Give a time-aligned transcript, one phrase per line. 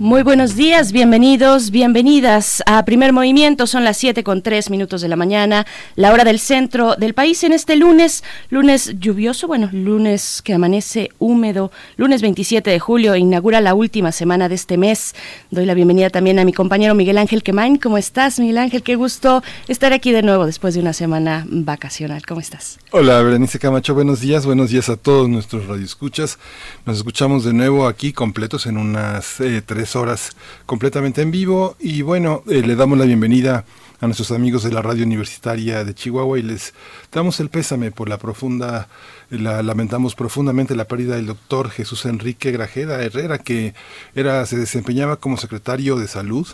[0.00, 3.66] Muy buenos días, bienvenidos, bienvenidas a Primer Movimiento.
[3.66, 7.44] Son las 7 con 3 minutos de la mañana, la hora del centro del país
[7.44, 13.60] en este lunes, lunes lluvioso, bueno, lunes que amanece húmedo, lunes 27 de julio, inaugura
[13.60, 15.14] la última semana de este mes.
[15.50, 17.76] Doy la bienvenida también a mi compañero Miguel Ángel Quemain.
[17.76, 18.82] ¿Cómo estás, Miguel Ángel?
[18.82, 22.24] Qué gusto estar aquí de nuevo después de una semana vacacional.
[22.24, 22.78] ¿Cómo estás?
[22.92, 26.38] Hola, Berenice Camacho, buenos días, buenos días a todos nuestros radioescuchas.
[26.86, 30.30] Nos escuchamos de nuevo aquí completos en unas eh, tres horas
[30.66, 31.76] completamente en vivo.
[31.78, 33.64] Y bueno, eh, le damos la bienvenida
[34.00, 36.72] a nuestros amigos de la radio universitaria de Chihuahua y les
[37.12, 38.88] damos el pésame por la profunda,
[39.28, 43.74] la, lamentamos profundamente la pérdida del doctor Jesús Enrique Grajeda Herrera, que
[44.14, 46.46] era, se desempeñaba como secretario de salud,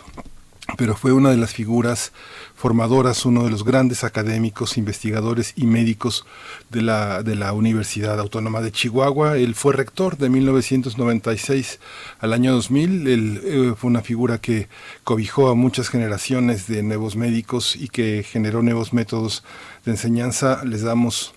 [0.75, 2.11] pero fue una de las figuras
[2.55, 6.25] formadoras, uno de los grandes académicos, investigadores y médicos
[6.69, 9.37] de la, de la Universidad Autónoma de Chihuahua.
[9.37, 11.79] Él fue rector de 1996
[12.19, 13.07] al año 2000.
[13.07, 14.67] Él eh, fue una figura que
[15.03, 19.43] cobijó a muchas generaciones de nuevos médicos y que generó nuevos métodos
[19.85, 20.63] de enseñanza.
[20.65, 21.33] Les damos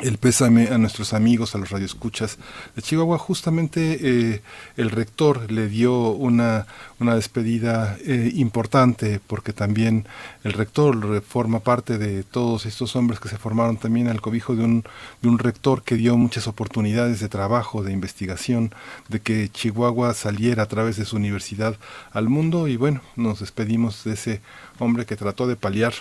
[0.00, 2.38] el pésame a nuestros amigos, a los radioescuchas
[2.74, 3.18] de Chihuahua.
[3.18, 4.42] Justamente eh,
[4.78, 6.66] el rector le dio una,
[6.98, 10.06] una despedida eh, importante porque también
[10.44, 14.64] el rector forma parte de todos estos hombres que se formaron también al cobijo de
[14.64, 14.84] un,
[15.20, 18.74] de un rector que dio muchas oportunidades de trabajo, de investigación,
[19.08, 21.76] de que Chihuahua saliera a través de su universidad
[22.12, 24.40] al mundo y bueno, nos despedimos de ese
[24.78, 25.92] hombre que trató de paliar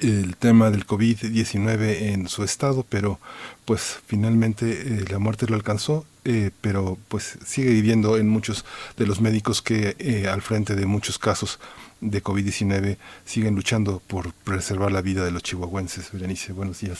[0.00, 3.18] el tema del COVID-19 en su estado, pero
[3.64, 8.64] pues finalmente eh, la muerte lo alcanzó, eh, pero pues sigue viviendo en muchos
[8.96, 11.58] de los médicos que eh, al frente de muchos casos
[12.00, 16.12] de COVID-19 siguen luchando por preservar la vida de los chihuahuenses.
[16.12, 16.98] Berenice, buenos días.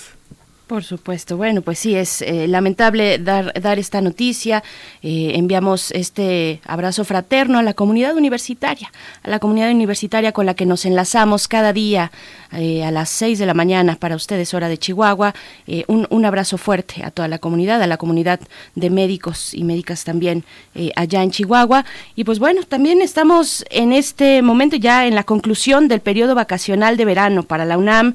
[0.67, 1.37] Por supuesto.
[1.37, 4.65] Bueno, pues sí, es eh, lamentable dar, dar esta noticia.
[5.01, 8.91] Eh, enviamos este abrazo fraterno a la comunidad universitaria,
[9.23, 12.11] a la comunidad universitaria con la que nos enlazamos cada día
[12.51, 15.35] eh, a las 6 de la mañana para ustedes, hora de Chihuahua.
[15.87, 18.41] Un, un, abrazo fuerte a toda la comunidad, a la comunidad
[18.75, 20.45] de médicos y médicas también
[20.97, 21.85] allá en Chihuahua.
[22.17, 26.97] Y pues bueno, también estamos en este momento ya en la conclusión del periodo vacacional
[26.97, 28.15] de verano para la UNAM,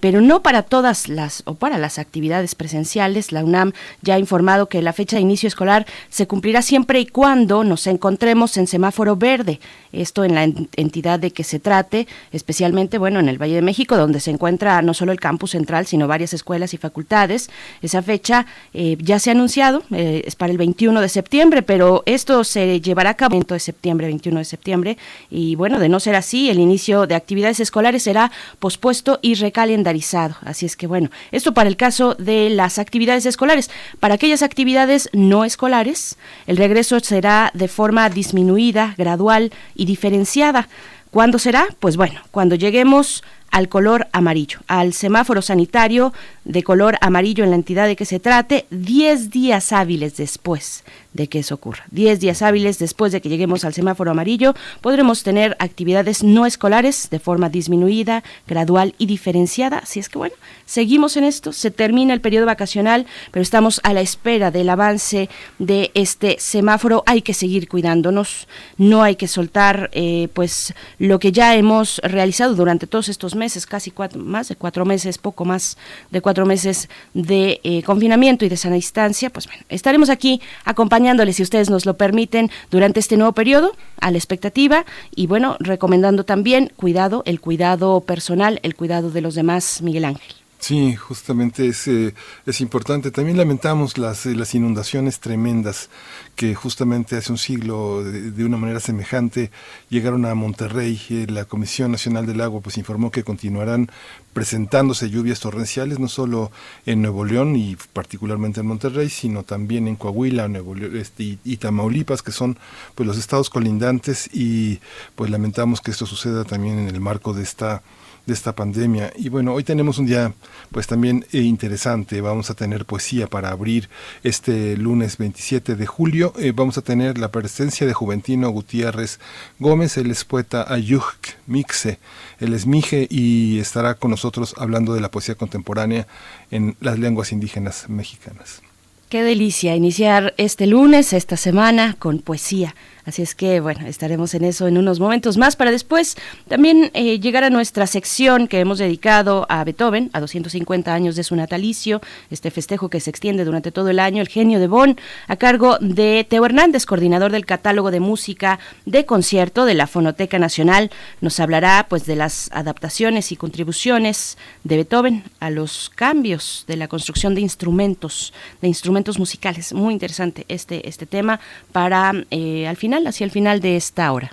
[0.00, 3.30] pero no para todas las, o para las actividades presenciales.
[3.30, 7.06] La UNAM ya ha informado que la fecha de inicio escolar se cumplirá siempre y
[7.06, 9.60] cuando nos encontremos en semáforo verde.
[9.92, 13.98] Esto en la entidad de que se trate, especialmente, bueno, en el Valle de México,
[13.98, 17.50] donde se encuentra no solo el campus central, sino varias escuelas y facultades.
[17.82, 22.02] Esa fecha eh, ya se ha anunciado, eh, es para el 21 de septiembre, pero
[22.06, 24.98] esto se llevará a cabo el de septiembre, 21 de septiembre,
[25.30, 30.36] y bueno, de no ser así, el inicio de actividades escolares será pospuesto y recalendarizado.
[30.44, 33.70] Así es que bueno, esto para el caso de las actividades escolares.
[34.00, 40.68] Para aquellas actividades no escolares, el regreso será de forma disminuida, gradual y diferenciada.
[41.10, 41.68] ¿Cuándo será?
[41.78, 43.22] Pues bueno, cuando lleguemos
[43.54, 46.12] al color amarillo, al semáforo sanitario
[46.44, 50.82] de color amarillo en la entidad de que se trate, 10 días hábiles después
[51.12, 51.84] de que eso ocurra.
[51.92, 57.10] 10 días hábiles después de que lleguemos al semáforo amarillo, podremos tener actividades no escolares
[57.10, 59.78] de forma disminuida, gradual y diferenciada.
[59.78, 60.34] Así es que bueno,
[60.66, 65.28] seguimos en esto, se termina el periodo vacacional, pero estamos a la espera del avance
[65.60, 67.04] de este semáforo.
[67.06, 68.48] Hay que seguir cuidándonos,
[68.78, 73.43] no hay que soltar eh, pues lo que ya hemos realizado durante todos estos meses
[73.44, 75.76] meses, casi cuatro, más de cuatro meses, poco más
[76.10, 81.36] de cuatro meses de eh, confinamiento y de sana distancia, pues bueno, estaremos aquí acompañándoles,
[81.36, 86.24] si ustedes nos lo permiten, durante este nuevo periodo, a la expectativa y bueno, recomendando
[86.24, 90.43] también cuidado, el cuidado personal, el cuidado de los demás, Miguel Ángel.
[90.64, 92.14] Sí, justamente es, eh,
[92.46, 93.10] es importante.
[93.10, 95.90] También lamentamos las, eh, las inundaciones tremendas
[96.36, 99.50] que justamente hace un siglo, de, una manera semejante,
[99.90, 100.98] llegaron a Monterrey.
[101.10, 103.90] Eh, la Comisión Nacional del Agua pues informó que continuarán
[104.32, 106.50] presentándose lluvias torrenciales, no solo
[106.86, 111.56] en Nuevo León y particularmente en Monterrey, sino también en Coahuila, Nuevo León, este, y,
[111.58, 112.56] Tamaulipas, que son
[112.94, 114.80] pues los estados colindantes y
[115.14, 117.82] pues lamentamos que esto suceda también en el marco de esta
[118.26, 119.12] de esta pandemia.
[119.16, 120.32] Y bueno, hoy tenemos un día
[120.70, 122.20] pues también eh, interesante.
[122.20, 123.88] Vamos a tener poesía para abrir
[124.22, 129.20] este lunes 27 de julio eh, vamos a tener la presencia de Juventino Gutiérrez
[129.58, 131.14] Gómez, él es poeta Ayuk
[131.46, 131.98] Mixe,
[132.40, 136.06] él es Mije y estará con nosotros hablando de la poesía contemporánea
[136.50, 138.62] en las lenguas indígenas mexicanas.
[139.08, 142.74] Qué delicia iniciar este lunes, esta semana, con poesía.
[143.06, 146.16] Así es que, bueno, estaremos en eso en unos momentos más para después
[146.48, 151.22] también eh, llegar a nuestra sección que hemos dedicado a Beethoven, a 250 años de
[151.22, 154.98] su natalicio, este festejo que se extiende durante todo el año, el genio de Bonn,
[155.28, 160.38] a cargo de Teo Hernández, coordinador del catálogo de música de concierto de la Fonoteca
[160.38, 160.90] Nacional.
[161.20, 166.88] Nos hablará pues de las adaptaciones y contribuciones de Beethoven a los cambios de la
[166.88, 169.74] construcción de instrumentos, de instrumentos musicales.
[169.74, 171.38] Muy interesante este, este tema
[171.72, 174.32] para eh, al final hacia el final de esta hora.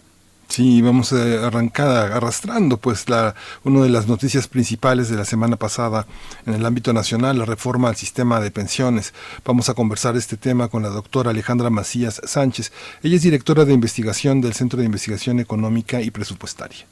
[0.52, 5.56] Sí, vamos eh, arrancada, arrastrando pues la, una de las noticias principales de la semana
[5.56, 6.06] pasada
[6.46, 9.14] en el ámbito nacional, la reforma al sistema de pensiones.
[9.46, 12.74] Vamos a conversar este tema con la doctora Alejandra Macías Sánchez.
[13.02, 16.86] Ella es directora de investigación del Centro de Investigación Económica y Presupuestaria.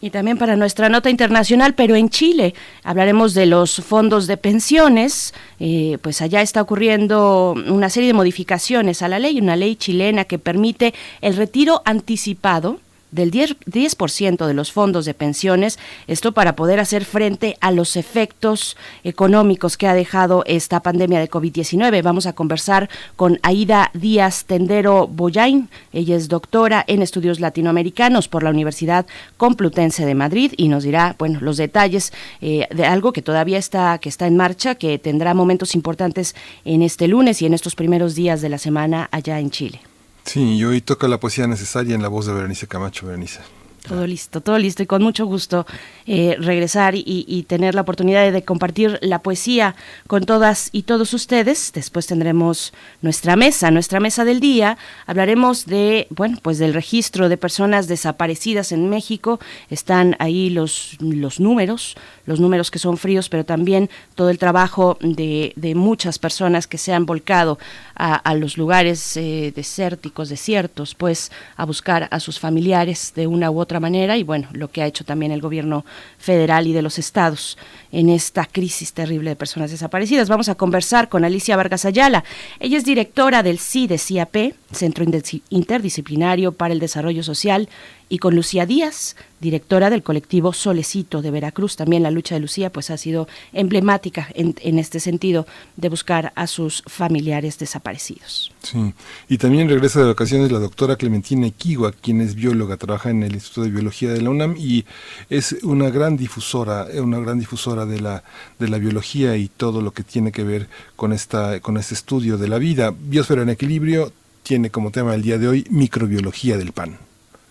[0.00, 2.54] Y también para nuestra nota internacional, pero en Chile
[2.84, 5.32] hablaremos de los fondos de pensiones.
[5.58, 10.24] Eh, pues allá está ocurriendo una serie de modificaciones a la ley, una ley chilena
[10.24, 12.78] que permite el retiro anticipado
[13.10, 18.76] del 10%, de los fondos de pensiones, esto para poder hacer frente a los efectos
[19.04, 22.02] económicos que ha dejado esta pandemia de COVID-19.
[22.02, 28.42] Vamos a conversar con Aida Díaz Tendero Boyain, ella es doctora en estudios latinoamericanos por
[28.42, 29.06] la Universidad
[29.36, 33.98] Complutense de Madrid y nos dirá, bueno, los detalles eh, de algo que todavía está,
[33.98, 38.14] que está en marcha, que tendrá momentos importantes en este lunes y en estos primeros
[38.14, 39.80] días de la semana allá en Chile.
[40.26, 43.06] Sí, y hoy toca la poesía necesaria en la voz de Berenice Camacho.
[43.06, 43.40] Berenice.
[43.86, 45.64] Todo listo, todo listo y con mucho gusto
[46.06, 49.76] eh, regresar y, tener la oportunidad de compartir la poesía
[50.08, 51.70] con todas y todos ustedes.
[51.72, 54.76] Después tendremos nuestra mesa, nuestra mesa del día.
[55.06, 59.38] Hablaremos de, bueno, pues del registro de personas desaparecidas en México.
[59.70, 64.98] Están ahí los, los números, los números que son fríos, pero también todo el trabajo
[65.00, 67.60] de, de muchas personas que se han volcado
[67.98, 73.58] a, los lugares eh, desérticos, desiertos, pues a buscar a sus familiares de una u
[73.58, 75.84] otra manera y bueno, lo que ha hecho también el gobierno
[76.18, 77.56] federal y de los estados
[77.92, 80.28] en esta crisis terrible de personas desaparecidas.
[80.28, 82.24] Vamos a conversar con Alicia Vargas Ayala.
[82.60, 85.04] Ella es directora del CIDE-CIAP, Centro
[85.48, 87.68] Interdisciplinario para el Desarrollo Social,
[88.08, 91.76] y con Lucía Díaz, directora del colectivo Solecito de Veracruz.
[91.76, 96.32] También la lucha de Lucía pues ha sido emblemática en, en, este sentido de buscar
[96.36, 98.52] a sus familiares desaparecidos.
[98.62, 98.94] Sí,
[99.28, 103.34] y también regresa de vacaciones la doctora Clementina Equigua, quien es bióloga, trabaja en el
[103.34, 104.84] Instituto de Biología de la UNAM y
[105.28, 108.22] es una gran difusora, una gran difusora de la,
[108.58, 112.38] de la biología y todo lo que tiene que ver con, esta, con este estudio
[112.38, 112.94] de la vida.
[112.96, 114.12] Biosfera en equilibrio
[114.42, 116.98] tiene como tema el día de hoy microbiología del pan.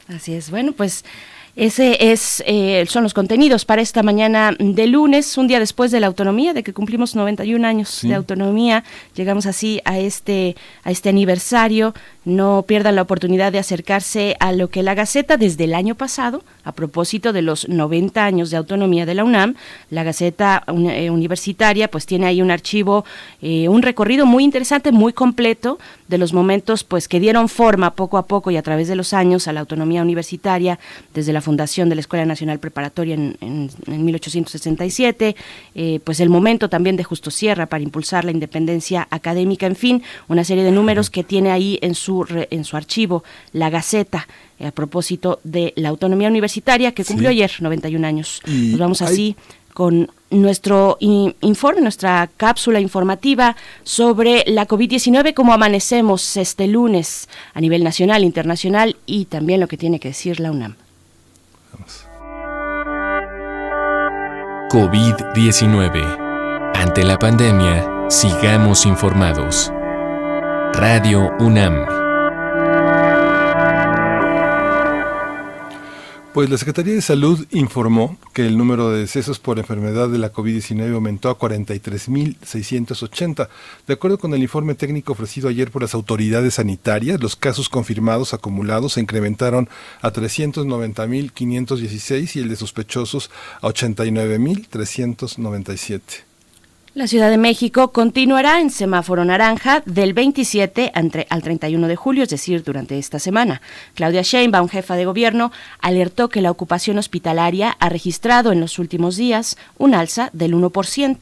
[0.08, 0.52] Así es.
[0.52, 1.04] Bueno, pues
[1.56, 6.02] ese es, eh, son los contenidos para esta mañana de lunes, un día después de
[6.02, 8.84] la autonomía, de que cumplimos 91 años de autonomía.
[9.16, 11.94] Llegamos así a este, a este aniversario
[12.26, 16.44] no pierdan la oportunidad de acercarse a lo que la Gaceta desde el año pasado,
[16.64, 19.56] a propósito de los 90 años de autonomía de la UNAM,
[19.92, 23.06] la Gaceta eh, Universitaria pues tiene ahí un archivo,
[23.42, 28.18] eh, un recorrido muy interesante, muy completo de los momentos pues que dieron forma poco
[28.18, 30.80] a poco y a través de los años a la autonomía universitaria
[31.14, 35.36] desde la fundación de la Escuela Nacional Preparatoria en, en, 1867,
[35.74, 40.04] eh, pues el momento también de Justo Sierra para impulsar la independencia académica, en fin,
[40.28, 44.28] una serie de números que tiene ahí en su en su archivo la Gaceta
[44.60, 48.42] a propósito de la autonomía universitaria que cumplió ayer 91 años.
[48.46, 49.36] Nos vamos así
[49.74, 50.10] con
[50.42, 58.24] nuestro informe, nuestra cápsula informativa sobre la COVID-19, cómo amanecemos este lunes a nivel nacional,
[58.24, 60.76] internacional y también lo que tiene que decir la UNAM.
[64.70, 66.72] COVID-19.
[66.76, 69.72] Ante la pandemia, sigamos informados.
[70.74, 72.05] Radio UNAM.
[76.36, 80.34] Pues la Secretaría de Salud informó que el número de decesos por enfermedad de la
[80.34, 83.48] COVID-19 aumentó a 43.680.
[83.88, 88.34] De acuerdo con el informe técnico ofrecido ayer por las autoridades sanitarias, los casos confirmados
[88.34, 89.70] acumulados se incrementaron
[90.02, 96.35] a 390.516 y el de sospechosos a 89.397.
[96.96, 102.30] La Ciudad de México continuará en semáforo naranja del 27 al 31 de julio, es
[102.30, 103.62] decir, durante esta semana.
[103.96, 109.18] Claudia Sheinbaum, jefa de gobierno, alertó que la ocupación hospitalaria ha registrado en los últimos
[109.18, 111.18] días un alza del 1%.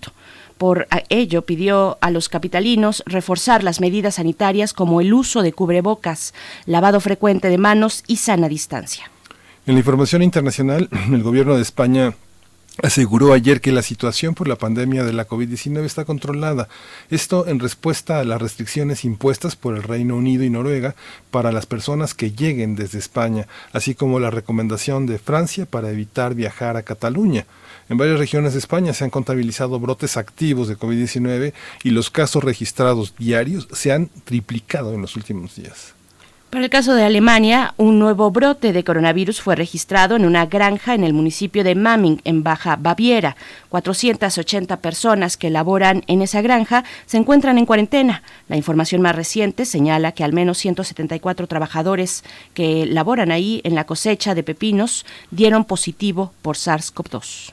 [0.60, 6.36] Por ello, pidió a los capitalinos reforzar las medidas sanitarias como el uso de cubrebocas,
[6.68, 9.10] lavado frecuente de manos y sana distancia.
[9.66, 12.14] En la información internacional, el gobierno de España
[12.82, 16.70] aseguró ayer que la situación por la pandemia de la COVID-19 está controlada.
[17.10, 20.96] Esto en respuesta a las restricciones impuestas por el Reino Unido y Noruega
[21.30, 26.34] para las personas que lleguen desde España, así como la recomendación de Francia para evitar
[26.34, 27.46] viajar a Cataluña.
[27.90, 31.54] En varias regiones de España se han contabilizado brotes activos de COVID-19
[31.84, 35.93] y los casos registrados diarios se han triplicado en los últimos días.
[36.54, 40.94] Para el caso de Alemania, un nuevo brote de coronavirus fue registrado en una granja
[40.94, 43.36] en el municipio de Mamming, en Baja Baviera.
[43.70, 48.22] 480 personas que laboran en esa granja se encuentran en cuarentena.
[48.50, 53.88] La información más reciente señala que al menos 174 trabajadores que laboran ahí en la
[53.88, 57.52] cosecha de pepinos dieron positivo por SARS-CoV-2.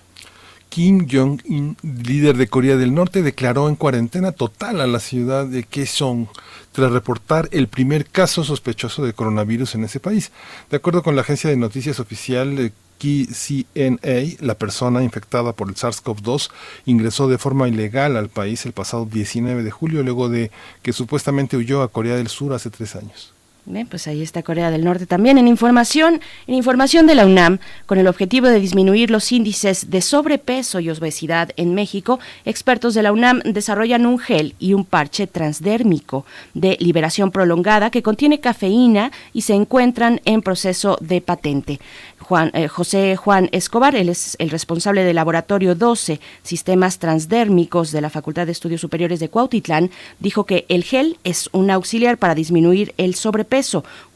[0.69, 5.64] Kim Jong-un, líder de Corea del Norte, declaró en cuarentena total a la ciudad de
[5.64, 6.28] Kaesong
[6.73, 10.31] tras reportar el primer caso sospechoso de coronavirus en ese país.
[10.71, 16.50] De acuerdo con la agencia de noticias oficial KCNA, la persona infectada por el SARS-CoV-2
[16.85, 20.50] ingresó de forma ilegal al país el pasado 19 de julio, luego de
[20.83, 23.33] que supuestamente huyó a Corea del Sur hace tres años
[23.88, 27.99] pues ahí está Corea del Norte también en información, en información de la UNAM, con
[27.99, 33.12] el objetivo de disminuir los índices de sobrepeso y obesidad en México, expertos de la
[33.12, 36.25] UNAM desarrollan un gel y un parche transdérmico
[36.55, 41.81] de liberación prolongada que contiene cafeína y se encuentran en proceso de patente.
[42.19, 48.00] Juan, eh, José Juan Escobar, él es el responsable del laboratorio 12 Sistemas Transdérmicos de
[48.00, 52.35] la Facultad de Estudios Superiores de Cuautitlán, dijo que el gel es un auxiliar para
[52.35, 53.50] disminuir el sobrepeso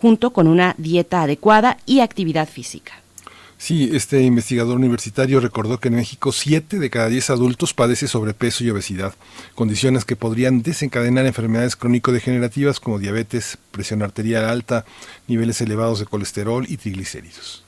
[0.01, 3.05] junto con una dieta adecuada y actividad física.
[3.59, 8.63] Sí, este investigador universitario recordó que en México 7 de cada 10 adultos padece sobrepeso
[8.63, 9.15] y obesidad,
[9.55, 14.85] condiciones que podrían desencadenar enfermedades crónico-degenerativas como diabetes, presión arterial alta,
[15.29, 17.65] niveles elevados de colesterol y triglicéridos.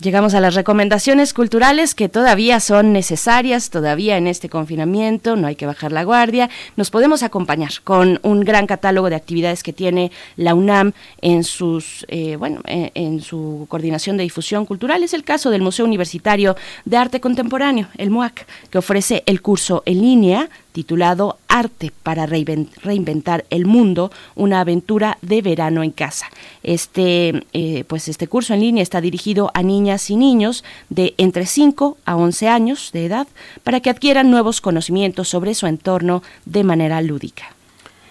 [0.00, 5.56] Llegamos a las recomendaciones culturales que todavía son necesarias, todavía en este confinamiento, no hay
[5.56, 6.48] que bajar la guardia.
[6.76, 12.06] Nos podemos acompañar con un gran catálogo de actividades que tiene la UNAM en sus,
[12.06, 15.02] eh, en, en, su coordinación de difusión cultural.
[15.02, 19.82] Es el caso del Museo Universitario de Arte Contemporáneo, el MUAC, que ofrece el curso
[19.84, 26.26] en línea titulado Arte para reinventar el mundo, una aventura de verano en casa.
[26.62, 31.46] Este, eh, pues este curso en línea está dirigido a niñas y niños de entre
[31.46, 33.26] 5 a 11 años de edad
[33.64, 37.57] para que adquieran nuevos conocimientos sobre su entorno de manera lúdica.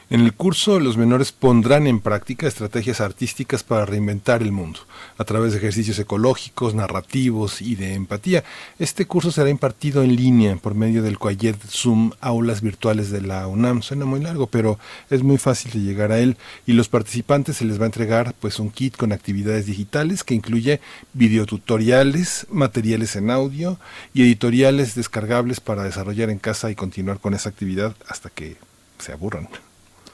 [0.10, 4.80] En el curso, los menores pondrán en práctica estrategias artísticas para reinventar el mundo,
[5.18, 8.46] a través de ejercicios ecológicos, narrativos y de empatía.
[8.80, 13.48] Este curso será impartido en línea por medio del Coayet Zoom Aulas Virtuales de la
[13.48, 13.82] UNAM.
[13.82, 17.66] Suena muy largo, pero es muy fácil de llegar a él y los participantes se
[17.66, 20.80] les va a entregar pues un kit con actividades digitales que incluye
[21.12, 23.78] videotutoriales, materiales en audio
[24.14, 28.56] y editoriales descargables para desarrollar en casa y continuar con esa actividad hasta que
[29.00, 29.50] se aburran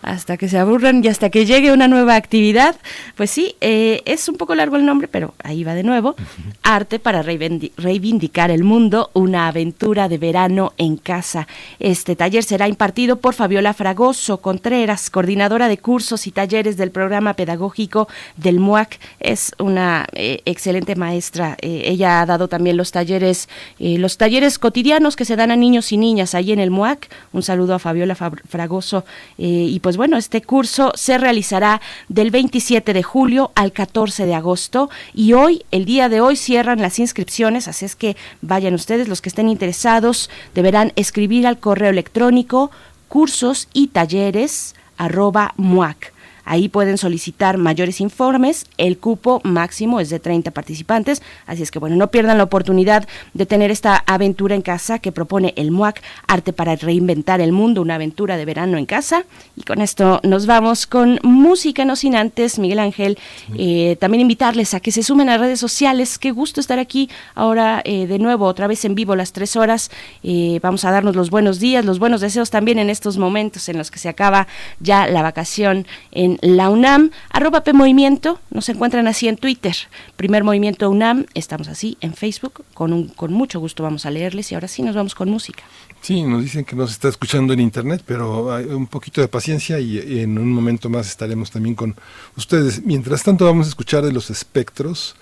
[0.03, 2.75] hasta que se aburran y hasta que llegue una nueva actividad.
[3.15, 6.15] Pues sí, eh, es un poco largo el nombre, pero ahí va de nuevo.
[6.61, 11.47] Arte para reivindicar el mundo, una aventura de verano en casa.
[11.79, 17.33] Este taller será impartido por Fabiola Fragoso Contreras, coordinadora de cursos y talleres del programa
[17.33, 18.99] pedagógico del MUAC.
[19.19, 21.57] Es una eh, excelente maestra.
[21.61, 23.47] Eh, ella ha dado también los talleres,
[23.79, 27.09] los talleres cotidianos que se dan a niños y niñas ahí en el MUAC.
[27.31, 29.05] Un saludo a Fabiola Fragoso
[29.37, 34.33] y pues pues bueno, este curso se realizará del 27 de julio al 14 de
[34.33, 39.07] agosto y hoy, el día de hoy, cierran las inscripciones, así es que vayan ustedes,
[39.07, 42.71] los que estén interesados, deberán escribir al correo electrónico
[43.07, 46.12] cursos y talleres arroba muac
[46.45, 48.65] Ahí pueden solicitar mayores informes.
[48.77, 51.21] El cupo máximo es de 30 participantes.
[51.45, 55.11] Así es que, bueno, no pierdan la oportunidad de tener esta aventura en casa que
[55.11, 59.25] propone el MUAC, Arte para Reinventar el Mundo, una aventura de verano en casa.
[59.55, 63.17] Y con esto nos vamos con música, no sin antes, Miguel Ángel,
[63.57, 66.17] eh, también invitarles a que se sumen a redes sociales.
[66.17, 69.91] Qué gusto estar aquí ahora eh, de nuevo, otra vez en vivo las tres horas.
[70.23, 73.77] Eh, vamos a darnos los buenos días, los buenos deseos también en estos momentos en
[73.77, 74.47] los que se acaba
[74.79, 79.75] ya la vacación en la UNAM, arroba P Movimiento, nos encuentran así en Twitter,
[80.15, 84.51] Primer Movimiento UNAM, estamos así en Facebook, con, un, con mucho gusto vamos a leerles
[84.51, 85.63] y ahora sí nos vamos con música.
[86.01, 89.79] Sí, nos dicen que nos está escuchando en internet, pero hay un poquito de paciencia
[89.79, 91.95] y en un momento más estaremos también con
[92.35, 92.83] ustedes.
[92.85, 95.15] Mientras tanto vamos a escuchar de los espectros,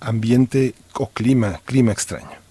[0.00, 2.47] ambiente o clima, clima extraño.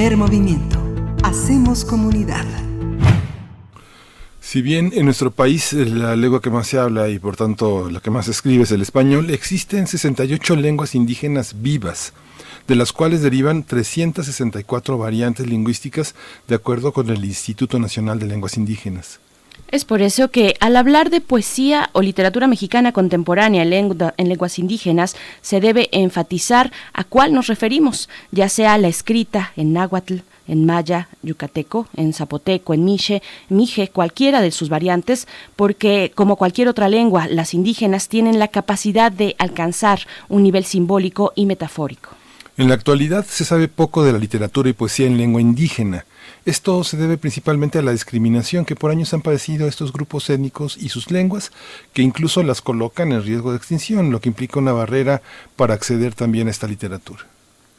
[0.00, 0.82] Movimiento.
[1.22, 2.46] Hacemos comunidad.
[4.40, 8.00] Si bien en nuestro país la lengua que más se habla y por tanto la
[8.00, 12.14] que más se escribe es el español, existen 68 lenguas indígenas vivas,
[12.66, 16.14] de las cuales derivan 364 variantes lingüísticas
[16.48, 19.20] de acuerdo con el Instituto Nacional de Lenguas Indígenas.
[19.70, 23.70] Es por eso que al hablar de poesía o literatura mexicana contemporánea en,
[24.28, 30.16] lenguas indígenas, se debe enfatizar a cuál nos referimos, ya sea la escrita en náhuatl,
[30.48, 36.66] en maya, yucateco, en zapoteco, en miche, mije, cualquiera de sus variantes, porque como cualquier
[36.66, 42.10] otra lengua, las indígenas tienen la capacidad de alcanzar un nivel simbólico y metafórico.
[42.56, 46.04] En la actualidad se sabe poco de la literatura y poesía en lengua indígena.
[46.46, 50.76] Esto se debe principalmente a la discriminación que por años han padecido estos grupos étnicos
[50.78, 51.52] y sus lenguas,
[51.92, 55.20] que incluso las colocan en riesgo de extinción, lo que implica una barrera
[55.56, 57.26] para acceder también a esta literatura.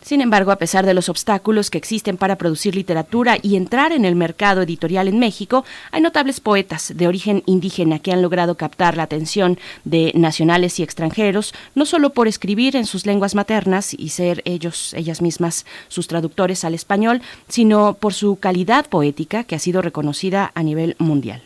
[0.01, 4.03] Sin embargo, a pesar de los obstáculos que existen para producir literatura y entrar en
[4.03, 8.97] el mercado editorial en México, hay notables poetas de origen indígena que han logrado captar
[8.97, 14.09] la atención de nacionales y extranjeros, no solo por escribir en sus lenguas maternas y
[14.09, 19.59] ser ellos, ellas mismas, sus traductores al español, sino por su calidad poética que ha
[19.59, 21.43] sido reconocida a nivel mundial.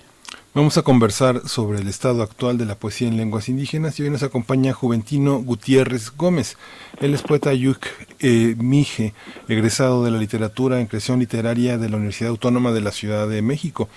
[0.55, 4.09] Vamos a conversar sobre el estado actual de la poesía en lenguas indígenas y hoy
[4.09, 6.55] nos acompaña Juventino Gutiérrez Gómez.
[7.01, 7.85] Él es poeta yuk
[8.21, 9.13] eh, mije,
[9.49, 13.41] egresado de la literatura en creación literaria de la Universidad Autónoma de la Ciudad de
[13.41, 13.89] México.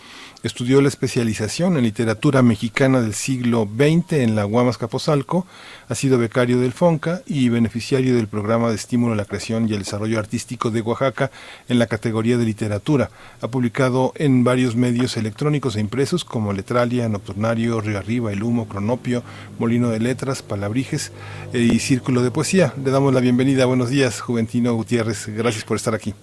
[0.44, 5.48] Estudió la especialización en literatura mexicana del siglo XX en la Guamas Capozalco,
[5.88, 9.72] ha sido becario del FONCA y beneficiario del programa de estímulo a la creación y
[9.72, 11.33] el desarrollo artístico de Oaxaca
[11.68, 13.11] en la categoría de literatura.
[13.40, 18.68] Ha publicado en varios medios electrónicos e impresos como Letralia, Nocturnario, Río Arriba, El Humo,
[18.68, 19.24] Cronopio,
[19.59, 21.11] Molino de Letras, Palabrijes
[21.53, 22.74] eh, y Círculo de Poesía.
[22.85, 23.66] Le damos la bienvenida.
[23.66, 25.27] Buenos días, Juventino Gutiérrez.
[25.37, 26.14] Gracias por estar aquí.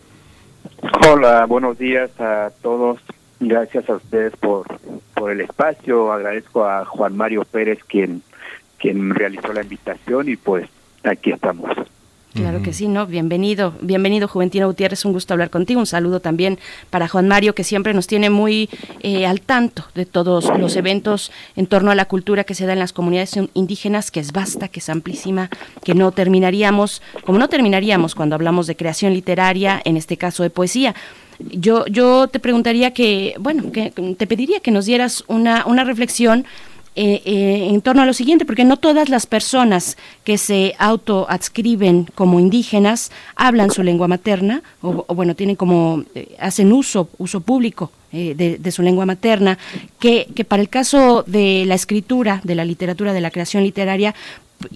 [1.06, 3.02] Hola, buenos días a todos.
[3.48, 4.66] Gracias a ustedes por,
[5.14, 6.12] por el espacio.
[6.12, 8.24] Agradezco a Juan Mario Pérez quien,
[8.80, 10.68] quien realizó la invitación y pues
[11.04, 11.70] aquí estamos.
[12.34, 13.06] Claro que sí, ¿no?
[13.06, 15.80] Bienvenido, bienvenido Juventino Gutiérrez, un gusto hablar contigo.
[15.80, 18.70] Un saludo también para Juan Mario, que siempre nos tiene muy
[19.02, 22.74] eh, al tanto de todos los eventos en torno a la cultura que se da
[22.74, 25.50] en las comunidades indígenas, que es vasta, que es amplísima,
[25.84, 30.50] que no terminaríamos, como no terminaríamos cuando hablamos de creación literaria, en este caso de
[30.50, 30.94] poesía.
[31.40, 36.46] Yo, yo te preguntaría que, bueno, que te pediría que nos dieras una, una reflexión
[36.98, 42.08] eh, eh, en torno a lo siguiente, porque no todas las personas que se autoadscriben
[42.16, 47.92] como indígenas hablan su lengua materna, o, bueno, tienen como, eh, hacen uso, uso público
[48.14, 49.58] de, de, su lengua materna,
[50.00, 54.16] que, que para el caso de la escritura, de la literatura, de la creación literaria,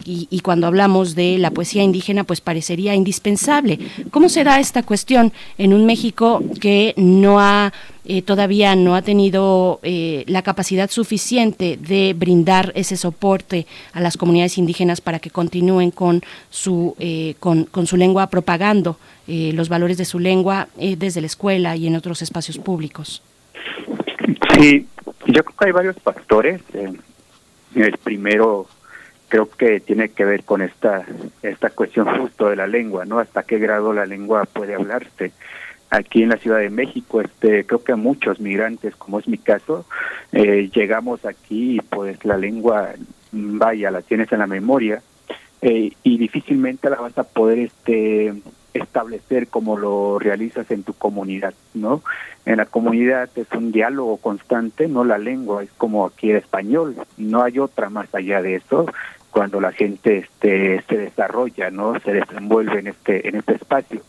[0.05, 3.79] y, cuando hablamos de la poesía indígena, pues parecería indispensable.
[4.11, 7.73] ¿Cómo se da esta cuestión en un México que no ha
[8.11, 14.17] eh, todavía no ha tenido eh, la capacidad suficiente de brindar ese soporte a las
[14.17, 19.99] comunidades indígenas para que continúen con su eh, con, con, su lengua propagando los valores
[19.99, 23.21] de su lengua desde la escuela y en otros espacios públicos?
[24.55, 24.87] Sí,
[25.27, 26.61] yo creo que hay varios factores.
[26.73, 28.65] el primero
[29.29, 31.05] creo que tiene que ver con esta
[31.41, 33.19] esta cuestión justo de la lengua, ¿no?
[33.19, 35.31] Hasta qué grado la lengua puede hablarse.
[35.91, 39.85] Aquí en la Ciudad de México, este, creo que muchos migrantes, como es mi caso,
[40.31, 42.89] eh, llegamos aquí y pues la lengua,
[43.31, 45.01] vaya, la tienes en la memoria
[45.61, 48.33] eh, y difícilmente la vas a poder este
[48.71, 52.03] establecer como lo realizas en tu comunidad, ¿no?
[52.45, 56.95] En la comunidad es un diálogo constante, no la lengua, es como aquí el español,
[57.17, 58.85] no hay otra más allá de eso
[59.31, 64.01] cuando la gente este, se desarrolla, no se desenvuelve en este en este espacio.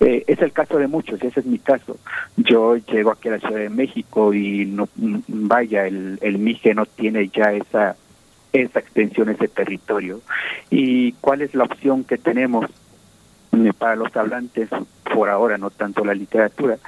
[0.00, 1.98] Eh, es el caso de muchos, ese es mi caso.
[2.36, 6.86] Yo llego aquí a la Ciudad de México y no vaya, el, el MIGE no
[6.86, 7.96] tiene ya esa
[8.52, 10.20] esa extensión, ese territorio.
[10.70, 12.66] ¿Y cuál es la opción que tenemos?
[13.78, 14.68] para los hablantes
[15.14, 16.78] por ahora no tanto la literatura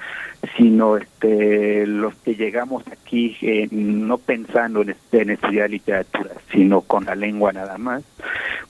[0.57, 6.83] sino este los que llegamos aquí eh, no pensando en, este, en, estudiar literatura sino
[6.83, 8.03] con la lengua nada más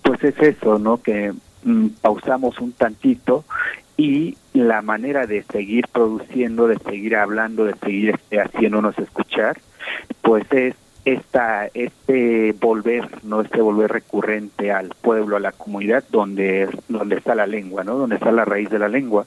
[0.03, 1.33] pues es eso no que
[1.65, 3.45] mm, pausamos un tantito
[3.97, 9.61] y la manera de seguir produciendo de seguir hablando de seguir este, haciéndonos escuchar
[10.23, 16.69] pues es esta este volver no este volver recurrente al pueblo a la comunidad donde
[16.89, 19.27] donde está la lengua no donde está la raíz de la lengua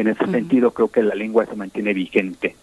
[0.00, 2.56] en ese sentido creo que la lengua se mantiene vigente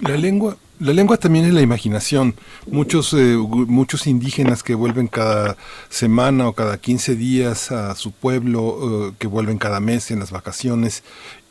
[0.00, 2.34] la lengua la lengua también es la imaginación.
[2.70, 5.56] Muchos, eh, muchos indígenas que vuelven cada
[5.88, 10.30] semana o cada 15 días a su pueblo, eh, que vuelven cada mes en las
[10.30, 11.02] vacaciones,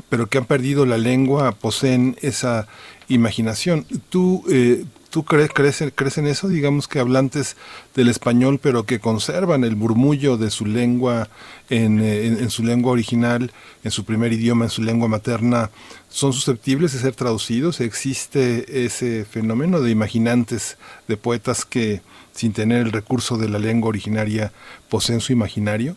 [0.07, 2.67] pero que han perdido la lengua, poseen esa
[3.09, 3.85] imaginación.
[4.09, 6.49] Tú, eh, ¿Tú crees, crees, crees, en eso?
[6.49, 7.55] Digamos que hablantes
[7.95, 11.29] del español, pero que conservan el murmullo de su lengua
[11.69, 13.51] en, en, su lengua original,
[13.83, 15.69] en su primer idioma, en su lengua materna,
[16.09, 17.79] ¿son susceptibles de ser traducidos?
[17.79, 22.01] ¿Existe ese fenómeno de imaginantes, de poetas que,
[22.33, 24.51] sin tener el recurso de la lengua originaria,
[24.89, 25.95] poseen su imaginario?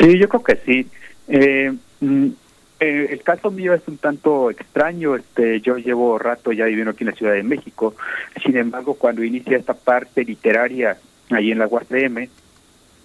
[0.00, 0.86] Sí, yo creo que sí.
[1.28, 2.28] Eh, mm,
[2.80, 5.16] eh, el caso mío es un tanto extraño.
[5.16, 7.94] Este, yo llevo rato ya viviendo aquí en la Ciudad de México.
[8.44, 10.96] Sin embargo, cuando inicia esta parte literaria
[11.30, 12.28] ahí en la UASM,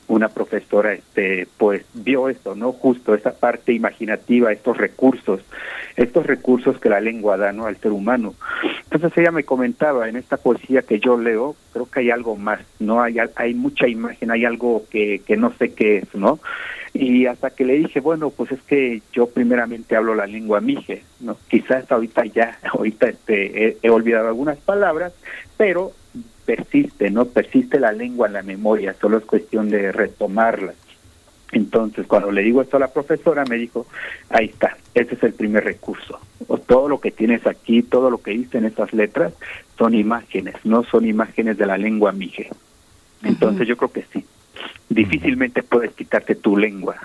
[0.07, 5.41] una profesora, este, pues vio esto, no justo esa parte imaginativa, estos recursos,
[5.95, 7.65] estos recursos que la lengua da, ¿no?
[7.65, 8.35] Al ser humano.
[8.83, 12.59] Entonces ella me comentaba en esta poesía que yo leo, creo que hay algo más,
[12.79, 16.39] no hay hay mucha imagen, hay algo que que no sé qué es, ¿no?
[16.93, 21.03] Y hasta que le dije, bueno, pues es que yo primeramente hablo la lengua mije,
[21.21, 21.37] ¿no?
[21.49, 25.13] Quizás ahorita ya, ahorita este, he, olvidado algunas palabras,
[25.57, 25.91] pero
[26.45, 27.25] persiste, ¿no?
[27.25, 30.73] Persiste la lengua en la memoria, solo es cuestión de retomarla.
[31.51, 33.87] Entonces, cuando le digo esto a la profesora, me dijo,
[34.29, 36.19] ahí está, ese es el primer recurso.
[36.47, 39.33] O todo lo que tienes aquí, todo lo que dice en estas letras,
[39.77, 42.49] son imágenes, no son imágenes de la lengua mije.
[43.23, 44.25] Entonces, yo creo que sí.
[44.89, 46.95] Difícilmente puedes quitarte tu lengua.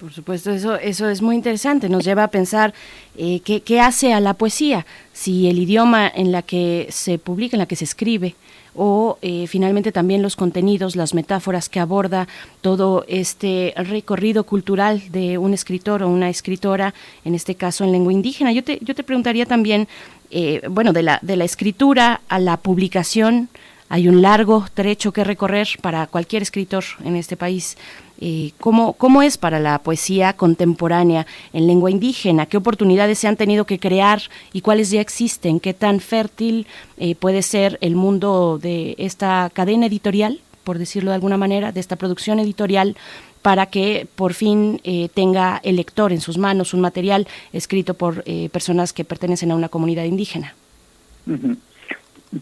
[0.00, 1.88] Por supuesto, eso, eso es muy interesante.
[1.88, 2.74] Nos lleva a pensar
[3.16, 7.54] eh, qué, qué hace a la poesía, si el idioma en la que se publica,
[7.54, 8.34] en la que se escribe,
[8.74, 12.26] o eh, finalmente también los contenidos, las metáforas que aborda
[12.60, 18.12] todo este recorrido cultural de un escritor o una escritora, en este caso en lengua
[18.12, 18.52] indígena.
[18.52, 19.88] Yo te, yo te preguntaría también,
[20.30, 23.48] eh, bueno, de la, de la escritura a la publicación,
[23.88, 27.76] hay un largo trecho que recorrer para cualquier escritor en este país.
[28.20, 32.46] Eh, ¿cómo, ¿Cómo es para la poesía contemporánea en lengua indígena?
[32.46, 34.20] ¿Qué oportunidades se han tenido que crear
[34.52, 35.60] y cuáles ya existen?
[35.60, 36.66] ¿Qué tan fértil
[36.98, 41.80] eh, puede ser el mundo de esta cadena editorial, por decirlo de alguna manera, de
[41.80, 42.96] esta producción editorial?
[43.40, 48.24] para que por fin eh, tenga el lector en sus manos un material escrito por
[48.50, 50.54] personas que pertenecen a una comunidad indígena.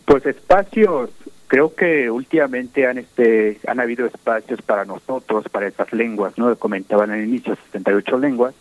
[0.06, 1.10] Pues espacios
[1.46, 7.10] creo que últimamente han este han habido espacios para nosotros para estas lenguas no comentaban
[7.10, 8.54] al inicio 68 lenguas.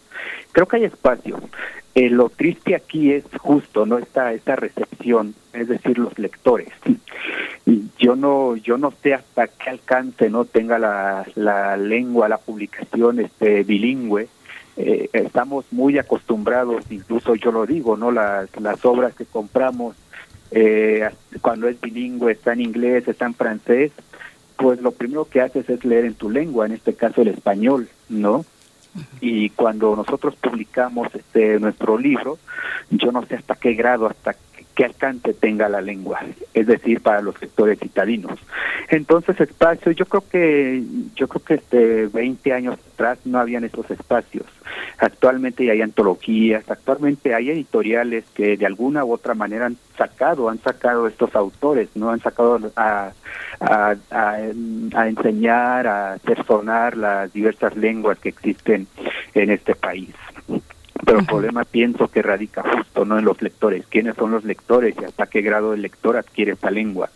[0.51, 1.41] Creo que hay espacios.
[1.93, 6.69] Eh, lo triste aquí es justo no esta esta recepción es decir los lectores.
[7.97, 13.19] Yo no yo no sé hasta qué alcance no tenga la, la lengua la publicación
[13.19, 14.27] este bilingüe.
[14.77, 19.95] Eh, estamos muy acostumbrados incluso yo lo digo no las las obras que compramos
[20.51, 21.09] eh,
[21.41, 23.91] cuando es bilingüe, está en inglés, está en francés,
[24.57, 27.89] pues lo primero que haces es leer en tu lengua, en este caso el español,
[28.09, 28.45] ¿no?
[29.19, 32.39] Y cuando nosotros publicamos este nuestro libro,
[32.89, 34.35] yo no sé hasta qué grado, hasta
[34.75, 36.19] que alcance tenga la lengua,
[36.53, 38.37] es decir, para los sectores citadinos.
[38.89, 40.83] Entonces, espacios, yo creo que
[41.15, 44.45] yo creo que este 20 años atrás no habían esos espacios.
[44.97, 50.59] Actualmente hay antologías, actualmente hay editoriales que de alguna u otra manera han sacado, han
[50.59, 53.11] sacado estos autores, no han sacado a,
[53.61, 58.87] a, a enseñar, a hacer sonar las diversas lenguas que existen
[59.33, 60.13] en este país.
[61.03, 63.85] Pero el problema pienso que radica justo no en los lectores.
[63.89, 67.09] ¿Quiénes son los lectores y hasta qué grado el lector adquiere esta lengua?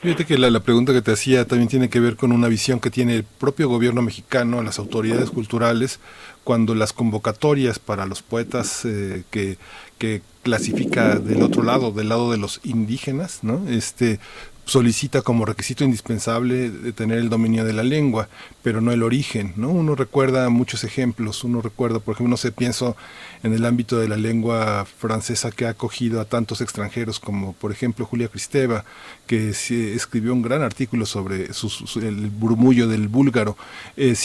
[0.00, 2.90] Fíjate que la, pregunta que te hacía también tiene que ver con una visión que
[2.90, 6.00] tiene el propio gobierno mexicano, las autoridades culturales,
[6.44, 9.58] cuando las convocatorias para los poetas eh, que,
[9.98, 13.68] que clasifica del otro lado, del lado de los indígenas, ¿no?
[13.68, 14.20] Este,
[14.66, 18.28] solicita como requisito indispensable de tener el dominio de la lengua,
[18.64, 19.70] pero no el origen, ¿no?
[19.70, 22.96] Uno recuerda muchos ejemplos, uno recuerda, por ejemplo, no sé, pienso
[23.44, 27.70] en el ámbito de la lengua francesa que ha acogido a tantos extranjeros como, por
[27.70, 28.84] ejemplo, Julia Cristeva,
[29.28, 33.56] que escribió un gran artículo sobre el murmullo del búlgaro,
[33.96, 34.16] eh,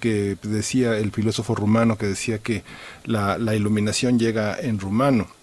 [0.00, 2.62] que decía, el filósofo rumano, que decía que
[3.06, 5.37] la iluminación llega en rumano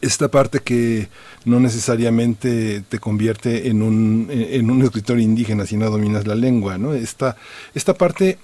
[0.00, 1.08] esta parte que
[1.44, 6.78] no necesariamente te convierte en un, en un escritor indígena si no dominas la lengua,
[6.78, 6.94] ¿no?
[6.94, 7.36] Esta,
[7.74, 8.38] esta parte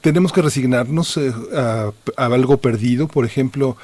[0.00, 3.76] tenemos que resignarnos eh, a, algo perdido, por ejemplo,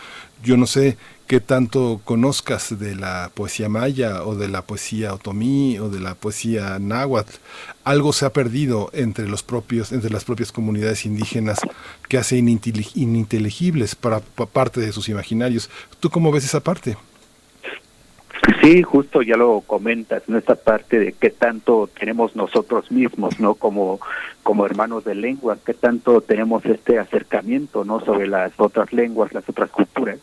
[0.43, 0.97] yo no sé
[1.29, 6.15] qué tanto conozcas de la poesía maya o de la poesía otomí o de la
[6.15, 7.35] poesía náhuatl.
[7.85, 11.59] Algo se ha perdido entre los propios, entre las propias comunidades indígenas
[12.09, 15.69] que hace ininteligibles para, para parte de sus imaginarios.
[16.01, 16.97] ¿Tú cómo ves esa parte?
[18.63, 23.55] Sí, justo ya lo comentas, en esta parte de qué tanto tenemos nosotros mismos, ¿no?
[23.55, 24.01] Como,
[24.43, 28.01] como hermanos de lengua, qué tanto tenemos este acercamiento, ¿no?
[28.01, 30.19] Sobre las otras lenguas, las otras culturas.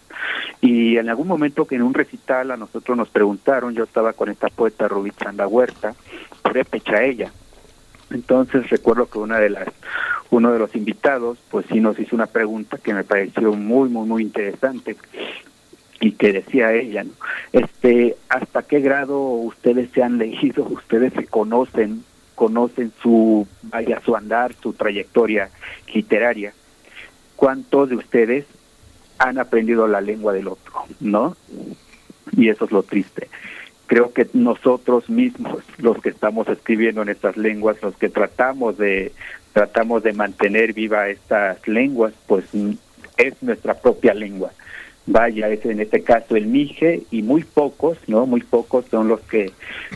[0.59, 4.29] Y en algún momento que en un recital a nosotros nos preguntaron, yo estaba con
[4.29, 5.95] esta poeta Rubí Chanda Huerta,
[6.69, 7.31] pecha ella.
[8.09, 9.67] Entonces recuerdo que una de las,
[10.29, 14.07] uno de los invitados, pues sí nos hizo una pregunta que me pareció muy, muy,
[14.07, 14.95] muy interesante
[15.99, 17.11] y que decía ella, ¿no?
[17.53, 22.03] este, hasta qué grado ustedes se han leído, ustedes se conocen,
[22.35, 25.49] conocen su vaya su andar, su trayectoria
[25.93, 26.53] literaria,
[27.35, 28.45] cuántos de ustedes
[29.17, 31.37] han aprendido la lengua del otro, ¿no?
[32.35, 33.29] Y eso es lo triste.
[33.87, 39.13] Creo que nosotros mismos, los que estamos escribiendo en estas lenguas, los que tratamos de
[39.53, 42.43] tratamos de mantener viva estas lenguas, pues
[43.15, 44.51] es nuestra propia lengua
[45.07, 48.25] vaya, es en este caso el MIGE y muy pocos, ¿no?
[48.25, 49.51] Muy pocos son los que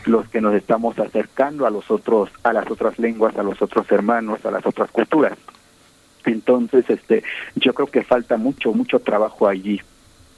[0.06, 3.90] los que nos estamos acercando a los otros a las otras lenguas, a los otros
[3.90, 5.36] hermanos, a las otras culturas.
[6.24, 7.24] Entonces, este
[7.56, 9.80] yo creo que falta mucho mucho trabajo allí.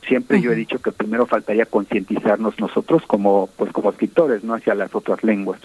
[0.06, 4.74] Siempre yo he dicho que primero faltaría concientizarnos nosotros como pues como escritores, no hacia
[4.74, 5.60] las otras lenguas.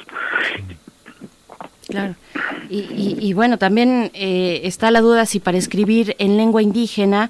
[1.87, 2.15] Claro.
[2.69, 7.29] Y, bueno, también eh, está la duda si para escribir en lengua indígena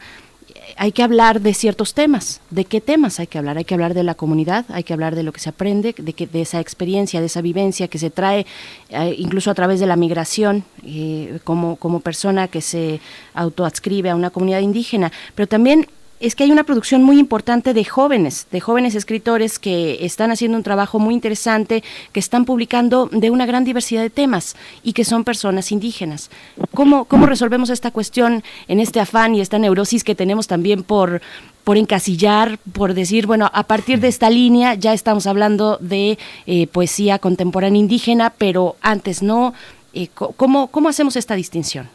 [0.78, 2.40] hay que hablar de ciertos temas.
[2.50, 3.58] ¿De qué temas hay que hablar?
[3.58, 6.14] Hay que hablar de la comunidad, hay que hablar de lo que se aprende, de,
[6.14, 8.46] que, de esa experiencia, de esa vivencia que se trae
[8.90, 13.00] eh, incluso a través de la migración eh, como, como persona que se
[13.34, 15.12] autoadscribe a una comunidad indígena.
[15.36, 15.88] Pero también
[16.20, 20.58] es que hay una producción muy importante de jóvenes, de jóvenes escritores que están haciendo
[20.58, 25.06] un trabajo muy interesante, que están publicando de una gran diversidad de temas y que
[25.06, 26.30] son personas indígenas.
[26.74, 31.22] ¿Cómo, cómo resolvemos esta cuestión en este afán y esta neurosis que tenemos también por,
[31.64, 36.68] por encasillar, por decir, bueno, a partir de esta línea ya estamos hablando de eh,
[36.68, 39.54] poesía contemporánea indígena, pero antes no?
[39.94, 41.90] Eh, ¿cómo, ¿Cómo hacemos esta distinción?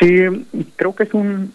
[0.00, 0.06] Sí,
[0.76, 1.52] creo que es un,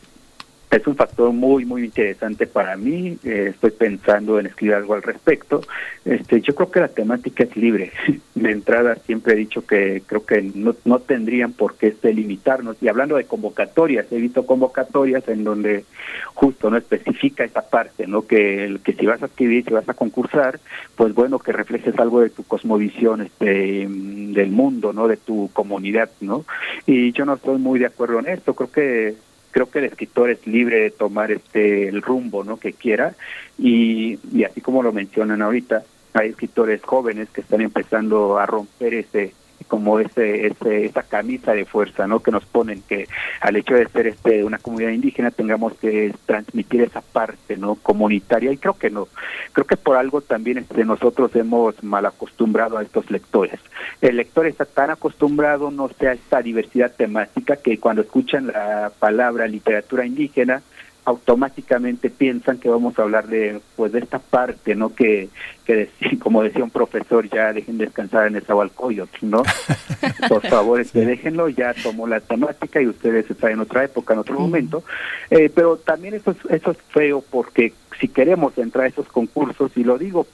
[0.76, 3.18] es un factor muy muy interesante para mí.
[3.24, 5.62] Eh, estoy pensando en escribir algo al respecto.
[6.06, 7.92] Este yo creo que la temática es libre.
[8.36, 12.78] De entrada siempre he dicho que creo que no, no tendrían por qué limitarnos.
[12.82, 15.86] Y hablando de convocatorias he visto convocatorias en donde
[16.34, 19.94] justo no especifica esa parte no que que si vas a escribir si vas a
[19.94, 20.60] concursar
[20.96, 26.10] pues bueno que reflejes algo de tu cosmovisión este del mundo no de tu comunidad
[26.22, 26.46] no
[26.86, 28.54] y yo no estoy muy de acuerdo en esto.
[28.54, 29.16] Creo que
[29.54, 33.16] creo que el escritor es libre de tomar este el rumbo no que quiera.
[33.58, 38.96] Y, y así como lo mencionan ahorita hay escritores jóvenes que están empezando a romper
[38.96, 43.08] ese como ese, ese esa camisa de fuerza no que nos ponen que
[43.42, 48.52] al hecho de ser este una comunidad indígena tengamos que transmitir esa parte no comunitaria.
[48.52, 49.08] Y creo que no.
[49.52, 53.60] Creo que por algo también este, nosotros hemos mal acostumbrado a estos lectores.
[54.02, 58.92] El lector está tan acostumbrado no sé a esta diversidad temática que cuando escuchan la
[59.00, 60.62] palabra literatura indígena
[61.06, 65.30] automáticamente piensan que vamos a hablar de pues de esta parte no que
[65.66, 65.90] que
[66.20, 69.44] como decía un profesor ya dejen descansar en el Zahualcoyotl no
[70.30, 74.20] por favor este, déjenlo ya tomó la temática y ustedes están en otra época en
[74.20, 74.84] otro momento
[75.30, 79.72] eh, pero también eso es, eso es feo porque si queremos entrar a esos concursos
[79.76, 80.26] y lo digo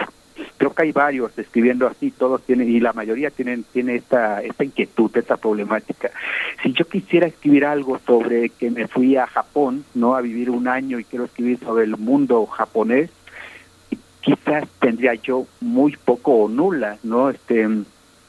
[0.57, 4.63] creo que hay varios escribiendo así, todos tienen, y la mayoría tienen, tiene esta, esta
[4.63, 6.11] inquietud, esta problemática.
[6.63, 10.15] Si yo quisiera escribir algo sobre que me fui a Japón, ¿no?
[10.15, 13.09] A vivir un año y quiero escribir sobre el mundo japonés,
[14.21, 17.29] quizás tendría yo muy poco o nula, ¿no?
[17.29, 17.67] Este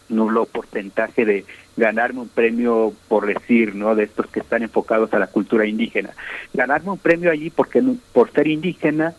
[0.09, 1.45] nulo porcentaje de
[1.77, 3.95] ganarme un premio por decir, ¿no?
[3.95, 6.11] De estos que están enfocados a la cultura indígena.
[6.53, 9.15] Ganarme un premio allí porque por ser indígena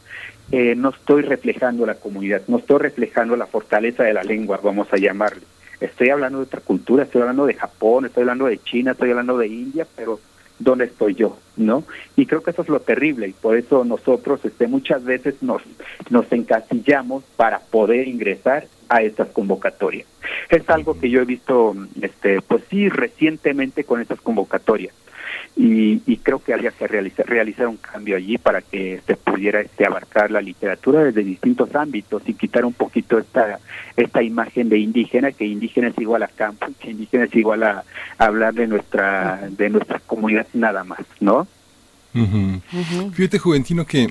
[0.52, 4.88] eh, no estoy reflejando la comunidad, no estoy reflejando la fortaleza de la lengua, vamos
[4.92, 5.44] a llamarle.
[5.80, 9.38] Estoy hablando de otra cultura, estoy hablando de Japón, estoy hablando de China, estoy hablando
[9.38, 10.20] de India, pero
[10.60, 11.38] ¿dónde estoy yo?
[11.58, 11.84] ¿No?
[12.16, 15.62] Y creo que eso es lo terrible y por eso nosotros este, muchas veces nos,
[16.10, 20.06] nos encasillamos para poder ingresar a estas convocatorias.
[20.50, 24.94] Es algo que yo he visto, este, pues sí, recientemente con estas convocatorias
[25.56, 29.86] y, creo que había que realizar, realizar un cambio allí para que se pudiera este,
[29.86, 33.60] abarcar la literatura desde distintos ámbitos y quitar un poquito esta
[33.96, 37.84] esta imagen de indígena que indígena es igual a campo que indígena es igual a,
[38.18, 41.48] hablar de nuestra de nuestra comunidad nada más no
[43.14, 44.10] Fíjate, Juventino, que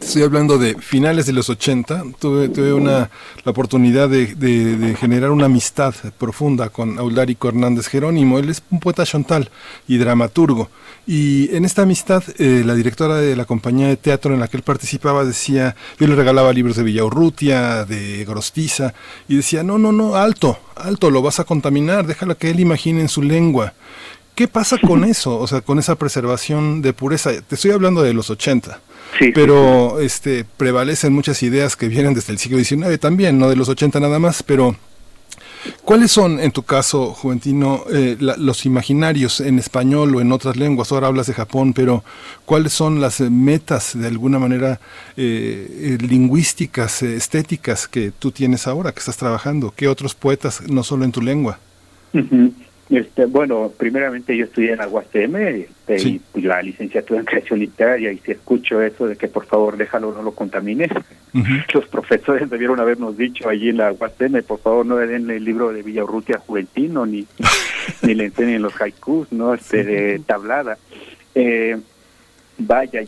[0.00, 2.04] Estoy hablando de finales de los 80.
[2.18, 3.10] Tuve, tuve una,
[3.44, 8.38] la oportunidad de, generar una amistad profunda con Aulárico Hernández Jerónimo.
[8.38, 9.50] Él es un poeta chontal
[9.88, 10.68] y dramaturgo.
[11.06, 14.56] Y en esta amistad, eh, la directora de la compañía de teatro en la que
[14.56, 18.92] él participaba decía, yo le regalaba libros de Villaurrutia, de Grostiza,
[19.28, 23.00] y decía, no, no, no, alto, alto, lo vas a contaminar, déjalo que él imagine
[23.00, 23.74] en su lengua.
[24.34, 25.38] ¿Qué pasa con eso?
[25.38, 27.30] O sea, con esa preservación de pureza.
[27.40, 28.80] Te estoy hablando de los 80
[29.34, 33.68] pero este prevalecen muchas ideas que vienen desde el siglo XIX también, no de los
[33.68, 34.76] 80 nada más, pero
[35.84, 40.92] ¿Cuáles son, en tu caso, Juventino, eh, los imaginarios en español o en otras lenguas?
[40.92, 42.04] Ahora hablas de Japón, pero
[42.44, 44.80] ¿cuáles son las metas, de alguna manera,
[45.16, 49.72] eh, eh, lingüísticas, estéticas que tú tienes ahora, que estás trabajando?
[49.74, 51.58] ¿Qué otros poetas, no solo en tu lengua?
[52.88, 58.12] Este, bueno, primeramente yo estudié en la UACM este, y la licenciatura en creación literaria
[58.12, 60.90] y si escucho eso de que por favor déjalo, no lo contamines,
[61.74, 65.44] los profesores debieron habernos dicho allí en la UACM, por favor no le den el
[65.44, 67.26] libro de Villaurrutia Juventino ni,
[68.02, 69.54] ni le enseñen los haikus, ¿no?
[69.54, 70.78] Este, de tablada.
[71.34, 71.76] Eh,
[72.58, 73.02] vaya,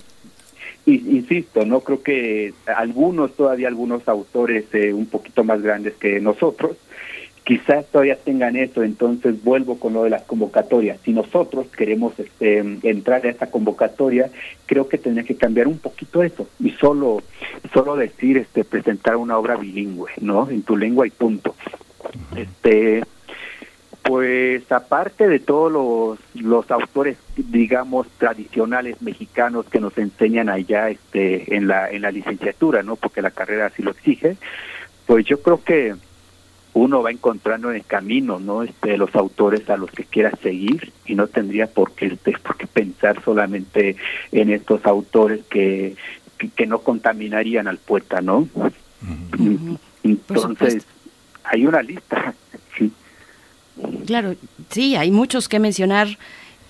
[0.87, 6.76] insisto, no creo que algunos, todavía algunos autores eh, un poquito más grandes que nosotros,
[7.49, 11.01] quizás todavía tengan eso, entonces vuelvo con lo de las convocatorias.
[11.03, 14.28] Si nosotros queremos este, entrar a esta convocatoria,
[14.66, 17.22] creo que tendría que cambiar un poquito eso y solo
[17.72, 20.51] solo decir este presentar una obra bilingüe, ¿no?
[20.51, 21.55] En tu lengua y punto.
[22.36, 23.03] Este
[24.03, 31.57] pues aparte de todos los, los autores, digamos, tradicionales mexicanos que nos enseñan allá este,
[31.57, 32.96] en, la, en la licenciatura, ¿no?
[32.96, 34.36] Porque la carrera así lo exige,
[35.07, 35.94] pues yo creo que
[36.75, 38.62] uno va encontrando en el camino, ¿no?
[38.62, 42.57] Este, los autores a los que quiera seguir y no tendría por qué, este, por
[42.57, 43.97] qué pensar solamente
[44.33, 45.97] en estos autores que,
[46.55, 48.49] que, no contaminarían al poeta, ¿no?
[50.03, 50.87] Entonces,
[51.45, 52.35] hay una lista,
[52.79, 52.93] sí.
[54.07, 54.35] Claro,
[54.71, 56.19] sí, hay muchos que mencionar.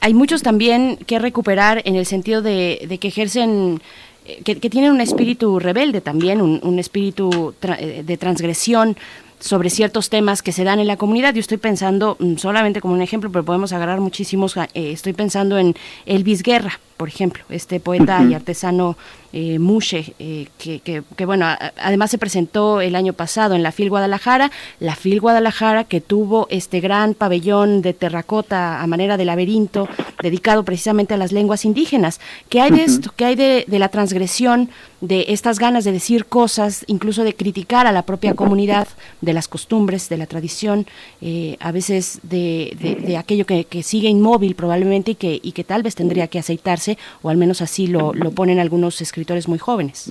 [0.01, 3.81] Hay muchos también que recuperar en el sentido de, que ejercen,
[4.27, 8.97] eh, que, tienen un espíritu rebelde también, un, espíritu eh, de transgresión
[9.41, 11.35] sobre ciertos temas que se dan en la comunidad.
[11.35, 15.59] Yo estoy pensando, mm, solamente como un ejemplo, pero podemos agarrar muchísimos, eh, estoy pensando
[15.59, 15.75] en
[16.07, 18.97] Elvis Guerra, por ejemplo, este poeta y artesano
[19.33, 21.47] eh, Mushe, eh, que, que, bueno,
[21.77, 26.47] además se presentó el año pasado en la FIL Guadalajara, la FIL Guadalajara que tuvo
[26.51, 29.87] este gran pabellón de terracota a manera de laberinto
[30.23, 32.21] dedicado precisamente a las lenguas indígenas.
[32.49, 33.13] ¿Qué hay de esto?
[33.15, 34.71] ¿Qué hay de, la transgresión,
[35.03, 38.89] de estas ganas de decir cosas, incluso de criticar a la propia comunidad,
[39.21, 40.87] de las costumbres, de la tradición,
[41.21, 45.65] eh, a veces de, de, aquello que, que, sigue inmóvil probablemente y que, y que
[45.65, 46.88] tal vez tendría que aceitarse?
[47.23, 50.11] O al menos así lo, lo ponen algunos escritores muy jóvenes.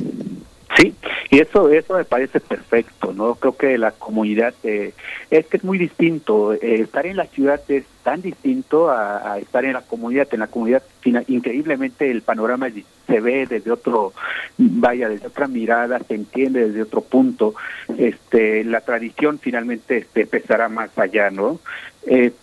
[0.76, 0.94] Sí,
[1.32, 3.36] y eso eso me parece perfecto, ¿no?
[3.36, 4.94] Creo que la comunidad eh,
[5.32, 6.54] es que es muy distinto.
[6.54, 10.28] Eh, estar en la ciudad es tan distinto a, estar en la comunidad.
[10.32, 10.84] En la comunidad,
[11.28, 12.70] increíblemente, el panorama
[13.08, 14.14] se ve desde otro,
[14.58, 17.56] vaya, desde otra mirada, se entiende desde otro punto.
[17.98, 21.60] Este, la tradición finalmente este, pesará más allá, ¿no?
[22.06, 22.34] Eh,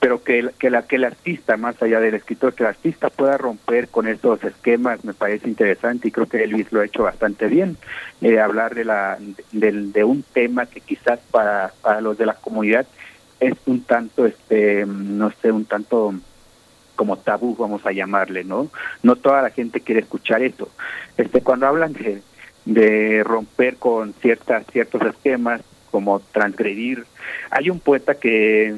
[0.00, 3.36] pero que, que, la, que el artista, más allá del escritor, que el artista pueda
[3.36, 7.46] romper con esos esquemas me parece interesante y creo que Elvis lo ha hecho bastante
[7.46, 7.76] bien.
[8.20, 9.18] Eh, hablar de, la,
[9.52, 12.86] de, de, un tema que quizás para, para los de la comunidad
[13.40, 16.14] es un tanto, este no sé, un tanto
[16.94, 18.68] como tabú, vamos a llamarle, ¿no?
[19.02, 20.68] No toda la gente quiere escuchar eso.
[21.16, 22.22] Este, cuando hablan de,
[22.64, 27.04] de romper con ciertas, ciertos esquemas, como transgredir,
[27.50, 28.74] hay un poeta que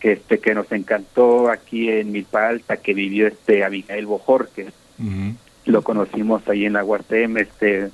[0.00, 4.72] que este que nos encantó aquí en Milpa Alta que vivió este Abigail Bojorquez
[5.66, 7.90] lo conocimos ahí en la UACM este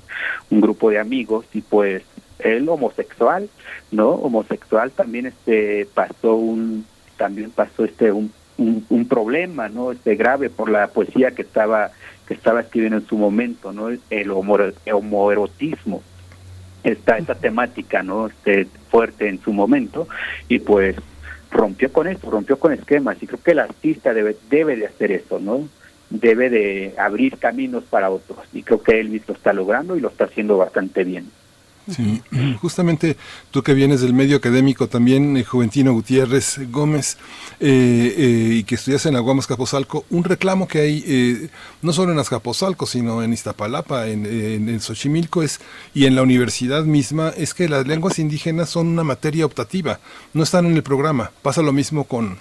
[0.49, 2.03] un grupo de amigos y pues
[2.39, 3.49] él homosexual
[3.91, 6.85] no homosexual también este pasó un
[7.17, 11.91] también pasó este un, un, problema no este grave por la poesía que estaba
[12.27, 16.01] que estaba escribiendo en su momento no el homoerotismo.
[16.83, 20.07] Esta esta temática no este fuerte en su momento
[20.49, 20.95] y pues
[21.53, 25.11] rompió con esto, rompió con esquemas y creo que el artista debe, debe de hacer
[25.11, 25.67] eso, ¿no?
[26.09, 30.09] Debe de abrir caminos para otros y creo que Elvis lo está logrando y lo
[30.09, 31.31] está haciendo bastante bien.
[31.89, 32.21] Sí,
[32.61, 33.17] justamente
[33.51, 37.17] tú que vienes del medio académico también, eh, Juventino Gutiérrez Gómez,
[37.59, 41.49] eh, eh, y que estudias en Aguamas Capozalco, un reclamo que hay
[41.81, 45.59] no solo en Azcapotzalco, sino en Iztapalapa, en, en, Xochimilco, es,
[45.93, 49.99] y en la universidad misma, es que las lenguas indígenas son una materia optativa,
[50.33, 51.31] no están en el programa.
[51.41, 52.37] Pasa lo mismo con,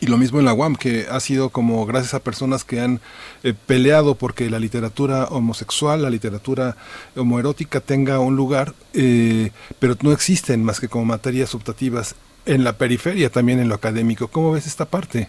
[0.00, 3.00] y lo mismo en la UAM, que ha sido como gracias a personas que han
[3.42, 6.76] eh, peleado porque la literatura homosexual, la literatura
[7.14, 12.74] homoerótica tenga un lugar, eh, pero no existen más que como materias optativas en la
[12.74, 14.28] periferia, también en lo académico.
[14.28, 15.28] ¿Cómo ves esta parte?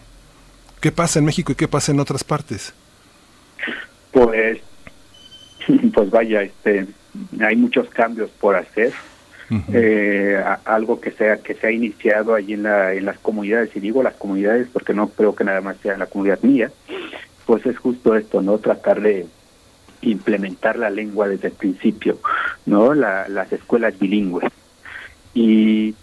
[0.80, 2.72] ¿Qué pasa en México y qué pasa en otras partes?
[4.12, 4.60] Pues,
[5.94, 6.86] pues vaya, este,
[7.40, 8.92] hay muchos cambios por hacer
[9.72, 13.80] eh, algo que sea que se ha iniciado allí en, la, en las comunidades y
[13.80, 16.70] digo las comunidades porque no creo que nada más sea la comunidad mía
[17.46, 19.26] pues es justo esto no tratar de
[20.02, 22.18] implementar la lengua desde el principio
[22.66, 24.52] no las escuelas bilingües.
[25.34, 25.94] Y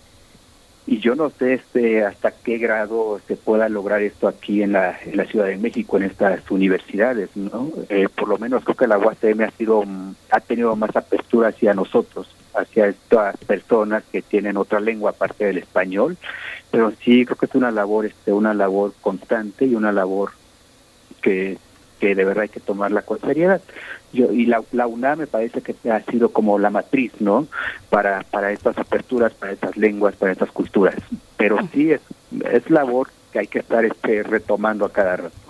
[0.88, 4.98] y yo no sé este hasta qué grado se pueda lograr esto aquí en la,
[5.04, 8.88] en la Ciudad de México en estas universidades no eh, por lo menos creo que
[8.88, 9.84] la UACM ha sido
[10.30, 15.58] ha tenido más apertura hacia nosotros hacia estas personas que tienen otra lengua aparte del
[15.58, 16.18] español
[16.72, 20.32] pero sí creo que es una labor este una labor constante y una labor
[21.22, 21.58] que
[22.00, 23.62] que de verdad hay que tomarla con seriedad.
[24.14, 27.48] Yo, y la, la UNAM me parece que ha sido como la matriz, ¿no?
[27.90, 30.96] Para, para estas aperturas, para estas lenguas, para estas culturas.
[31.38, 32.02] Pero sí es,
[32.52, 35.45] es labor que hay que estar este, retomando a cada rato.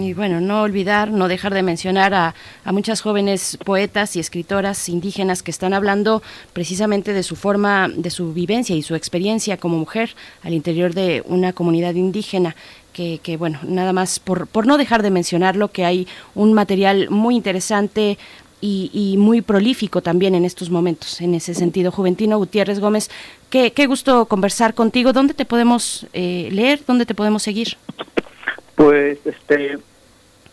[0.00, 2.34] Y bueno, no olvidar, no dejar de mencionar a,
[2.72, 6.22] muchas jóvenes poetas y escritoras indígenas que están hablando
[6.54, 11.22] precisamente de su forma, de su vivencia y su experiencia como mujer al interior de
[11.26, 12.56] una comunidad indígena.
[12.94, 17.10] Que, que, bueno, nada más por, por no dejar de mencionarlo, que hay un material
[17.10, 18.18] muy interesante,
[18.60, 21.92] y, muy prolífico también en estos momentos, en ese sentido.
[21.92, 23.08] Juventino Gutiérrez Gómez,
[23.50, 25.12] qué, qué gusto conversar contigo.
[25.12, 26.80] ¿Dónde te podemos eh, leer?
[26.84, 27.76] ¿Dónde te podemos seguir?
[28.78, 29.76] Pues este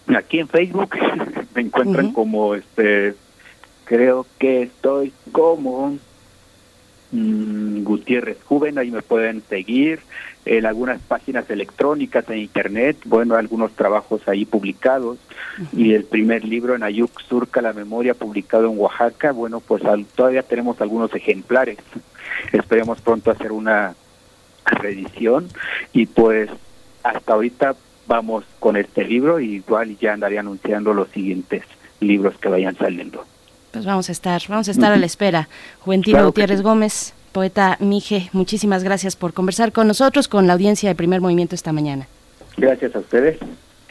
[0.08, 0.96] aquí en Facebook
[1.56, 3.14] me encuentran como este
[3.86, 6.00] creo que estoy como
[7.12, 10.00] mm, Gutiérrez Juven, ahí me pueden seguir
[10.44, 15.20] en algunas páginas electrónicas en internet, bueno, algunos trabajos ahí publicados
[15.72, 19.84] y el primer libro en Ayuk Surca la Memoria publicado en Oaxaca, bueno, pues
[20.16, 21.78] todavía tenemos algunos ejemplares.
[22.52, 23.94] Esperemos pronto hacer una
[24.66, 25.48] reedición
[25.94, 26.50] y pues
[27.04, 27.76] hasta ahorita
[28.08, 31.64] vamos con este libro y igual ya andaré anunciando los siguientes
[32.00, 33.26] libros que vayan saliendo.
[33.72, 35.50] Pues vamos a estar, vamos a estar a la espera.
[35.80, 40.96] Juventino Gutiérrez Gómez, poeta Mije, muchísimas gracias por conversar con nosotros, con la audiencia de
[40.96, 42.08] Primer Movimiento esta mañana.
[42.58, 43.38] Gracias a ustedes.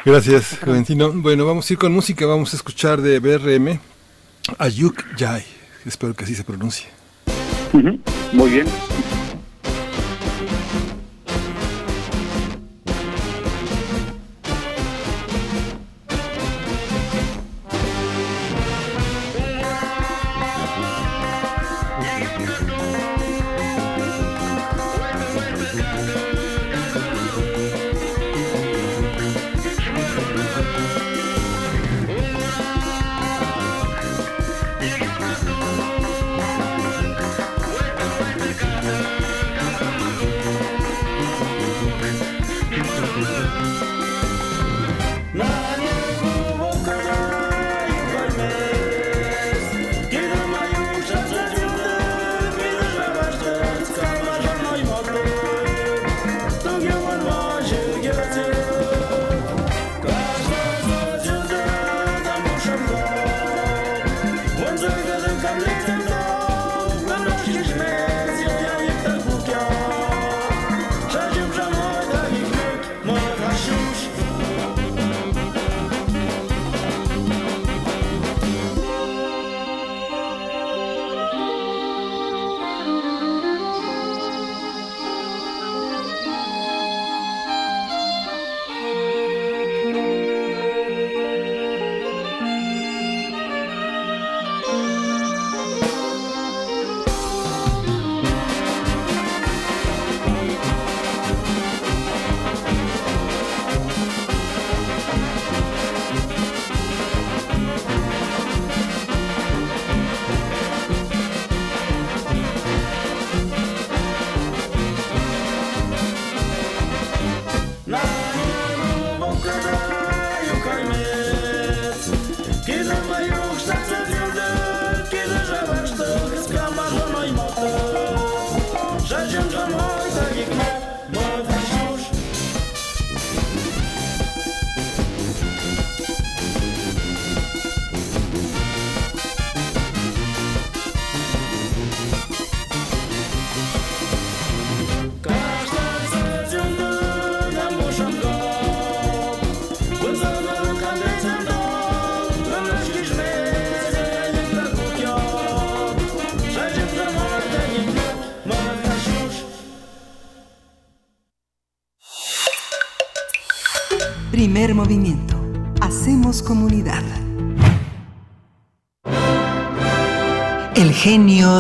[0.05, 1.13] Gracias, Juventino.
[1.13, 3.79] Bueno, vamos a ir con música, vamos a escuchar de BRM
[4.59, 5.45] Ayuk Yai.
[5.85, 6.89] Espero que así se pronuncie.
[8.33, 8.67] Muy bien.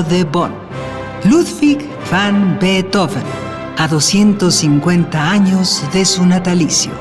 [0.02, 0.52] De Bonn.
[1.24, 1.78] Ludwig
[2.10, 3.22] van Beethoven.
[3.76, 6.92] A 250 años de su natalicio.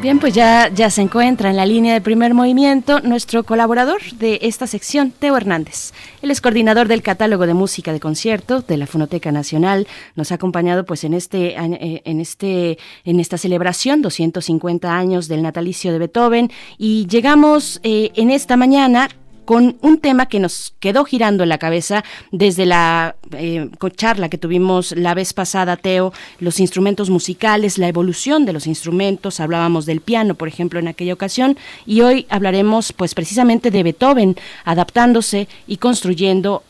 [0.00, 4.38] Bien, pues ya, ya se encuentra en la línea de primer movimiento nuestro colaborador de
[4.42, 5.92] esta sección, Teo Hernández.
[6.28, 9.86] Él es coordinador del catálogo de música de concierto de la Fonoteca Nacional.
[10.14, 15.40] Nos ha acompañado pues en este, eh, en este, en esta celebración, 250 años del
[15.40, 16.50] natalicio de Beethoven.
[16.76, 19.08] Y llegamos eh, en esta mañana
[19.48, 24.36] con un tema que nos quedó girando en la cabeza desde la eh, charla que
[24.36, 30.02] tuvimos la vez pasada, Teo, los instrumentos musicales, la evolución de los instrumentos, hablábamos del
[30.02, 34.36] piano, por ejemplo, en aquella ocasión, y hoy hablaremos pues precisamente de Beethoven
[34.66, 36.62] adaptándose y construyendo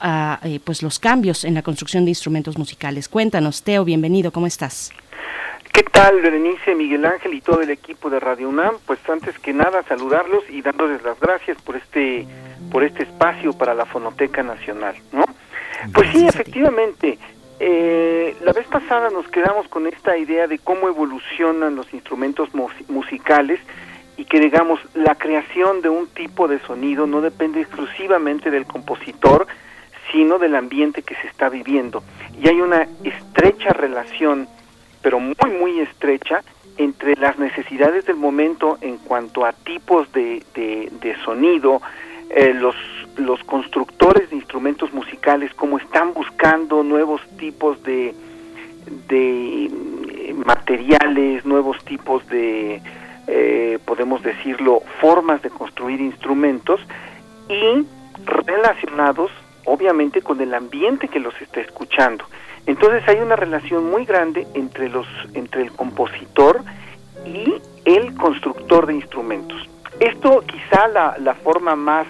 [0.45, 3.09] eh, pues los cambios en la construcción de instrumentos musicales.
[3.09, 4.93] Cuéntanos, Teo, bienvenido, ¿cómo estás?
[5.73, 8.77] ¿Qué tal, Berenice, Miguel Ángel y todo el equipo de Radio UNAM?
[8.87, 12.27] Pues antes que nada saludarlos y dándoles las gracias por este
[12.71, 15.25] por este espacio para la Fonoteca Nacional, ¿no?
[15.93, 17.19] Pues sí, efectivamente.
[17.61, 22.51] Eh, la vez pasada nos quedamos con esta idea de cómo evolucionan los instrumentos
[22.89, 23.61] musicales
[24.17, 29.47] y que digamos la creación de un tipo de sonido no depende exclusivamente del compositor,
[30.13, 32.03] sino del ambiente que se está viviendo.
[32.41, 34.49] Y hay una estrecha relación,
[35.09, 36.43] pero muy, muy estrecha,
[36.77, 41.81] entre las necesidades del momento en cuanto a tipos de, de, sonido,
[42.29, 42.77] eh, los,
[43.17, 48.15] los constructores de instrumentos musicales, cómo están buscando nuevos tipos de,
[49.09, 52.83] de eh, materiales, nuevos tipos de,
[53.29, 56.83] eh, podemos decirlo, formas de construir instrumentos
[57.49, 57.87] y
[58.27, 59.31] relacionados
[59.65, 62.27] obviamente con el ambiente que los está escuchando.
[62.69, 66.61] Entonces hay una relación muy grande entre los entre el compositor
[67.25, 67.55] y
[67.87, 69.67] el constructor de instrumentos.
[69.99, 72.07] Esto quizá la, forma más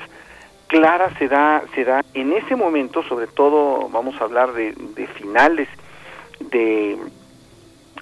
[0.67, 5.07] clara se da se da en ese momento, sobre todo vamos a hablar de, de
[5.07, 5.69] finales
[6.41, 6.99] de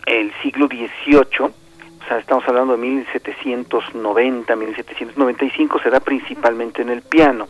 [0.06, 7.02] el siglo XVIII, o sea, estamos hablando de 1790, 1795, se da principalmente en el
[7.02, 7.48] piano.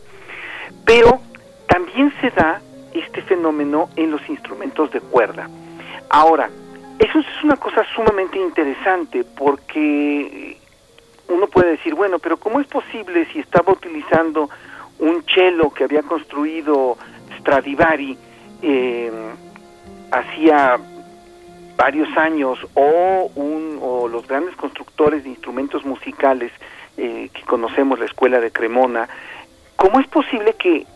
[0.84, 1.20] Pero
[1.68, 2.60] también se da
[3.00, 5.48] este fenómeno en los instrumentos de cuerda.
[6.08, 6.50] Ahora,
[6.98, 10.56] eso es una cosa sumamente interesante porque
[11.28, 14.48] uno puede decir, bueno, pero ¿cómo es posible si estaba utilizando
[14.98, 16.96] un cello que había construido
[17.40, 18.16] Stradivari
[18.62, 19.10] eh,
[20.10, 20.78] hacía
[21.76, 26.52] varios años o, un, o los grandes constructores de instrumentos musicales
[26.96, 29.06] eh, que conocemos, la escuela de Cremona,
[29.76, 30.86] ¿cómo es posible que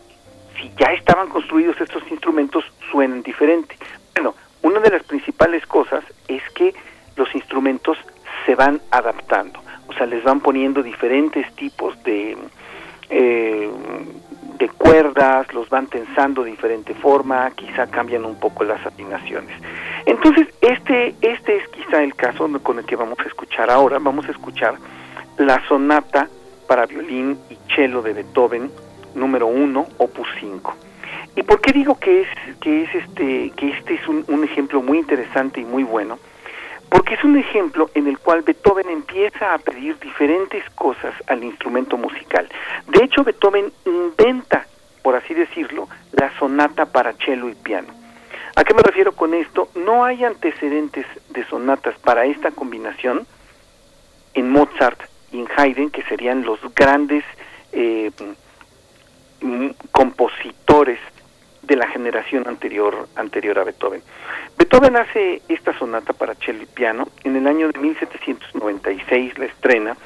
[0.61, 3.75] si ya estaban construidos estos instrumentos, suenan diferente.
[4.15, 6.73] Bueno, una de las principales cosas es que
[7.15, 7.97] los instrumentos
[8.45, 12.37] se van adaptando, o sea, les van poniendo diferentes tipos de,
[13.09, 13.69] eh,
[14.57, 19.55] de cuerdas, los van tensando de diferente forma, quizá cambian un poco las afinaciones.
[20.05, 23.99] Entonces, este, este es quizá el caso con el que vamos a escuchar ahora.
[23.99, 24.75] Vamos a escuchar
[25.37, 26.27] la sonata
[26.67, 28.71] para violín y cello de Beethoven,
[29.15, 30.75] número uno, opus 5.
[31.35, 32.27] ¿Y por qué digo que es,
[32.59, 36.19] que es este, que este es un, un ejemplo muy interesante y muy bueno?
[36.89, 41.95] Porque es un ejemplo en el cual Beethoven empieza a pedir diferentes cosas al instrumento
[41.95, 42.49] musical.
[42.87, 44.65] De hecho, Beethoven inventa,
[45.01, 48.01] por así decirlo, la sonata para cello y piano.
[48.55, 49.69] ¿A qué me refiero con esto?
[49.75, 53.25] No hay antecedentes de sonatas para esta combinación
[54.33, 54.99] en Mozart
[55.31, 57.23] y en Haydn, que serían los grandes
[57.71, 58.11] eh,
[59.91, 60.99] compositores
[61.61, 64.01] de la generación anterior anterior a Beethoven.
[64.57, 69.97] Beethoven hace esta sonata para cello y piano en el año de 1796 la estrena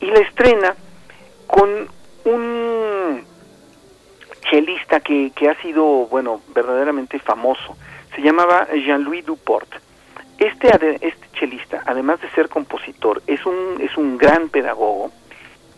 [0.00, 0.74] y la estrena
[1.46, 1.88] con
[2.24, 3.24] un
[4.50, 7.76] chelista que, que ha sido bueno verdaderamente famoso
[8.14, 9.68] se llamaba Jean-Louis Duport
[10.38, 10.68] este
[11.00, 15.12] este chelista además de ser compositor es un es un gran pedagogo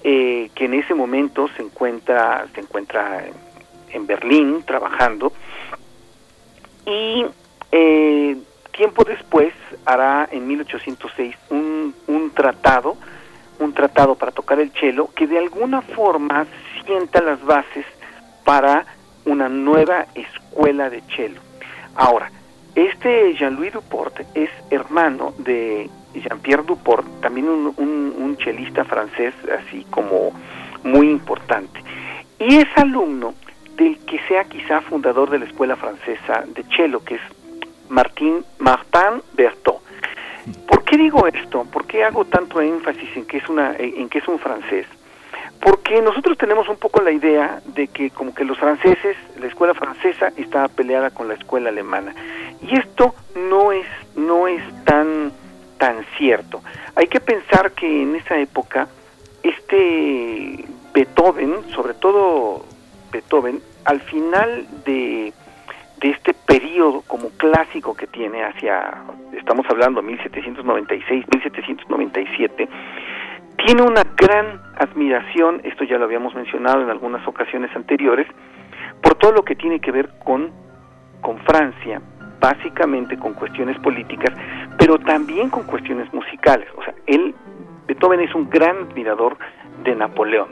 [0.04, 3.24] eh, que en ese momento se encuentra, se encuentra
[3.90, 5.32] en Berlín trabajando
[6.86, 7.24] y
[7.72, 8.36] eh,
[8.70, 9.54] tiempo después
[9.86, 12.96] hará en 1806 un, un tratado,
[13.58, 16.46] un tratado para tocar el cello que de alguna forma
[16.84, 17.86] sienta las bases
[18.44, 18.84] para
[19.24, 21.40] una nueva escuela de cello.
[21.94, 22.30] Ahora,
[22.74, 25.88] este Jean-Louis Duport es hermano de
[26.20, 30.32] Jean-Pierre Duport, también un, un, chelista francés así como
[30.82, 31.82] muy importante.
[32.38, 33.34] Y es alumno
[33.76, 37.20] del que sea quizá fundador de la escuela francesa de cello, que es
[37.88, 39.80] Martin, Martin Berthaud.
[40.68, 41.64] ¿Por qué digo esto?
[41.64, 44.86] ¿Por qué hago tanto énfasis en que es, una, en que es un francés?
[45.60, 49.72] Porque nosotros tenemos un poco la idea de que como que los franceses, la escuela
[49.72, 52.14] francesa estaba peleada con la escuela alemana.
[52.60, 55.32] Y esto no es, no es tan
[55.78, 56.62] tan cierto.
[56.96, 58.88] Hay que pensar que en esa época
[59.42, 60.64] este
[60.94, 62.64] Beethoven, sobre todo
[63.12, 65.32] Beethoven, al final de,
[66.00, 68.94] de este periodo como clásico que tiene hacia,
[69.36, 72.68] estamos hablando 1796, 1797,
[73.64, 78.26] tiene una gran admiración, esto ya lo habíamos mencionado en algunas ocasiones anteriores,
[79.02, 80.50] por todo lo que tiene que ver con,
[81.20, 82.00] con Francia,
[82.40, 84.32] básicamente con cuestiones políticas,
[84.78, 86.68] pero también con cuestiones musicales.
[86.76, 87.34] O sea, él,
[87.86, 89.36] Beethoven es un gran admirador
[89.82, 90.48] de Napoleón.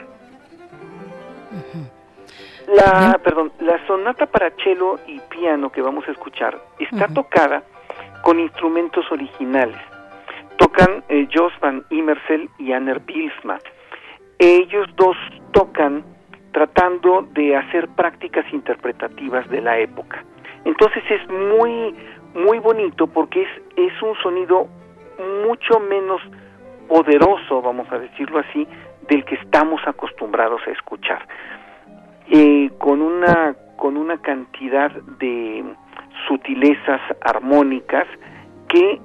[2.68, 7.62] La, perdón, la sonata para cello y piano que vamos a escuchar está tocada
[8.22, 9.80] con instrumentos originales.
[10.56, 13.58] Tocan eh, Jos van Immersel y Anner Bilsma.
[14.38, 15.16] Ellos dos
[15.52, 16.04] tocan
[16.52, 20.24] tratando de hacer prácticas interpretativas de la época.
[20.64, 21.94] Entonces es muy
[22.34, 24.68] muy bonito porque es es un sonido
[25.46, 26.20] mucho menos
[26.88, 28.66] poderoso, vamos a decirlo así,
[29.08, 31.26] del que estamos acostumbrados a escuchar.
[32.30, 35.64] Eh, con una con una cantidad de
[36.28, 38.06] sutilezas armónicas
[38.68, 39.00] que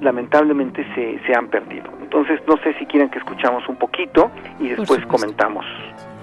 [0.00, 1.90] lamentablemente se, se han perdido.
[2.02, 4.30] Entonces no sé si quieren que escuchamos un poquito
[4.60, 5.64] y después comentamos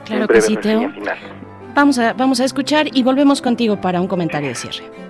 [0.05, 0.91] claro que sí, Teo.
[1.73, 5.04] Vamos a, vamos a escuchar y volvemos contigo para un comentario de cierre.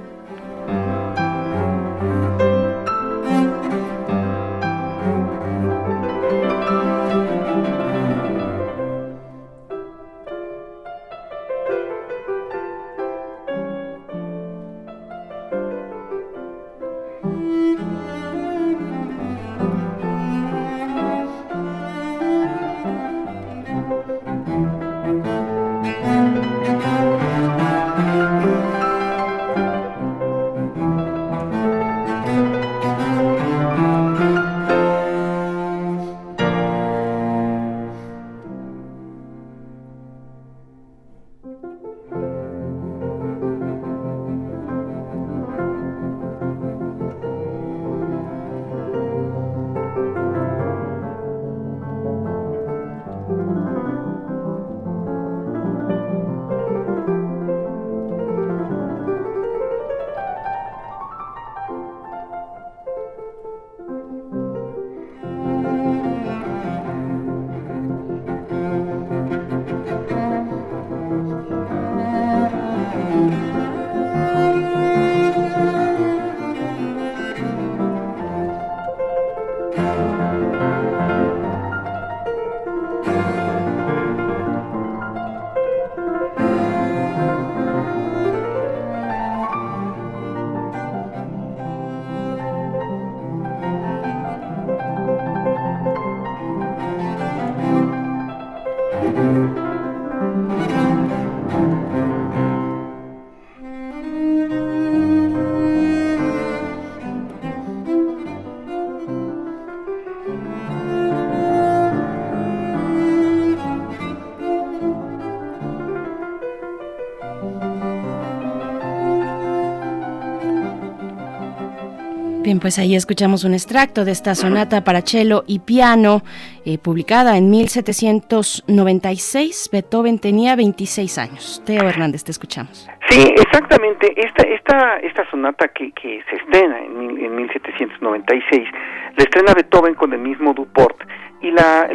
[122.56, 126.22] Bien, pues ahí escuchamos un extracto de esta sonata para cello y piano,
[126.66, 129.70] eh, publicada en 1796.
[129.74, 131.62] Beethoven tenía 26 años.
[131.66, 132.89] Teo Hernández, te escuchamos.
[133.10, 134.14] Sí, exactamente.
[134.16, 138.70] Esta, esta, esta sonata que, se estrena en, en 1796,
[139.18, 141.03] la estrena Beethoven con el mismo Duport
[141.41, 141.89] y la,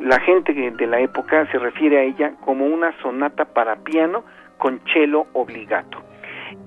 [0.00, 4.22] la gente de la época se refiere a ella como una sonata para piano
[4.58, 6.02] con cello obligato.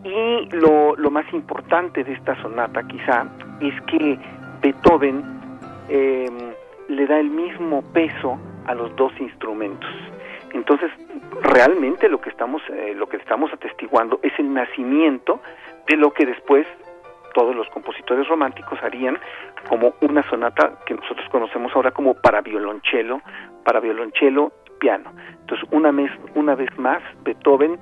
[0.04, 3.26] Y lo, lo más importante de esta sonata quizá
[3.60, 4.18] es que
[4.62, 5.24] Beethoven
[5.90, 6.30] eh,
[6.88, 9.90] le da el mismo peso a los dos instrumentos.
[10.54, 10.92] Entonces,
[11.42, 15.40] realmente lo que estamos eh, lo que estamos atestiguando es el nacimiento
[15.88, 16.66] de lo que después
[17.34, 19.20] todos los compositores románticos harían
[19.70, 23.22] como una sonata que nosotros conocemos ahora como para violonchelo,
[23.64, 25.12] para violonchelo piano.
[25.42, 27.78] Entonces, una vez una vez más Beethoven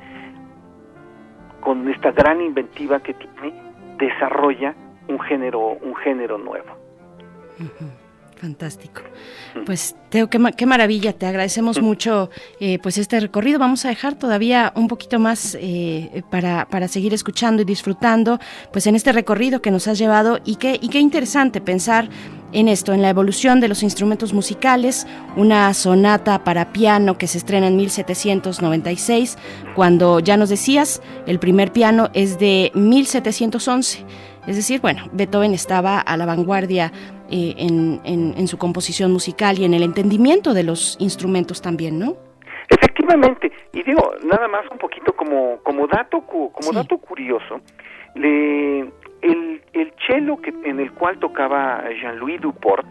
[1.66, 3.52] con esta gran inventiva que tiene,
[3.98, 4.76] desarrolla
[5.08, 6.78] un género, un género nuevo.
[8.36, 9.02] Fantástico.
[9.66, 13.58] Pues Teo, qué, qué, maravilla, te agradecemos mucho eh, pues este recorrido.
[13.58, 18.38] Vamos a dejar todavía un poquito más eh, para, para, seguir escuchando y disfrutando
[18.72, 22.10] pues en este recorrido que nos has llevado y qué, y qué interesante pensar
[22.56, 27.38] en esto, en la evolución de los instrumentos musicales, una sonata para piano que se
[27.38, 29.38] estrena en 1796,
[29.76, 34.06] cuando ya nos decías, el primer piano es de 1711.
[34.48, 36.94] Es decir, bueno, Beethoven estaba a la vanguardia
[37.30, 42.16] eh, en, en, su composición musical y en el entendimiento de los instrumentos también, ¿no?
[42.70, 47.60] Efectivamente, y digo, nada más un poquito como, como dato como dato curioso,
[48.16, 48.92] le,
[49.26, 52.86] el, el cello que, en el cual tocaba Jean-Louis Duport,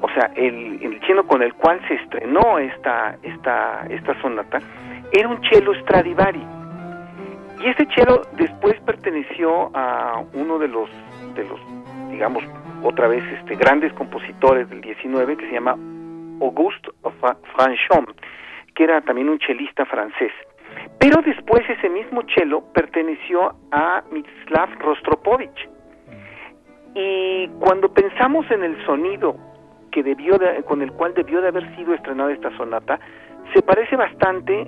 [0.00, 4.60] o sea, el, el chelo con el cual se estrenó esta, esta, esta sonata,
[5.12, 6.42] era un chelo Stradivari.
[7.60, 10.90] Y ese chelo después perteneció a uno de los,
[11.34, 11.60] de los
[12.10, 12.44] digamos,
[12.82, 15.72] otra vez este, grandes compositores del 19 que se llama
[16.40, 16.90] Auguste
[17.54, 18.14] Franchon,
[18.74, 20.32] que era también un chelista francés.
[20.98, 25.68] Pero después ese mismo chelo perteneció a Mislav Rostropovich.
[26.94, 29.36] Y cuando pensamos en el sonido
[29.90, 32.98] que debió con el cual debió de haber sido estrenada esta sonata,
[33.52, 34.66] se parece bastante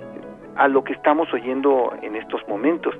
[0.55, 2.95] a lo que estamos oyendo en estos momentos.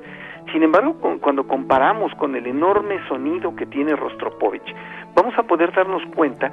[0.52, 4.76] Sin embargo, cuando comparamos con el enorme sonido que tiene Rostropovich,
[5.14, 6.52] vamos a poder darnos cuenta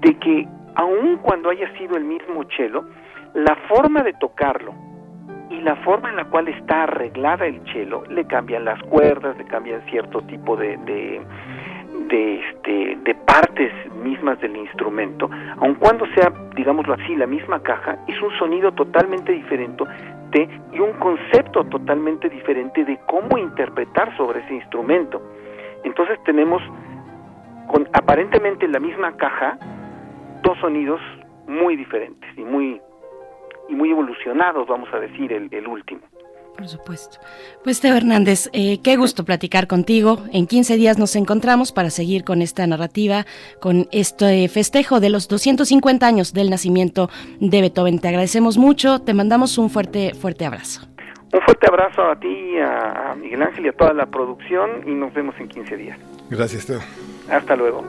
[0.00, 2.84] de que aun cuando haya sido el mismo cello,
[3.34, 4.74] la forma de tocarlo
[5.52, 9.44] y la forma en la cual está arreglada el cello, le cambian las cuerdas, le
[9.44, 11.20] cambian cierto tipo de, de,
[12.08, 13.70] de, este, de partes
[14.02, 19.32] mismas del instrumento, aun cuando sea, digámoslo así, la misma caja, es un sonido totalmente
[19.32, 19.84] diferente
[20.72, 25.20] y un concepto totalmente diferente de cómo interpretar sobre ese instrumento.
[25.84, 26.62] Entonces tenemos
[27.68, 29.58] con aparentemente la misma caja
[30.42, 31.00] dos sonidos
[31.46, 32.80] muy diferentes y muy
[33.68, 36.02] y muy evolucionados, vamos a decir, el, el último.
[36.56, 37.18] Por supuesto.
[37.64, 40.18] Pues Teo Hernández, eh, qué gusto platicar contigo.
[40.32, 43.24] En 15 días nos encontramos para seguir con esta narrativa,
[43.60, 47.08] con este festejo de los 250 años del nacimiento
[47.40, 47.98] de Beethoven.
[48.00, 50.86] Te agradecemos mucho, te mandamos un fuerte, fuerte abrazo.
[51.32, 55.14] Un fuerte abrazo a ti, a Miguel Ángel y a toda la producción y nos
[55.14, 55.98] vemos en 15 días.
[56.28, 56.80] Gracias, Teo.
[57.30, 57.82] Hasta luego.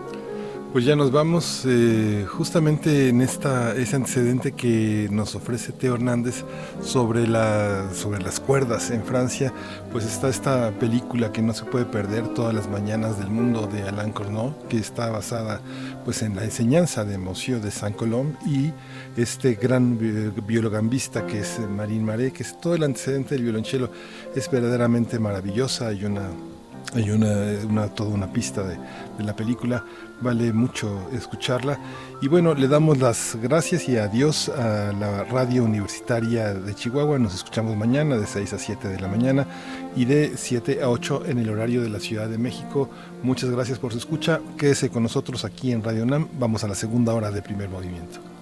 [0.74, 6.45] Pues ya nos vamos eh, justamente en esta ese antecedente que nos ofrece Teo Hernández
[6.82, 9.53] sobre la sobre las cuerdas en Francia,
[9.91, 13.84] pues está esta película que no se puede perder todas las mañanas del mundo de
[13.84, 15.61] Alain Corneau, que está basada
[16.05, 18.74] pues en la enseñanza de Monsieur de Saint-Colomb y
[19.15, 23.91] este gran viologambista que es Marine Maré, que es todo el antecedente del violonchelo
[24.36, 26.30] es verdaderamente maravillosa, hay una
[26.95, 28.78] hay una, toda una pista de,
[29.19, 29.84] la película,
[30.22, 31.80] vale mucho escucharla.
[32.22, 37.20] Y bueno, le damos las gracias y adiós a la radio universitaria de Chihuahua.
[37.20, 39.45] Nos escuchamos mañana de 6 a 7 de la mañana
[39.95, 42.89] y de 7 a 8 en el horario de la Ciudad de México.
[43.24, 44.39] Muchas gracias por su escucha.
[44.57, 46.28] Quédese con nosotros aquí en Radio NAM.
[46.39, 48.32] Vamos a la segunda hora de primer movimiento.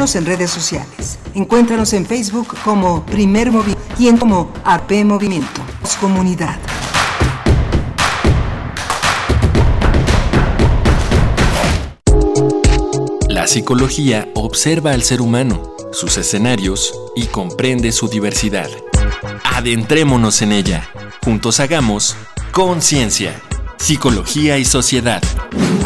[0.00, 1.18] En redes sociales.
[1.34, 5.60] Encuéntranos en Facebook como Primer Movimiento y en como AP Movimiento.
[6.00, 6.58] Comunidad.
[13.28, 18.70] La psicología observa al ser humano, sus escenarios y comprende su diversidad.
[19.44, 20.88] Adentrémonos en ella.
[21.22, 22.16] Juntos hagamos
[22.52, 23.38] conciencia,
[23.76, 25.22] psicología y sociedad.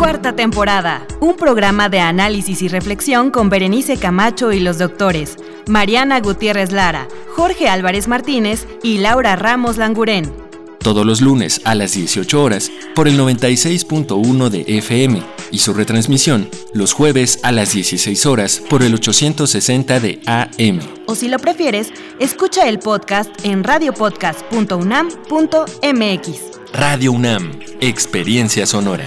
[0.05, 1.07] Cuarta temporada.
[1.21, 7.09] Un programa de análisis y reflexión con Berenice Camacho y los doctores Mariana Gutiérrez Lara,
[7.35, 10.31] Jorge Álvarez Martínez y Laura Ramos Langurén.
[10.79, 16.51] Todos los lunes a las 18 horas por el 96.1 de FM y su retransmisión
[16.75, 20.81] los jueves a las 16 horas por el 860 de AM.
[21.07, 26.41] o si lo prefieres, escucha el podcast en radiopodcast.unam.mx.
[26.75, 29.07] Radio UNAM, experiencia sonora.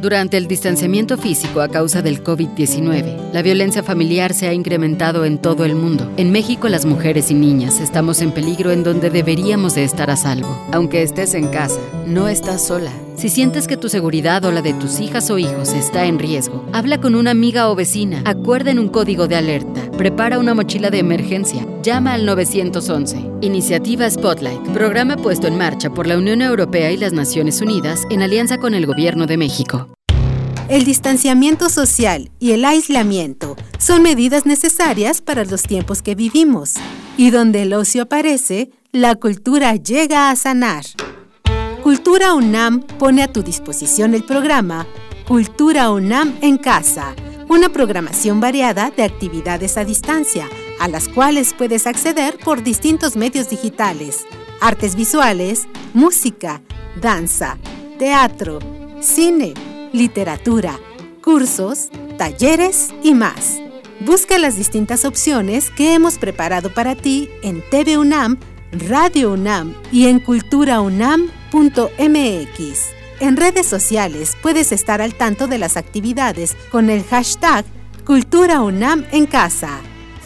[0.00, 5.38] Durante el distanciamiento físico a causa del COVID-19, la violencia familiar se ha incrementado en
[5.38, 6.08] todo el mundo.
[6.16, 10.16] En México, las mujeres y niñas estamos en peligro en donde deberíamos de estar a
[10.16, 10.56] salvo.
[10.70, 12.92] Aunque estés en casa, no estás sola.
[13.16, 16.64] Si sientes que tu seguridad o la de tus hijas o hijos está en riesgo,
[16.72, 21.00] habla con una amiga o vecina, acuerden un código de alerta, prepara una mochila de
[21.00, 23.16] emergencia, llama al 911.
[23.40, 28.20] Iniciativa Spotlight, programa puesto en marcha por la Unión Europea y las Naciones Unidas en
[28.20, 29.88] alianza con el Gobierno de México.
[30.68, 36.74] El distanciamiento social y el aislamiento son medidas necesarias para los tiempos que vivimos.
[37.16, 40.84] Y donde el ocio aparece, la cultura llega a sanar.
[41.82, 44.86] Cultura UNAM pone a tu disposición el programa
[45.26, 47.14] Cultura UNAM en Casa,
[47.48, 53.50] una programación variada de actividades a distancia, a las cuales puedes acceder por distintos medios
[53.50, 54.26] digitales,
[54.60, 56.60] artes visuales, música,
[57.00, 57.58] danza,
[57.98, 58.58] teatro,
[59.00, 59.54] cine,
[59.92, 60.78] literatura,
[61.22, 63.58] cursos, talleres y más.
[64.00, 68.38] Busca las distintas opciones que hemos preparado para ti en TV UNAM,
[68.72, 72.98] Radio UNAM y en culturaunam.mx.
[73.20, 77.64] En redes sociales puedes estar al tanto de las actividades con el hashtag
[78.04, 79.80] Cultura UNAM en casa.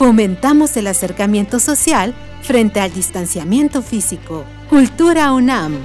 [0.04, 4.44] Fomentamos el acercamiento social frente al distanciamiento físico.
[4.68, 5.78] Cultura UNAM.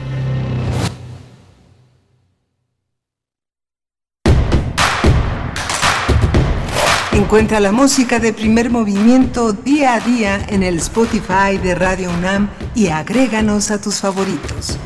[7.11, 12.49] Encuentra la música de primer movimiento día a día en el Spotify de Radio UNAM
[12.74, 14.80] y agréganos a tus favoritos.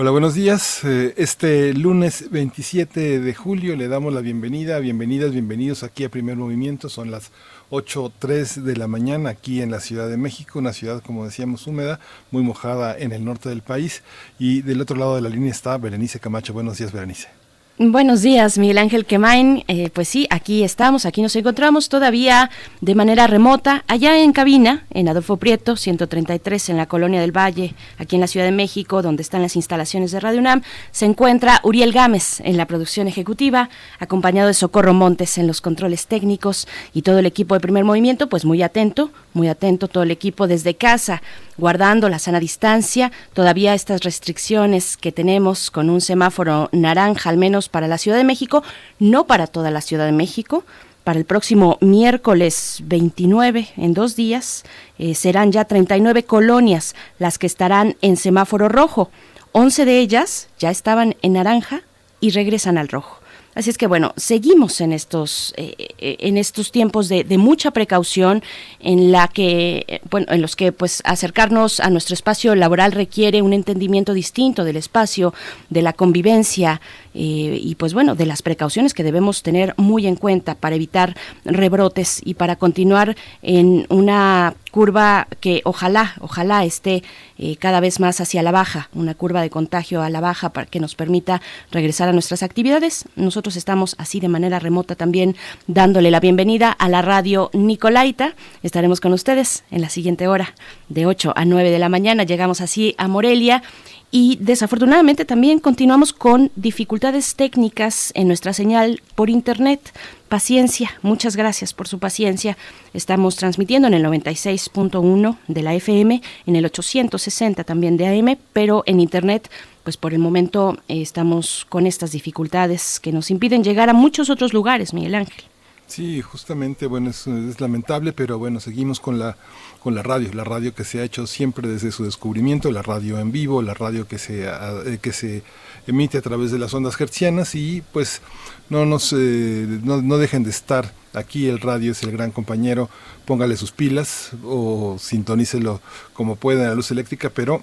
[0.00, 0.84] Hola, buenos días.
[0.84, 6.36] Eh, Este lunes 27 de julio le damos la bienvenida, bienvenidas, bienvenidos aquí a Primer
[6.36, 6.88] Movimiento.
[6.88, 7.32] Son las
[7.70, 11.98] 8.03 de la mañana aquí en la Ciudad de México, una ciudad, como decíamos, húmeda,
[12.30, 14.04] muy mojada en el norte del país.
[14.38, 16.52] Y del otro lado de la línea está Berenice Camacho.
[16.52, 17.37] Buenos días, Berenice.
[17.80, 19.62] Buenos días, Miguel Ángel Quemain.
[19.68, 22.50] Eh, pues sí, aquí estamos, aquí nos encontramos todavía
[22.80, 27.76] de manera remota, allá en cabina, en Adolfo Prieto, 133, en la Colonia del Valle,
[27.96, 30.62] aquí en la Ciudad de México, donde están las instalaciones de Radio UNAM.
[30.90, 33.70] Se encuentra Uriel Gámez en la producción ejecutiva,
[34.00, 38.28] acompañado de Socorro Montes en los controles técnicos y todo el equipo de primer movimiento,
[38.28, 41.22] pues muy atento, muy atento todo el equipo desde casa
[41.58, 47.67] guardando la sana distancia, todavía estas restricciones que tenemos con un semáforo naranja, al menos
[47.68, 48.62] para la Ciudad de México,
[48.98, 50.64] no para toda la Ciudad de México.
[51.04, 54.64] Para el próximo miércoles 29, en dos días,
[54.98, 59.10] eh, serán ya 39 colonias las que estarán en semáforo rojo.
[59.52, 61.82] 11 de ellas ya estaban en naranja
[62.20, 63.20] y regresan al rojo.
[63.58, 67.72] Así es que bueno, seguimos en estos, eh, eh, en estos tiempos de, de, mucha
[67.72, 68.40] precaución,
[68.78, 73.42] en la que, eh, bueno, en los que pues acercarnos a nuestro espacio laboral requiere
[73.42, 75.34] un entendimiento distinto del espacio,
[75.70, 76.80] de la convivencia
[77.20, 81.16] eh, y pues bueno, de las precauciones que debemos tener muy en cuenta para evitar
[81.44, 87.02] rebrotes y para continuar en una curva que ojalá, ojalá esté
[87.38, 90.66] eh, cada vez más hacia la baja, una curva de contagio a la baja para
[90.66, 91.40] que nos permita
[91.70, 93.04] regresar a nuestras actividades.
[93.16, 98.34] Nosotros estamos así de manera remota también dándole la bienvenida a la radio Nicolaita.
[98.62, 100.54] Estaremos con ustedes en la siguiente hora,
[100.88, 102.24] de 8 a 9 de la mañana.
[102.24, 103.62] Llegamos así a Morelia
[104.10, 109.92] y desafortunadamente también continuamos con dificultades técnicas en nuestra señal por internet.
[110.28, 112.56] Paciencia, muchas gracias por su paciencia.
[112.94, 118.82] Estamos transmitiendo en el 96.1 de la FM, en el 860 también de AM, pero
[118.86, 119.50] en internet
[119.84, 124.28] pues por el momento eh, estamos con estas dificultades que nos impiden llegar a muchos
[124.28, 125.44] otros lugares, Miguel Ángel.
[125.88, 127.26] Sí, justamente, bueno, es,
[127.60, 129.38] lamentable, pero bueno, seguimos con la
[129.82, 133.18] con la radio, la radio que se ha hecho siempre desde su descubrimiento, la radio
[133.18, 135.42] en vivo, la radio que se, eh, que se
[135.86, 138.20] emite a través de las ondas hertzianas y pues
[138.68, 142.90] no nos eh, no, no, dejen de estar aquí, el radio es el gran compañero,
[143.24, 145.80] póngale sus pilas o sintonícelo
[146.12, 147.62] como pueda en la luz eléctrica, pero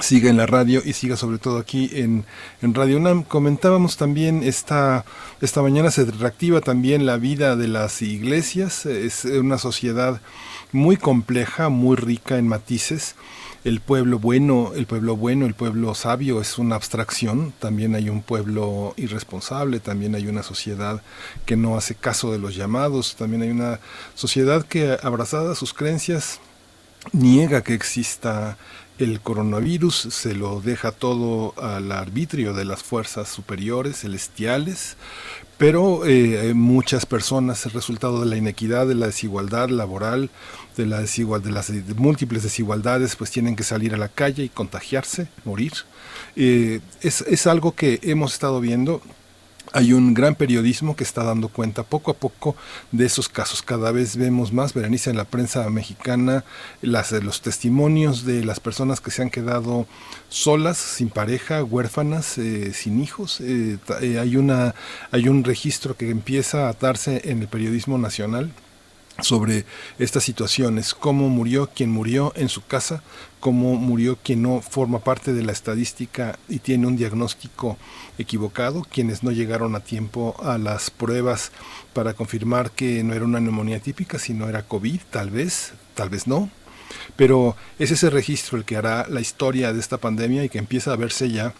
[0.00, 2.24] siga en la radio y siga sobre todo aquí en,
[2.62, 3.22] en Radio UNAM.
[3.22, 5.04] Comentábamos también esta,
[5.40, 10.20] esta mañana se reactiva también la vida de las iglesias, es una sociedad
[10.72, 13.14] muy compleja, muy rica en matices.
[13.64, 18.20] El pueblo bueno, el pueblo bueno, el pueblo sabio es una abstracción, también hay un
[18.20, 21.00] pueblo irresponsable, también hay una sociedad
[21.46, 23.80] que no hace caso de los llamados, también hay una
[24.14, 26.40] sociedad que abrazada a sus creencias
[27.12, 28.58] niega que exista
[28.98, 34.96] el coronavirus se lo deja todo al arbitrio de las fuerzas superiores, celestiales,
[35.58, 40.30] pero eh, muchas personas, el resultado de la inequidad, de la desigualdad laboral,
[40.76, 45.72] de, las múltiples desigualdades, pues tienen que salir a la calle y contagiarse, morir.
[46.36, 49.00] Eh, es, es algo que hemos estado viendo
[49.74, 52.54] hay un gran periodismo que está dando cuenta poco a poco
[52.92, 53.60] de esos casos.
[53.60, 56.44] Cada vez vemos más, Berenice, en la prensa mexicana,
[56.80, 59.88] las, los testimonios de las personas que se han quedado
[60.28, 63.40] solas, sin pareja, huérfanas, eh, sin hijos.
[63.40, 64.76] Eh, eh, hay, una,
[65.10, 68.52] hay un registro que empieza a atarse en el periodismo nacional
[69.20, 69.64] sobre
[69.98, 73.02] estas situaciones, cómo murió quien murió en su casa,
[73.40, 77.78] cómo murió quien no forma parte de la estadística y tiene un diagnóstico
[78.18, 81.52] equivocado, quienes no llegaron a tiempo a las pruebas
[81.92, 86.26] para confirmar que no era una neumonía típica, sino era COVID, tal vez, tal vez
[86.26, 86.50] no.
[87.16, 90.92] Pero es ese registro el que hará la historia de esta pandemia y que empieza
[90.92, 91.54] a verse ya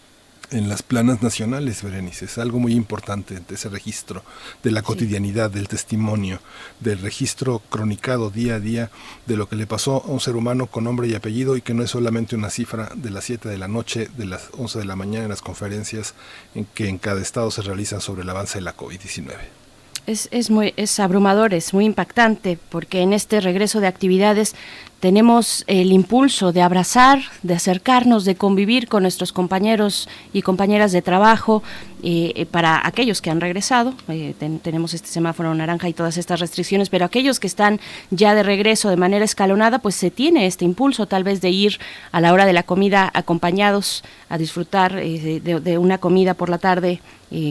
[0.51, 2.27] en las planas nacionales, Berenice.
[2.27, 4.23] Es algo muy importante ese registro
[4.63, 6.41] de la cotidianidad, del testimonio,
[6.81, 8.91] del registro cronicado día a día
[9.27, 11.75] de lo que le pasó a un ser humano con nombre y apellido y que
[11.75, 14.85] no es solamente una cifra de las 7 de la noche, de las 11 de
[14.85, 16.15] la mañana en las conferencias
[16.55, 19.35] en que en cada estado se realizan sobre el avance de la COVID-19.
[20.07, 24.55] Es, es, muy, es abrumador, es muy impactante, porque en este regreso de actividades
[25.05, 31.03] tenemos el impulso de abrazar, de acercarnos, de convivir con nuestros compañeros y compañeras de
[31.03, 31.63] trabajo.
[32.03, 36.41] Eh, eh, para aquellos que han regresado, eh, tenemos este semáforo naranja y todas estas
[36.41, 37.81] restricciones, pero aquellos que están
[38.11, 41.81] ya de regreso de manera escalonada, pues se tiene este impulso tal vez de ir
[42.11, 47.03] a la hora de la comida acompañados a disfrutar de, una comida por la tarde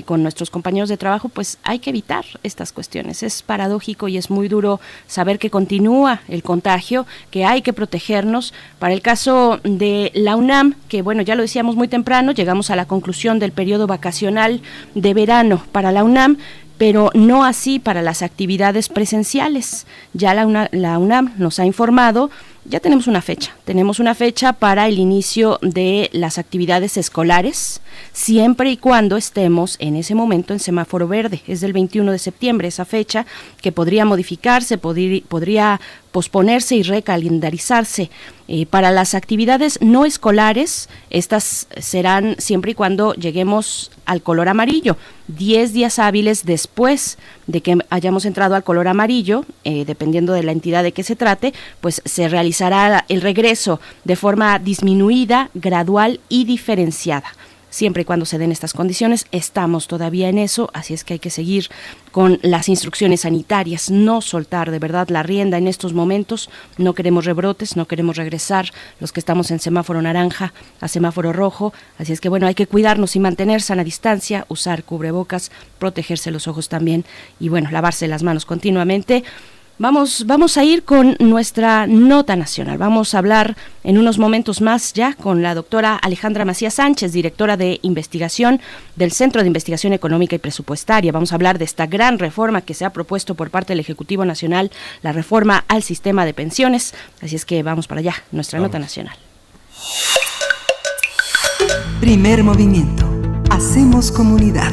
[0.06, 3.24] con nuestros compañeros de trabajo, pues hay que evitar estas cuestiones.
[3.24, 8.54] Es paradójico y es muy duro saber que continúa el contagio, que hay que protegernos.
[8.80, 12.76] Para el caso de la UNAM, que bueno, ya lo decíamos muy temprano, llegamos a
[12.76, 14.62] la conclusión del periodo vacacional
[14.96, 16.38] de verano para la UNAM,
[16.78, 19.86] pero no así para las actividades presenciales.
[20.14, 22.30] Ya la, la UNAM nos ha informado
[22.66, 23.56] ya tenemos una fecha.
[23.66, 27.82] Tenemos una fecha para el inicio de las actividades escolares,
[28.14, 31.42] siempre y cuando estemos en ese momento en semáforo verde.
[31.48, 33.26] Es del 21 de septiembre esa fecha
[33.62, 35.80] que podría modificarse, podría
[36.14, 38.10] posponerse y recalendarizarse.
[38.48, 44.96] Eh, para las actividades no escolares, estas serán siempre y cuando lleguemos al color amarillo.
[45.28, 50.52] Diez días hábiles después de que hayamos entrado al color amarillo, eh, dependiendo de la
[50.52, 56.46] entidad de que se trate, pues se realizará el regreso de forma disminuida, gradual y
[56.46, 57.34] diferenciada
[57.74, 59.26] siempre y cuando se den estas condiciones.
[59.32, 61.70] Estamos todavía en eso, así es que hay que seguir
[62.12, 66.52] con las instrucciones sanitarias, no soltar de verdad la rienda en estos momentos.
[66.78, 71.74] No queremos rebrotes, no queremos regresar los que estamos en semáforo naranja a semáforo rojo,
[71.98, 76.48] así es que bueno, hay que cuidarnos y mantener sana distancia, usar cubrebocas, protegerse los
[76.48, 77.06] ojos también
[77.40, 79.24] y bueno, lavarse las manos continuamente.
[79.80, 82.78] Vamos, vamos a ir con nuestra nota nacional.
[82.78, 87.58] Vamos a hablar en unos momentos más ya con la doctora Alejandra Macías Sánchez, directora
[87.58, 88.62] de investigación
[88.96, 91.12] del Centro de Investigación Económica y Presupuestaria.
[91.12, 94.26] Vamos a hablar de esta gran reforma que se ha propuesto por parte del Ejecutivo
[94.26, 94.72] Nacional,
[95.02, 96.94] la reforma al sistema de pensiones.
[97.22, 99.18] Así es que vamos para allá, nuestra nota nacional.
[102.00, 103.10] Primer movimiento.
[103.50, 104.72] Hacemos comunidad.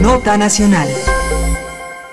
[0.00, 0.88] Nota nacional.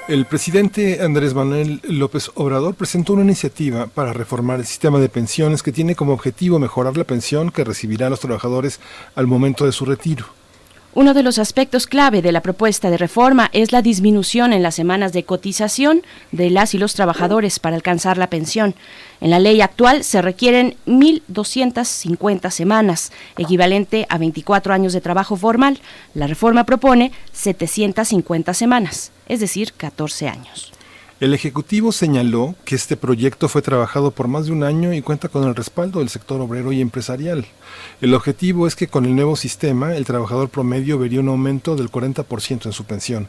[0.10, 5.62] El presidente Andrés Manuel López Obrador presentó una iniciativa para reformar el sistema de pensiones
[5.62, 8.80] que tiene como objetivo mejorar la pensión que recibirán los trabajadores
[9.14, 10.39] al momento de su retiro.
[10.96, 14.74] Uno de los aspectos clave de la propuesta de reforma es la disminución en las
[14.74, 18.74] semanas de cotización de las y los trabajadores para alcanzar la pensión.
[19.22, 25.80] En la ley actual se requieren 1.250 semanas, equivalente a 24 años de trabajo formal.
[26.16, 30.74] La reforma propone 750 semanas, es decir, 14 años.
[31.20, 35.28] El Ejecutivo señaló que este proyecto fue trabajado por más de un año y cuenta
[35.28, 37.46] con el respaldo del sector obrero y empresarial.
[38.00, 41.92] El objetivo es que con el nuevo sistema el trabajador promedio vería un aumento del
[41.92, 43.28] 40% en su pensión.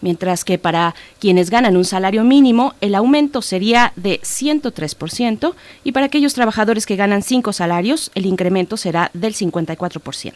[0.00, 6.06] mientras que para quienes ganan un salario mínimo el aumento sería de 103% y para
[6.06, 10.32] aquellos trabajadores que ganan cinco salarios el incremento será del 54%.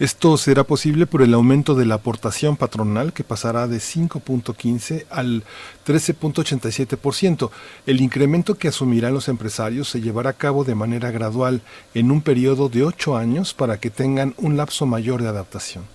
[0.00, 5.44] Esto será posible por el aumento de la aportación patronal que pasará de 5.15 al
[5.86, 7.50] 13.87%.
[7.86, 11.62] El incremento que asumirán los empresarios se llevará a cabo de manera gradual
[11.94, 15.93] en un periodo de ocho años para que tengan un lapso mayor de adaptación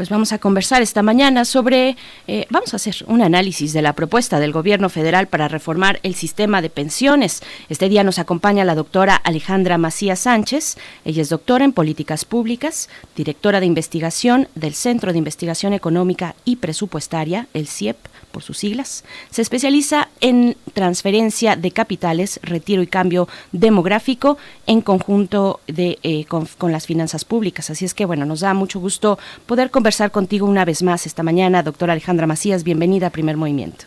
[0.00, 1.94] pues vamos a conversar esta mañana sobre,
[2.26, 6.14] eh, vamos a hacer un análisis de la propuesta del gobierno federal para reformar el
[6.14, 7.42] sistema de pensiones.
[7.68, 10.78] Este día nos acompaña la doctora Alejandra Macías Sánchez.
[11.04, 16.56] Ella es doctora en políticas públicas, directora de investigación del Centro de Investigación Económica y
[16.56, 17.98] Presupuestaria, el CIEP
[18.30, 19.04] por sus siglas.
[19.30, 26.46] Se especializa en transferencia de capitales, retiro y cambio demográfico en conjunto de, eh, con,
[26.58, 27.70] con las finanzas públicas.
[27.70, 31.22] Así es que, bueno, nos da mucho gusto poder conversar contigo una vez más esta
[31.22, 31.62] mañana.
[31.62, 33.86] Doctora Alejandra Macías, bienvenida a Primer Movimiento.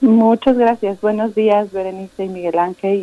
[0.00, 1.00] Muchas gracias.
[1.00, 2.94] Buenos días, Berenice y Miguel Ángel,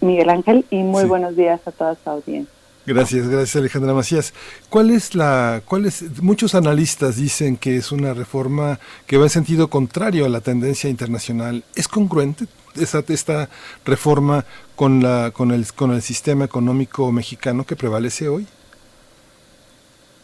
[0.00, 2.55] y, Miguel Ángel, y muy buenos días a toda su audiencia.
[2.86, 4.32] Gracias, gracias Alejandra Macías.
[4.70, 9.30] ¿Cuál es la, cuál es, muchos analistas dicen que es una reforma que va en
[9.30, 11.64] sentido contrario a la tendencia internacional.
[11.74, 12.46] ¿Es congruente
[12.76, 13.48] esa, esta
[13.84, 14.44] reforma
[14.76, 18.46] con la, con el, con el sistema económico mexicano que prevalece hoy?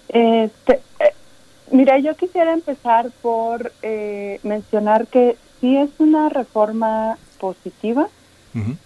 [0.09, 1.15] Este, eh,
[1.73, 8.09] Mira, yo quisiera empezar por eh, mencionar que sí es una reforma positiva,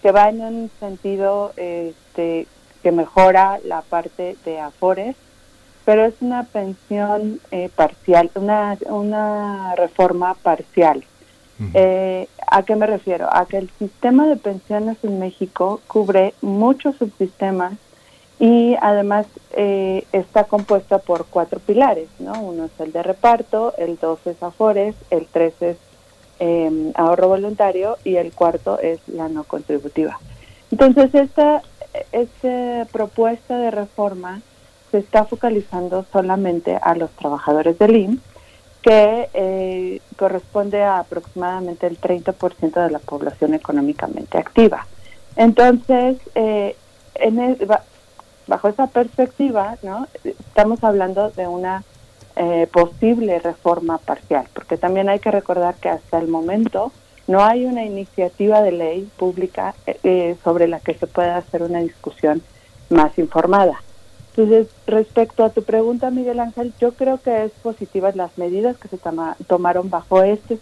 [0.00, 2.46] que va en un sentido este,
[2.86, 5.16] que mejora la parte de Afores,
[5.84, 11.02] pero es una pensión eh, parcial, una, una reforma parcial.
[11.74, 13.28] Eh, ¿A qué me refiero?
[13.28, 17.72] A que el sistema de pensiones en México cubre muchos subsistemas
[18.38, 19.26] y además
[19.56, 22.40] eh, está compuesta por cuatro pilares, ¿no?
[22.40, 25.76] Uno es el de reparto, el dos es afores, el tres es
[26.38, 30.20] em, ahorro voluntario y el cuarto es la no contributiva.
[30.70, 31.62] Entonces esta,
[32.12, 34.42] esta propuesta de reforma
[34.90, 38.20] se está focalizando solamente a los trabajadores del IMSS,
[38.82, 44.86] que eh, corresponde a aproximadamente el 30% de la población económicamente activa.
[45.34, 46.76] Entonces, eh,
[47.16, 47.58] en
[48.46, 50.06] bajo esa perspectiva, ¿no?
[50.22, 51.82] estamos hablando de una
[52.36, 56.92] eh, posible reforma parcial, porque también hay que recordar que hasta el momento
[57.26, 61.62] no hay una iniciativa de ley pública eh, eh, sobre la que se pueda hacer
[61.62, 62.42] una discusión
[62.90, 63.82] más informada.
[64.36, 68.88] Entonces, respecto a tu pregunta, Miguel Ángel, yo creo que es positiva las medidas que
[68.88, 68.98] se
[69.46, 70.58] tomaron bajo este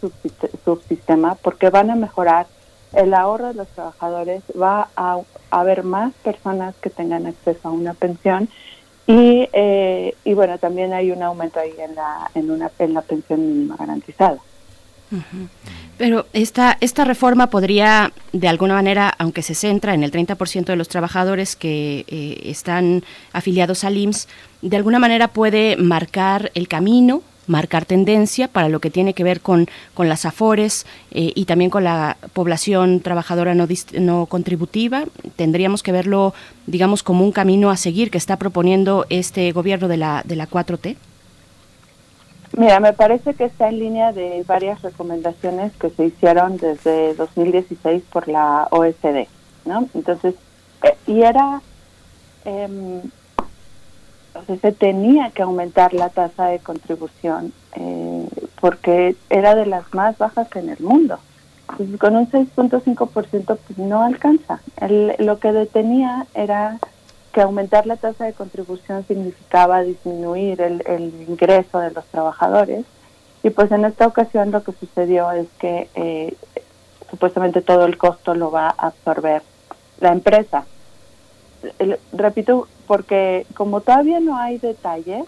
[0.65, 2.47] subsistema porque van a mejorar
[2.93, 5.19] el ahorro de los trabajadores, va a,
[5.51, 8.49] haber más personas que tengan acceso a una pensión
[9.07, 13.03] y, eh, y bueno, también hay un aumento ahí en la, en una, en la
[13.03, 14.39] pensión mínima garantizada.
[15.97, 20.77] Pero esta, esta reforma podría, de alguna manera, aunque se centra en el 30% de
[20.77, 24.29] los trabajadores que eh, están afiliados al IMSS,
[24.63, 29.41] de alguna manera puede marcar el camino marcar tendencia para lo que tiene que ver
[29.41, 33.67] con, con las AFORES eh, y también con la población trabajadora no,
[33.99, 35.05] no contributiva.
[35.37, 36.35] Tendríamos que verlo,
[36.67, 40.49] digamos, como un camino a seguir que está proponiendo este gobierno de la, de la
[40.49, 40.97] 4T.
[42.57, 48.05] Mira, me parece que está en línea de varias recomendaciones que se hicieron desde 2016
[48.13, 49.27] por la OSD,
[49.65, 49.89] ¿no?
[49.95, 50.35] Entonces,
[50.83, 51.61] eh, y era...
[52.45, 53.03] Eh,
[54.61, 58.29] se tenía que aumentar la tasa de contribución eh,
[58.61, 61.19] porque era de las más bajas en el mundo.
[61.71, 64.61] Entonces, con un 6.5% pues no alcanza.
[65.19, 66.79] lo que detenía era
[67.35, 72.87] que aumentar la tasa de contribución significaba disminuir el, ingreso de los trabajadores
[73.43, 76.37] y pues en esta ocasión lo que sucedió es que eh,
[77.11, 79.43] supuestamente todo el costo lo va a absorber
[80.01, 80.65] la empresa.
[82.13, 85.25] repito, porque como todavía no hay detalles,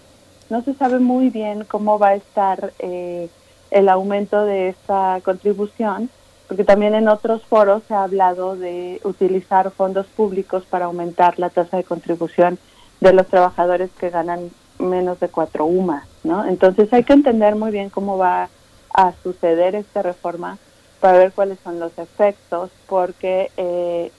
[0.49, 3.29] no se sabe muy bien cómo va a estar eh,
[3.69, 6.09] el aumento de esta contribución,
[6.47, 11.49] porque también en otros foros se ha hablado de utilizar fondos públicos para aumentar la
[11.49, 12.57] tasa de contribución
[12.99, 14.49] de los trabajadores que ganan
[14.79, 16.45] menos de cuatro UMAS, ¿no?
[16.45, 18.49] Entonces hay que entender muy bien cómo va
[18.93, 20.57] a suceder esta reforma
[20.99, 24.11] para ver cuáles son los efectos, porque eh,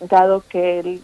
[0.00, 1.02] dado que el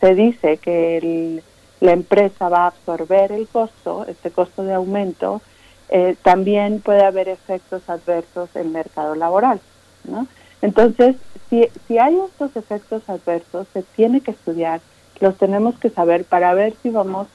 [0.00, 1.42] se dice que
[1.80, 5.40] la empresa va a absorber el costo, este costo de aumento,
[5.88, 9.60] eh, también puede haber efectos adversos en el mercado laboral.
[10.08, 10.26] ¿No?
[10.62, 11.16] Entonces,
[11.50, 14.80] si, si hay estos efectos adversos, se tiene que estudiar,
[15.20, 17.28] los tenemos que saber para ver si vamos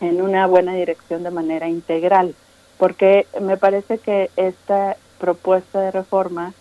[0.00, 2.34] en una buena dirección de manera integral.
[2.78, 6.54] porque me parece que esta propuesta de reforma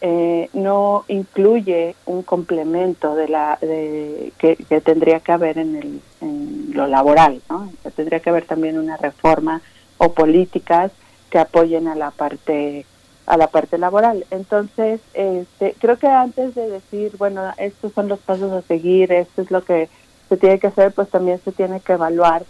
[0.00, 6.70] eh, no incluye un complemento de la de, que, tendría que haber en, el, en
[6.72, 7.70] lo laboral, ¿no?
[7.94, 9.62] tendría que haber también una reforma
[9.98, 10.90] o políticas
[11.30, 12.84] que apoyen a la parte
[13.30, 14.26] a la parte laboral.
[14.32, 19.42] Entonces, este, creo que antes de decir, bueno, estos son los pasos a seguir, esto
[19.42, 19.88] es lo que
[20.28, 22.42] se tiene que hacer, pues también se tiene que evaluar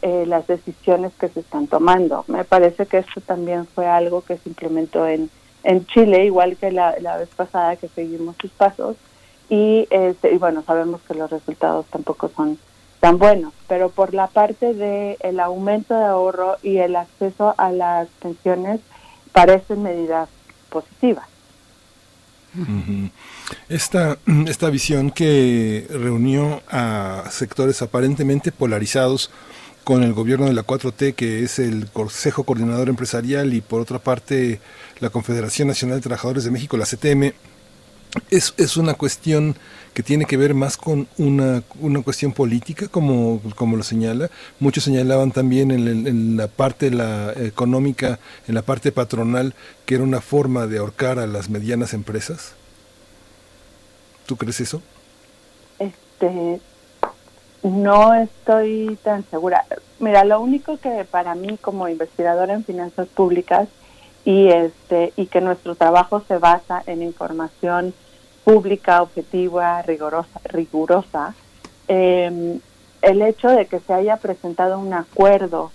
[0.00, 2.24] eh, las decisiones que se están tomando.
[2.28, 5.28] Me parece que esto también fue algo que se implementó en,
[5.64, 8.96] en Chile, igual que la, la vez pasada que seguimos sus pasos,
[9.50, 12.58] y, este, y bueno, sabemos que los resultados tampoco son
[13.00, 17.70] tan buenos, pero por la parte de el aumento de ahorro y el acceso a
[17.70, 18.80] las pensiones
[19.32, 20.28] parecen medidas
[20.70, 21.26] positivas.
[23.68, 29.30] Esta, esta visión que reunió a sectores aparentemente polarizados
[29.84, 33.98] con el gobierno de la 4T, que es el Consejo Coordinador Empresarial, y por otra
[33.98, 34.60] parte
[35.00, 37.32] la Confederación Nacional de Trabajadores de México, la CTM,
[38.30, 39.56] es, es una cuestión
[39.94, 44.30] que tiene que ver más con una, una cuestión política, como, como lo señala.
[44.58, 48.18] Muchos señalaban también en, la parte la económica,
[48.48, 52.54] en la parte patronal, que era una forma de ahorcar a las medianas empresas.
[54.26, 54.80] ¿Tú crees eso?
[55.78, 56.60] Este,
[57.62, 59.66] no estoy tan segura.
[59.98, 63.68] Mira, lo único que para mí como investigadora en finanzas públicas
[64.24, 67.94] y este y que nuestro trabajo se basa en información
[68.44, 71.34] pública, objetiva, rigurosa, rigurosa
[71.88, 72.60] em,
[73.00, 75.72] el hecho de que se haya presentado un acuerdo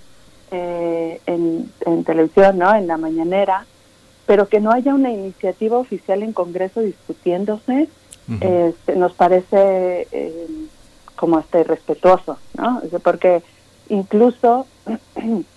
[0.51, 1.69] eh, en,
[2.05, 2.73] televisión, ¿no?
[2.73, 3.65] En la mañanera,
[4.25, 7.89] pero que no haya una iniciativa oficial en Congreso discutiéndose,
[8.41, 10.47] este, nos parece eh,
[11.15, 12.81] como hasta irrespetuoso, ¿no?
[13.03, 13.41] Porque
[13.89, 14.67] incluso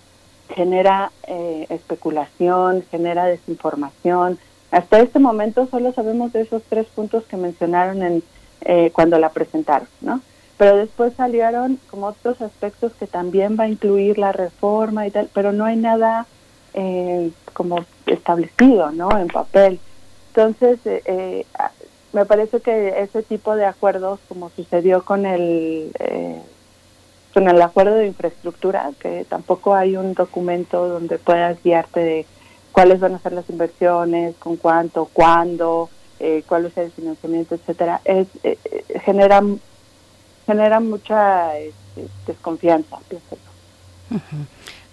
[0.51, 4.39] genera eh, especulación, genera desinformación.
[4.71, 8.23] Hasta este momento solo sabemos de esos tres puntos que mencionaron en
[8.61, 10.21] eh, cuando la presentaron, ¿no?
[10.57, 15.29] Pero después salieron como otros aspectos que también va a incluir la reforma y tal,
[15.33, 16.27] pero no hay nada
[16.75, 19.17] eh, como establecido, ¿no?
[19.17, 19.79] En papel.
[20.27, 20.79] Entonces,
[22.13, 25.91] me parece que ese tipo de acuerdos, como sucedió con el
[27.33, 32.25] con el acuerdo de infraestructura, que tampoco hay un documento donde puedas guiarte de
[32.71, 35.89] cuáles van a ser las inversiones, con cuánto, cuándo,
[36.19, 39.41] eh, cuál es el financiamiento, etcétera, es eh, eh, genera
[40.45, 42.97] genera mucha este, desconfianza.
[43.07, 43.37] Pienso.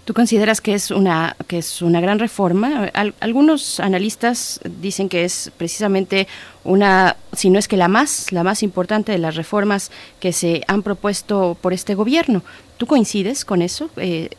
[0.09, 2.89] ¿Tú consideras que es una que es una gran reforma?
[3.19, 6.27] algunos analistas dicen que es precisamente
[6.63, 10.63] una, si no es que la más, la más importante de las reformas que se
[10.67, 12.41] han propuesto por este gobierno.
[12.77, 13.91] ¿Tú coincides con eso?
[13.97, 14.29] Eh,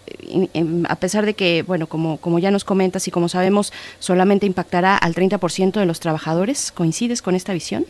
[0.89, 4.97] a pesar de que, bueno, como, como ya nos comentas y como sabemos, solamente impactará
[4.97, 7.87] al 30% de los trabajadores, ¿coincides con esta visión?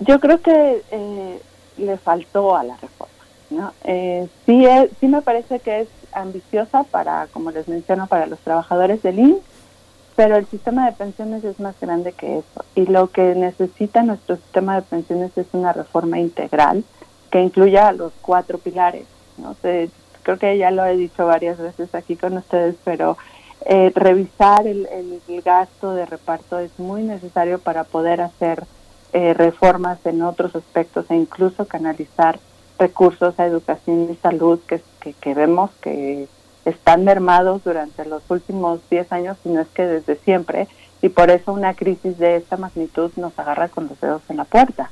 [0.00, 1.38] Yo creo que eh,
[1.78, 3.12] le faltó a la reforma.
[3.48, 3.72] ¿no?
[3.84, 4.66] Eh, sí,
[5.00, 9.40] sí me parece que es ambiciosa para, como les menciono, para los trabajadores del INS,
[10.16, 12.64] pero el sistema de pensiones es más grande que eso.
[12.74, 16.84] Y lo que necesita nuestro sistema de pensiones es una reforma integral
[17.30, 19.06] que incluya los cuatro pilares.
[19.38, 19.56] ¿no?
[20.22, 23.16] creo que ya lo he dicho varias veces aquí con ustedes, pero
[23.64, 28.64] eh, revisar el, el, gasto de reparto es muy necesario para poder hacer
[29.12, 32.38] eh, reformas en otros aspectos e incluso canalizar
[32.78, 34.80] recursos a educación y salud que,
[35.20, 36.28] que, vemos que
[36.64, 40.68] están mermados durante los últimos 10 años, si no es que desde siempre,
[41.00, 44.44] y por eso una crisis de esta magnitud nos agarra con los dedos en la
[44.44, 44.90] puerta.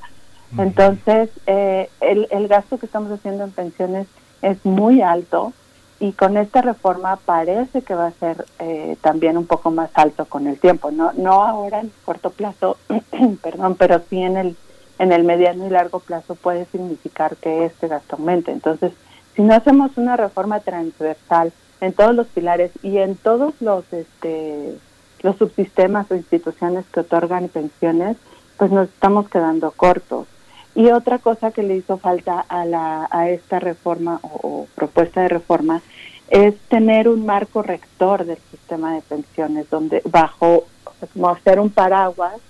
[0.59, 4.09] Entonces, eh, el, el gasto que estamos haciendo en pensiones
[4.43, 5.53] es muy alto
[6.01, 10.25] y con esta reforma parece que va a ser eh, también un poco más alto
[10.25, 12.79] con el tiempo, no, no ahora en corto plazo,
[13.43, 14.57] perdón, pero sí en el
[15.01, 18.53] en el mediano y largo plazo puede significar que este gasto aumente.
[18.53, 18.93] Entonces,
[19.35, 24.75] si no hacemos una reforma transversal en todos los pilares y en todos los este
[25.23, 28.19] los subsistemas o instituciones que otorgan pensiones,
[28.59, 30.27] pues nos estamos quedando cortos.
[30.75, 35.29] Y otra cosa que le hizo falta a, la, a esta reforma o, propuesta de
[35.29, 35.83] reforma
[36.29, 40.65] es tener un marco rector del sistema de pensiones, donde bajo,
[41.13, 42.41] como hacer un paraguas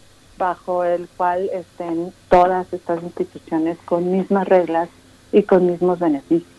[0.40, 4.88] bajo el cual estén todas estas instituciones con mismas reglas
[5.30, 6.50] y con mismos beneficios.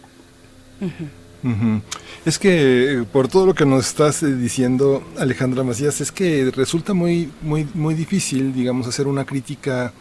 [2.23, 6.51] Es que eh, por todo lo que nos estás eh, diciendo, Alejandra Macías, es que
[6.55, 9.91] resulta muy, muy, muy difícil, digamos, hacer una crítica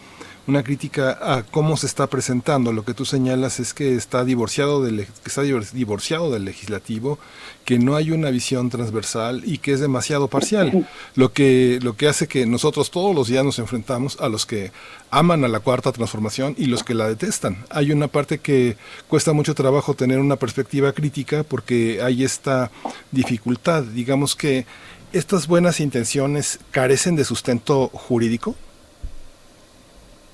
[0.51, 2.73] una crítica a cómo se está presentando.
[2.73, 7.19] Lo que tú señalas es que está divorciado del, está divorciado del legislativo,
[7.65, 10.87] que no hay una visión transversal y que es demasiado parcial.
[11.15, 14.73] Lo que, lo que hace que nosotros todos los días nos enfrentamos a los que
[15.11, 17.65] aman a la cuarta transformación y los que la detestan.
[17.71, 18.77] Hay una parte que
[19.09, 22.71] cuesta mucho trabajo tener una perspectiva crítica porque hay esta
[23.13, 23.85] dificultad.
[23.85, 24.67] Digamos que
[25.13, 28.57] estas buenas intenciones carecen de sustento jurídico.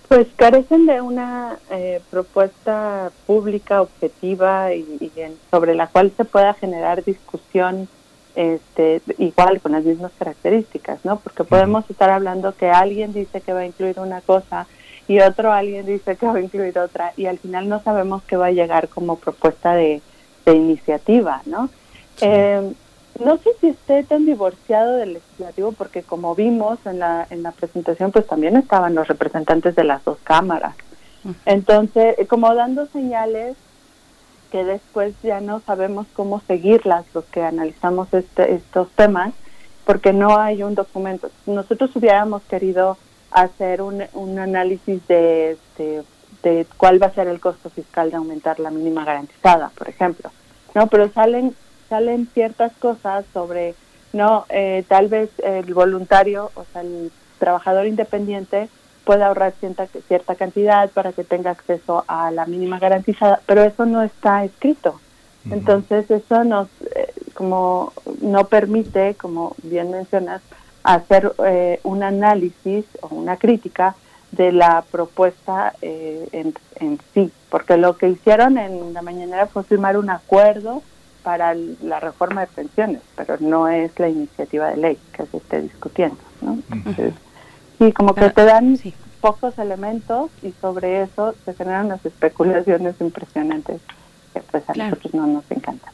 [0.09, 5.11] Pues carecen de una eh, propuesta pública, objetiva y,
[5.51, 7.89] sobre la cual se pueda generar discusión
[8.37, 11.19] este, igual con las mismas características, ¿no?
[11.19, 14.67] Porque podemos estar hablando que alguien dice que va a incluir una cosa
[15.09, 18.37] y otro alguien dice que va a incluir otra y al final no sabemos qué
[18.37, 20.03] va a llegar como propuesta de,
[20.47, 21.69] iniciativa, ¿no?
[22.21, 22.73] Eh,
[23.19, 27.53] no sé si esté tan divorciado del legislativo porque como vimos en la, en la
[27.53, 30.75] presentación, pues también estaban los representantes de las dos cámaras.
[31.45, 33.57] Entonces, eh, como dando señales
[34.51, 39.35] que después ya no sabemos cómo seguirlas los que analizamos este, estos temas,
[39.85, 41.31] porque no hay un documento.
[41.47, 42.97] Nosotros hubiéramos querido
[43.31, 46.05] hacer un, un análisis de, de,
[46.43, 50.31] de cuál va a ser el costo fiscal de aumentar la mínima garantizada, por ejemplo.
[50.75, 51.55] No, pero salen
[51.89, 53.75] salen ciertas cosas sobre,
[54.13, 58.69] no, eh, tal vez el voluntario, o sea, el trabajador independiente
[59.05, 63.87] puede ahorrar cierta, cierta cantidad para que tenga acceso a la mínima garantizada, pero eso
[63.87, 65.01] no está escrito.
[65.49, 70.43] Entonces eso nos, eh, como no permite, como bien mencionas,
[70.83, 73.95] hacer eh, un análisis o una crítica
[74.33, 79.97] de la propuesta en, en sí, porque lo que hicieron en la mañanera fue firmar
[79.97, 80.83] un acuerdo
[81.27, 85.61] para la reforma de pensiones, pero no es la iniciativa de ley que se esté
[85.61, 86.19] discutiendo.
[86.41, 86.57] ¿no?
[87.81, 88.79] sí, como que te dan
[89.21, 93.81] pocos elementos y sobre eso se generan las especulaciones impresionantes
[94.33, 95.93] que pues a nosotros no nos encantan.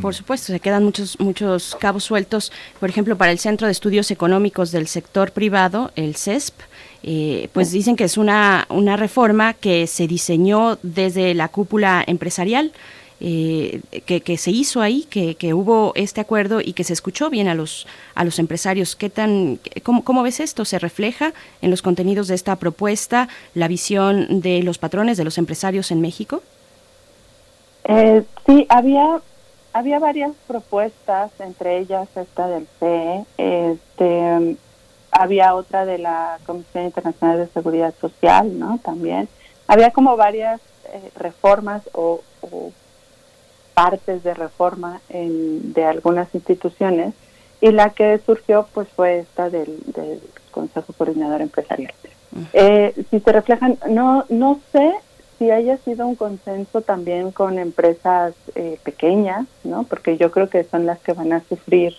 [0.00, 2.52] Por supuesto, se quedan muchos muchos cabos sueltos.
[2.80, 6.58] Por ejemplo, para el Centro de Estudios Económicos del Sector Privado, el CESP,
[7.02, 12.72] eh, pues dicen que es una, una reforma que se diseñó desde la cúpula empresarial,
[13.18, 17.48] eh, que, se hizo ahí, que, que, hubo este acuerdo y que se escuchó bien
[17.48, 18.94] a los, a los empresarios.
[18.94, 20.64] ¿Qué tan, cómo, cómo, ves esto?
[20.66, 21.32] ¿Se refleja
[21.62, 26.02] en los contenidos de esta propuesta la visión de los patrones, de los empresarios en
[26.02, 26.42] México?
[27.84, 29.20] Eh, sí, había,
[29.72, 33.24] había varias propuestas, entre ellas esta del CE.
[33.38, 34.56] Este,
[35.10, 38.78] había otra de la Comisión Internacional de Seguridad Social, ¿no?
[38.84, 39.28] También.
[39.68, 40.60] Había como varias
[40.92, 42.72] eh, reformas o, o
[43.76, 47.12] partes de reforma en, de algunas instituciones
[47.60, 49.68] y la que surgió pues fue esta del,
[50.50, 51.92] Consejo Coordinador Empresarial.
[52.54, 54.94] Eh, si se reflejan, no, no sé
[55.38, 59.82] si haya sido un consenso también con empresas eh, pequeñas, ¿no?
[59.82, 61.94] Porque yo creo que son las que van a sufrir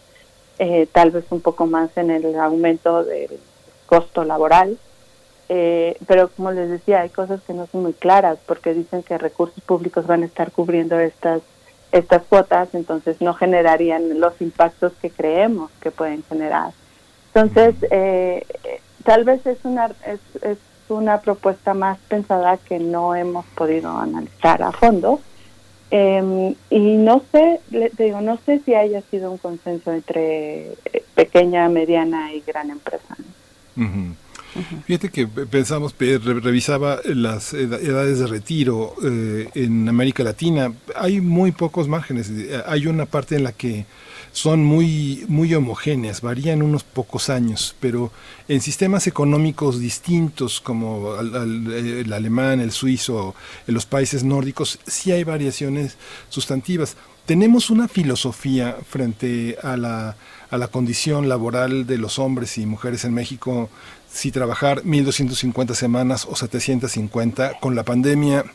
[0.57, 3.39] eh, tal vez un poco más en el aumento del
[3.85, 4.79] costo laboral.
[5.47, 9.63] pero como les decía, hay cosas que no son muy claras porque dicen que recursos
[9.63, 11.43] públicos van a estar cubriendo estas
[11.91, 16.71] estas cuotas entonces no generarían los impactos que creemos que pueden generar.
[17.33, 18.45] Entonces, eh,
[19.03, 20.57] tal vez es una, es, es,
[20.89, 25.19] una propuesta más pensada que no hemos podido analizar a fondo.
[25.91, 30.73] Em, y no sé, le digo, no sé si haya sido un consenso entre
[31.15, 33.15] pequeña, mediana y gran empresa.
[34.85, 40.73] Fíjate que pensamos, revisaba las edades de retiro eh, en América Latina.
[40.95, 42.31] Hay muy pocos márgenes.
[42.65, 43.85] Hay una parte en la que
[44.37, 48.11] son muy, muy homogéneas, varían unos pocos años, pero
[48.47, 53.33] en sistemas económicos distintos como el alemán, el suizo,
[53.67, 55.97] en los países nórdicos, sí hay variaciones
[56.29, 56.97] sustantivas.
[57.25, 60.15] Tenemos una filosofía frente a la,
[60.49, 63.69] a la condición laboral de los hombres y mujeres en México
[64.11, 67.59] si trabajar 1250 semanas o 750.
[67.59, 68.45] Con la pandemia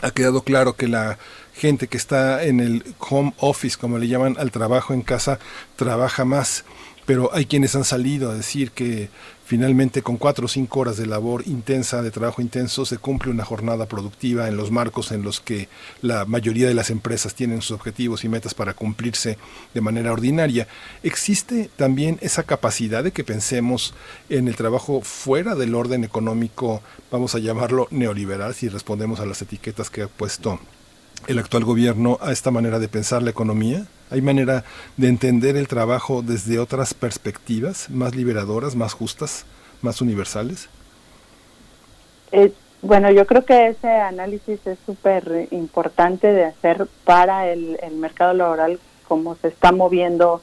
[0.00, 1.18] ha quedado claro que la
[1.54, 5.38] gente que está en el home office, como le llaman al trabajo en casa,
[5.76, 6.64] trabaja más.
[7.04, 9.10] Pero hay quienes han salido a decir que
[9.44, 13.44] Finalmente, con cuatro o cinco horas de labor intensa, de trabajo intenso, se cumple una
[13.44, 15.68] jornada productiva en los marcos en los que
[16.00, 19.38] la mayoría de las empresas tienen sus objetivos y metas para cumplirse
[19.74, 20.68] de manera ordinaria.
[21.02, 23.94] ¿Existe también esa capacidad de que pensemos
[24.28, 29.42] en el trabajo fuera del orden económico, vamos a llamarlo neoliberal, si respondemos a las
[29.42, 30.60] etiquetas que ha puesto
[31.26, 33.86] el actual gobierno a esta manera de pensar la economía?
[34.10, 34.64] ¿Hay manera
[34.96, 39.44] de entender el trabajo desde otras perspectivas, más liberadoras, más justas,
[39.80, 40.68] más universales?
[42.82, 48.80] bueno, yo creo que ese análisis es súper importante de hacer para el, mercado laboral,
[49.06, 50.42] cómo se está moviendo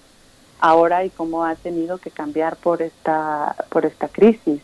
[0.60, 4.62] ahora y cómo ha tenido que cambiar por esta por esta crisis.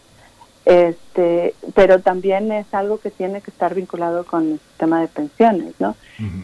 [0.65, 5.75] Este, pero también es algo que tiene que estar vinculado con el sistema de pensiones,
[5.77, 5.95] ¿no?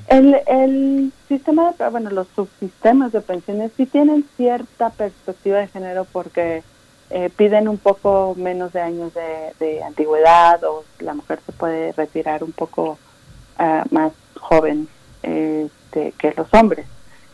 [0.10, 6.06] el, el sistema de, bueno, los subsistemas de pensiones sí tienen cierta perspectiva de género
[6.06, 6.62] porque
[7.14, 12.42] eh, piden un poco menos de años de, antigüedad o la mujer se puede retirar
[12.42, 12.98] un poco
[13.60, 14.88] uh, más joven
[15.22, 16.86] este, que los hombres.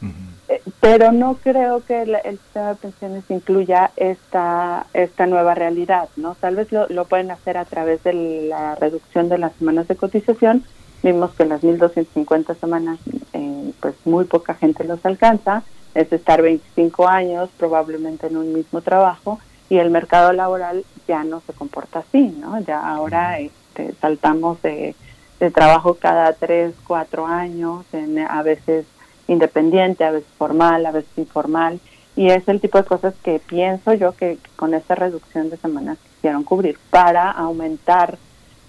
[0.01, 0.36] Eh,
[0.80, 6.36] pero no creo que el, sistema de pensiones incluya esta esta nueva realidad, ¿no?
[6.36, 9.95] Tal vez lo, lo pueden hacer a través de la reducción de las semanas de
[9.95, 10.64] cotización.
[11.03, 12.99] Vimos que las 1.250 semanas,
[13.34, 15.64] eh, pues muy poca gente los alcanza.
[15.94, 21.41] Es estar 25 años probablemente en un mismo trabajo y el mercado laboral ya no
[21.41, 22.60] se comporta así, ¿no?
[22.61, 24.95] Ya ahora este, saltamos de,
[25.40, 28.86] de trabajo cada 3, 4 años, en, a veces
[29.27, 31.79] independiente, a veces formal, a veces informal,
[32.15, 35.97] y es el tipo de cosas que pienso yo que, con esa reducción de semanas
[36.15, 38.17] quisieron cubrir para aumentar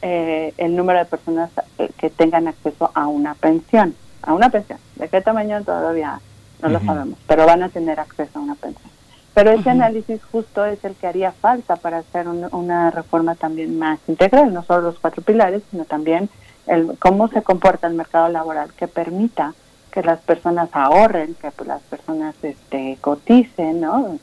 [0.02, 4.78] eh, el número de personas eh, que tengan acceso a una pensión, a una pensión.
[4.96, 6.20] ¿De qué tamaño todavía
[6.60, 7.18] no lo sabemos?
[7.26, 8.90] Pero van a tener acceso a una pensión.
[9.34, 14.00] Pero ese análisis justo es el que haría falta para hacer una reforma también más
[14.08, 16.28] integral, no solo los cuatro pilares, sino también
[16.66, 19.54] el cómo se comporta el mercado laboral que permita
[19.90, 24.18] que las personas ahorren, que pues, las personas este, coticen, ¿no?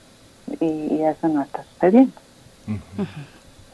[0.59, 2.13] Y, eso no está sucediendo.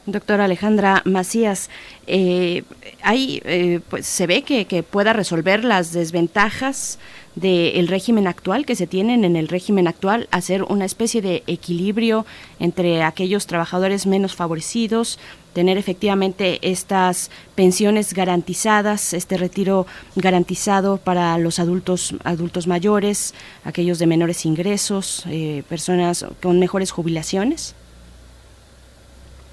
[0.06, 1.70] Doctora Alejandra Macías,
[2.08, 2.64] eh,
[3.04, 6.98] eh, pues, se ve que, que, pueda resolver las desventajas
[7.36, 12.26] del régimen actual, que se tienen en el régimen actual, hacer una especie de equilibrio
[12.58, 15.18] entre aquellos trabajadores menos favorecidos,
[15.52, 23.34] tener efectivamente estas pensiones garantizadas, este retiro garantizado para los adultos adultos mayores,
[23.64, 27.74] aquellos de menores ingresos, eh, personas con mejores jubilaciones?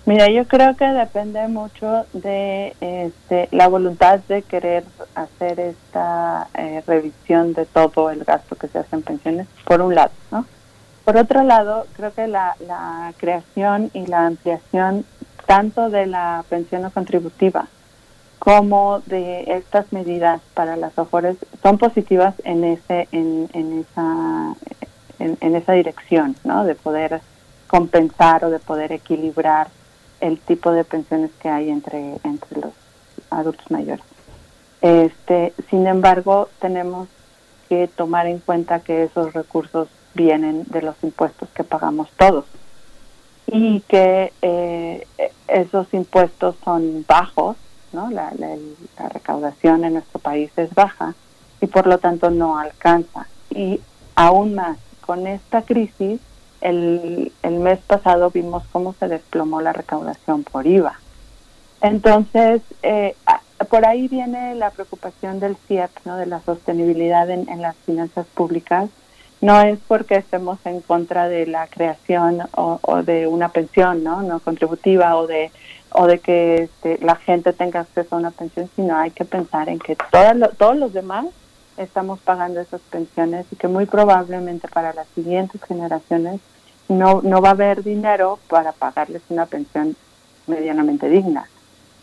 [0.10, 4.84] Mira, yo creo que depende mucho de este, la voluntad de querer
[5.14, 9.94] hacer esta eh, revisión de todo el gasto que se hace en pensiones, por un
[9.94, 10.48] lado, ¿no?
[11.06, 12.56] Por otro lado, creo que la,
[13.18, 15.06] creación y la ampliación
[15.46, 17.68] tanto de la pensión no contributiva
[18.40, 24.56] como de estas medidas para las OFORES son positivas en ese en, en esa
[25.20, 27.22] en, esa dirección no de poder
[27.68, 29.68] compensar o de poder equilibrar
[30.22, 32.74] el tipo de pensiones que hay entre entre los
[33.30, 34.06] adultos mayores
[34.82, 37.08] este sin embargo tenemos
[37.68, 42.46] que tomar en cuenta que esos recursos vienen de los impuestos que pagamos todos
[43.52, 45.08] y que eh,
[45.48, 47.58] esos impuestos son bajos,
[47.94, 48.10] ¿no?
[48.10, 48.32] La,
[49.14, 51.16] recaudación en nuestro país es baja
[51.62, 53.28] y por lo tanto no alcanza.
[53.50, 53.82] Y
[54.16, 56.20] aún más, con esta crisis,
[56.62, 61.00] el, el mes pasado vimos cómo se desplomó la recaudación por IVA.
[61.82, 63.16] Entonces, eh,
[63.70, 66.18] por ahí viene la preocupación del CIEP, ¿no?
[66.18, 68.90] de la sostenibilidad en, en las finanzas públicas
[69.42, 74.40] no es porque estemos en contra de la creación o, de una pensión no no
[74.40, 75.52] contributiva o de
[75.92, 79.70] o de que este, la gente tenga acceso a una pensión sino hay que pensar
[79.70, 81.26] en que todos todos los demás
[81.80, 86.40] estamos pagando esas pensiones y que muy probablemente para las siguientes generaciones
[86.88, 89.96] no no va a haber dinero para pagarles una pensión
[90.48, 91.48] medianamente digna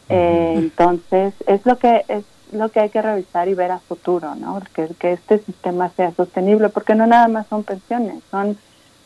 [0.08, 4.34] eh, entonces es lo que es lo que hay que revisar y ver a futuro,
[4.34, 4.62] ¿no?
[4.72, 8.56] Que, que este sistema sea sostenible, porque no nada más son pensiones, son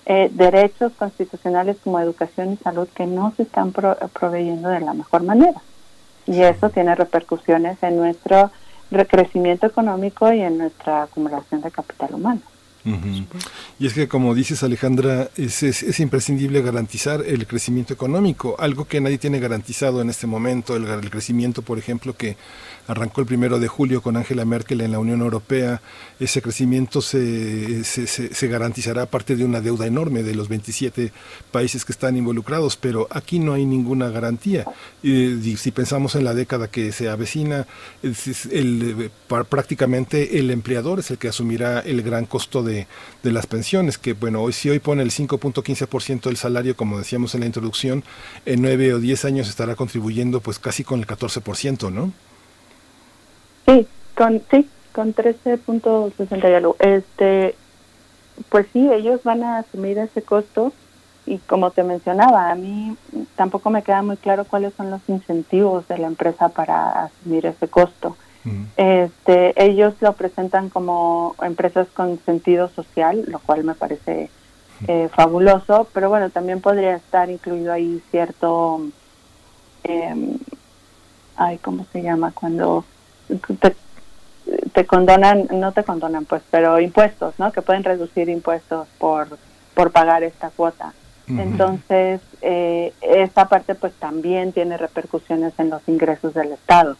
[0.07, 5.23] eh, derechos constitucionales como educación y salud que no se están proveyendo de la mejor
[5.23, 5.61] manera.
[6.27, 8.51] Y eso tiene repercusiones en nuestro
[9.07, 12.41] crecimiento económico y en nuestra acumulación de capital humano.
[13.79, 19.03] Y es que, como dices Alejandra, es, es, imprescindible garantizar el crecimiento económico, algo que
[19.03, 22.37] nadie tiene garantizado en este momento, el crecimiento, por ejemplo, que
[22.87, 25.81] arrancó el primero de julio con Angela Merkel en la Unión Europea,
[26.19, 31.13] ese crecimiento se, se, se, garantizará a partir de una deuda enorme de los 27
[31.51, 34.65] países que están involucrados, pero aquí no hay ninguna garantía.
[35.03, 37.67] Y, si pensamos en la década que se avecina,
[39.49, 42.87] prácticamente el empleador es el que asumirá el gran costo de,
[43.23, 47.35] de las pensiones, que bueno, hoy si hoy pone el 5.15% del salario, como decíamos
[47.35, 48.05] en la introducción,
[48.47, 52.13] en 9 o 10 años estará contribuyendo pues casi con el 14%, ¿no?
[53.71, 53.87] Sí,
[54.17, 57.55] con, sí, con 13.60 Este,
[58.49, 60.73] pues sí, ellos van a asumir ese costo
[61.27, 62.97] y como te mencionaba, a mí
[63.37, 67.69] tampoco me queda muy claro cuáles son los incentivos de la empresa para asumir ese
[67.69, 68.17] costo.
[68.77, 74.31] Este, ellos lo presentan como empresas con sentido social, lo cual me parece
[74.89, 78.81] eh, fabuloso, pero bueno, también podría estar incluido ahí cierto,
[79.85, 80.39] eh,
[81.37, 82.33] ay, ¿cómo se llama?
[82.33, 82.87] Cuando
[83.61, 83.77] te,
[84.73, 87.53] te condonan, no te condonan pues, pero impuestos, ¿no?
[87.53, 89.29] Que pueden reducir impuestos por,
[89.75, 90.93] por pagar esta cuota.
[91.39, 96.97] Entonces, eh, esta parte pues también tiene repercusiones en los ingresos del Estado.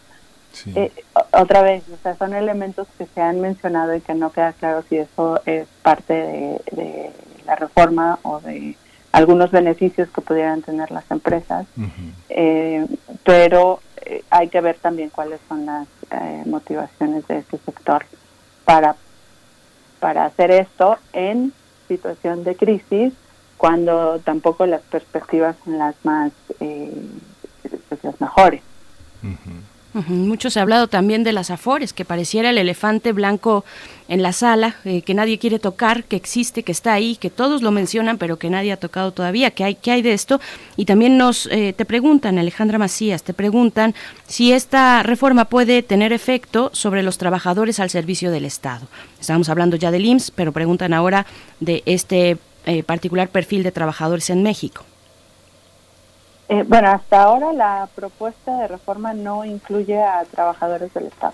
[0.75, 0.91] Eh,
[1.33, 4.83] otra vez, o sea, son elementos que se han mencionado y que no queda claro
[4.87, 6.13] si eso es parte
[6.71, 7.11] de,
[7.45, 8.75] la reforma o de
[9.11, 11.65] algunos beneficios que pudieran tener las empresas,
[12.29, 12.85] eh,
[13.23, 15.87] pero eh, hay que ver también cuáles son las
[16.45, 18.05] motivaciones de este sector
[18.65, 18.95] para,
[19.99, 21.53] para hacer esto en
[21.87, 23.13] situación de crisis,
[23.57, 28.61] cuando tampoco las perspectivas son las más, pues, las mejores.
[29.93, 33.65] Mucho se ha hablado también de las afores, que pareciera el elefante blanco
[34.11, 37.61] en la sala, eh, que nadie quiere tocar, que existe, que está ahí, que todos
[37.61, 39.51] lo mencionan, pero que nadie ha tocado todavía.
[39.51, 40.41] ¿Qué hay, qué hay de esto?
[40.75, 43.95] Y también nos eh, te preguntan, Alejandra Macías, te preguntan
[44.27, 48.85] si esta reforma puede tener efecto sobre los trabajadores al servicio del Estado.
[49.17, 51.25] Estábamos hablando ya del IMSS, pero preguntan ahora
[51.61, 54.83] de este eh, particular perfil de trabajadores en México.
[56.67, 61.33] Bueno, hasta ahora la propuesta de reforma no incluye a trabajadores del Estado.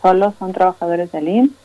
[0.00, 1.61] Solo son trabajadores del IMSS.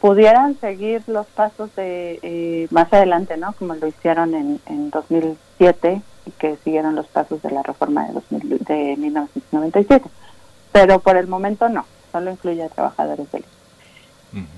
[0.00, 3.52] Pudieran seguir los pasos de eh, más adelante, ¿no?
[3.52, 8.14] Como lo hicieron en, en 2007 y que siguieron los pasos de la reforma de,
[8.14, 10.08] 2000, de 1997.
[10.72, 13.60] Pero por el momento no, solo incluye a trabajadores del IMSS.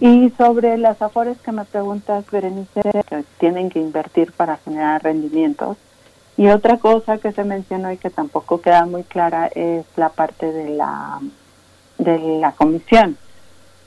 [0.00, 5.78] Y sobre las afores que me preguntas, Berenice, que tienen que invertir para generar rendimientos,
[6.36, 10.50] y otra cosa que se mencionó y que tampoco queda muy clara es la parte
[10.50, 11.20] de la,
[11.98, 13.16] de la comisión,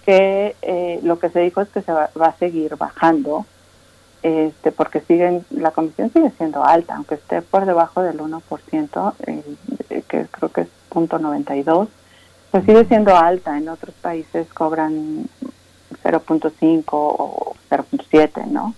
[0.06, 3.46] que eh, lo que se dijo es que se va, a seguir bajando,
[4.24, 10.04] este, porque siguen, la comisión sigue siendo alta, aunque esté por debajo del 1%, eh,
[10.08, 11.90] que creo que es punto 92,
[12.52, 13.58] pues sigue siendo alta.
[13.58, 15.28] En otros países cobran
[16.04, 18.74] 0.5 o 0.7, ¿no?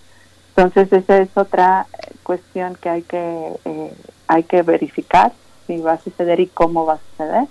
[0.56, 1.86] Entonces esa es otra
[2.24, 3.94] cuestión que hay que eh,
[4.28, 5.32] hay que verificar
[5.68, 7.48] si va a suceder y cómo va a suceder.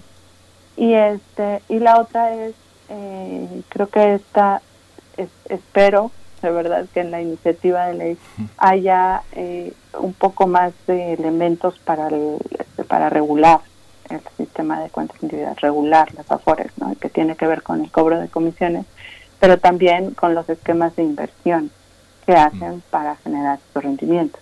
[0.76, 2.54] Y este y la otra es
[2.88, 4.62] eh, creo que esta
[5.48, 6.10] espero
[6.42, 8.18] de verdad que en la iniciativa de ley
[8.58, 12.08] haya eh, un poco más de elementos para
[12.86, 13.60] para regular
[14.10, 16.94] el sistema de cuentas individuales, regular las afores, ¿no?
[16.94, 18.86] que tiene que ver con el cobro de comisiones,
[19.40, 21.70] pero también con los esquemas de inversión
[22.24, 24.40] que hacen para generar sus rendimientos.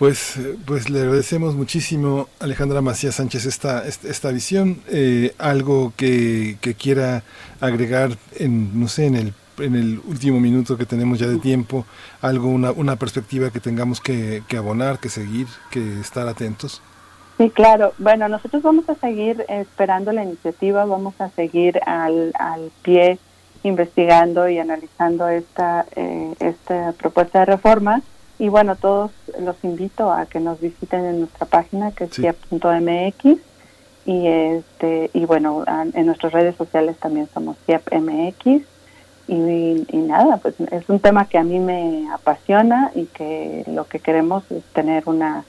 [0.00, 4.80] Pues, pues le agradecemos muchísimo Alejandra Macías Sánchez esta, esta, visión.
[4.88, 7.22] Eh, algo que, que, quiera
[7.60, 11.84] agregar en, no sé, en el, en el último minuto que tenemos ya de tiempo,
[12.22, 16.80] algo, una, una perspectiva que tengamos que, que abonar, que seguir, que estar atentos.
[17.36, 17.92] Sí, claro.
[17.98, 23.18] Bueno, nosotros vamos a seguir esperando la iniciativa, vamos a seguir al, al pie
[23.64, 28.00] investigando y analizando esta, eh, esta propuesta de reforma.
[28.40, 32.26] Y bueno, todos los invito a que nos visiten en nuestra página que es sí.
[34.06, 35.62] y este y bueno,
[35.92, 38.62] en nuestras redes sociales también somos CIEPMX
[39.28, 43.86] y, y, nada, pues es un tema que a mí me apasiona y que lo
[43.86, 45.44] que queremos es tener una,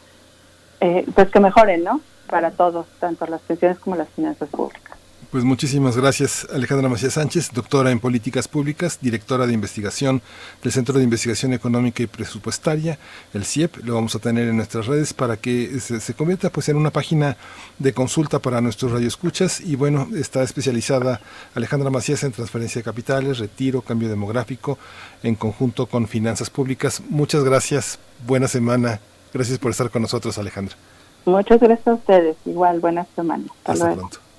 [0.81, 2.01] eh, pues que mejoren, ¿no?
[2.29, 4.90] Para todos, tanto las pensiones como las finanzas públicas.
[5.31, 10.21] Pues muchísimas gracias Alejandra Macías Sánchez, doctora en políticas públicas, directora de investigación
[10.61, 12.99] del Centro de Investigación Económica y Presupuestaria,
[13.33, 13.77] el CIEP.
[13.85, 16.89] Lo vamos a tener en nuestras redes para que se, se convierta pues en una
[16.89, 17.37] página
[17.79, 21.21] de consulta para nuestros radioescuchas y bueno, está especializada
[21.55, 24.77] Alejandra Macías en transferencia de capitales, retiro, cambio demográfico
[25.23, 27.01] en conjunto con finanzas públicas.
[27.07, 28.99] Muchas gracias, buena semana.
[29.33, 30.75] Gracias por estar con nosotros, Alejandra.
[31.23, 32.35] Muchas gracias a ustedes.
[32.45, 33.45] Igual, buena semana.
[33.63, 34.30] Hasta, Hasta pronto.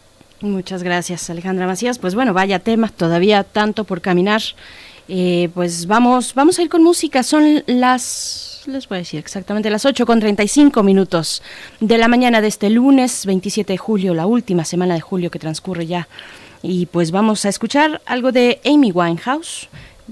[0.42, 1.98] Muchas gracias, Alejandra Macías.
[1.98, 4.42] Pues bueno, vaya tema, todavía tanto por caminar.
[5.08, 7.22] Eh, pues vamos, vamos a ir con música.
[7.22, 11.42] Son las, les voy a decir exactamente, las 8 con 35 minutos
[11.78, 15.38] de la mañana de este lunes 27 de julio, la última semana de julio que
[15.38, 16.08] transcurre ya.
[16.60, 19.68] Y pues vamos a escuchar algo de Amy Winehouse.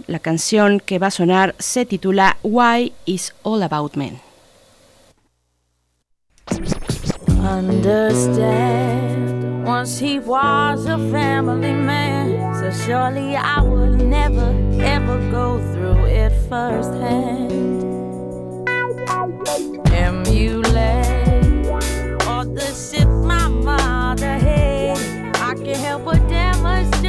[0.06, 4.20] La canción que va a sonar se titula Why is All About Men.
[9.64, 12.54] Once he was a family man.
[12.54, 14.50] so surely I would never
[14.80, 17.52] ever go through it firsthand.
[19.92, 21.66] Emulate
[22.26, 25.36] or the shit my mother had.
[25.36, 26.99] I can help but demonstrate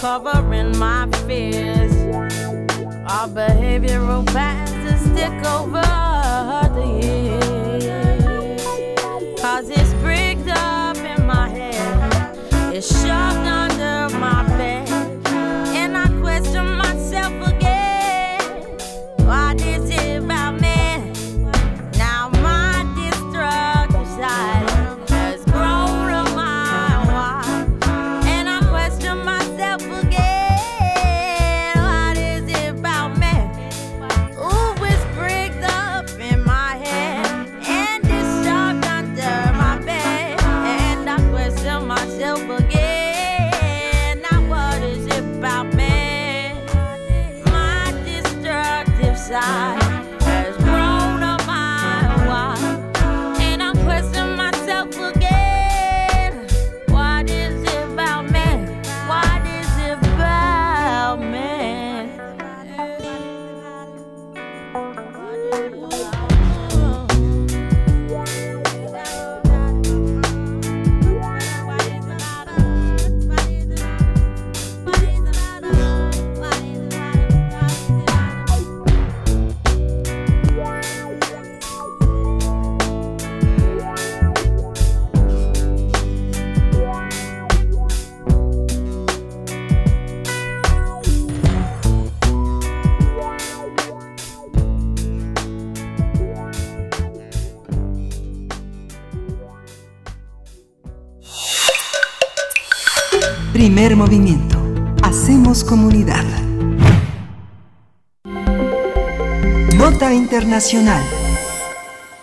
[0.00, 1.92] for uncovering my fears.
[3.10, 6.07] Our behavioral patterns stick over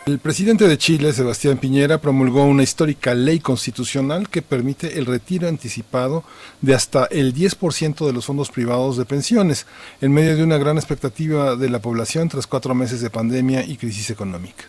[0.06, 5.48] El presidente de Chile, Sebastián Piñera, promulgó una histórica ley constitucional que permite el retiro
[5.48, 6.24] anticipado
[6.62, 9.66] de hasta el 10% de los fondos privados de pensiones,
[10.00, 13.78] en medio de una gran expectativa de la población tras cuatro meses de pandemia y
[13.78, 14.66] crisis económica.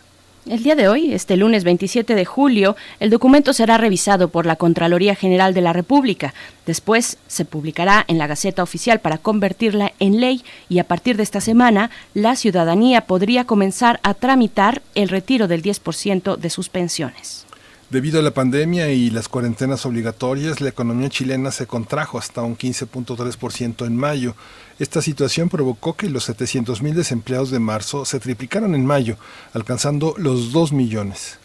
[0.49, 4.55] El día de hoy, este lunes 27 de julio, el documento será revisado por la
[4.55, 6.33] Contraloría General de la República.
[6.65, 11.23] Después se publicará en la Gaceta Oficial para convertirla en ley y a partir de
[11.23, 17.46] esta semana la ciudadanía podría comenzar a tramitar el retiro del 10% de sus pensiones.
[17.89, 22.57] Debido a la pandemia y las cuarentenas obligatorias, la economía chilena se contrajo hasta un
[22.57, 24.35] 15.3% en mayo.
[24.77, 29.15] Esta situación provocó que los 700.000 desempleados de marzo se triplicaran en mayo,
[29.53, 31.39] alcanzando los 2 millones.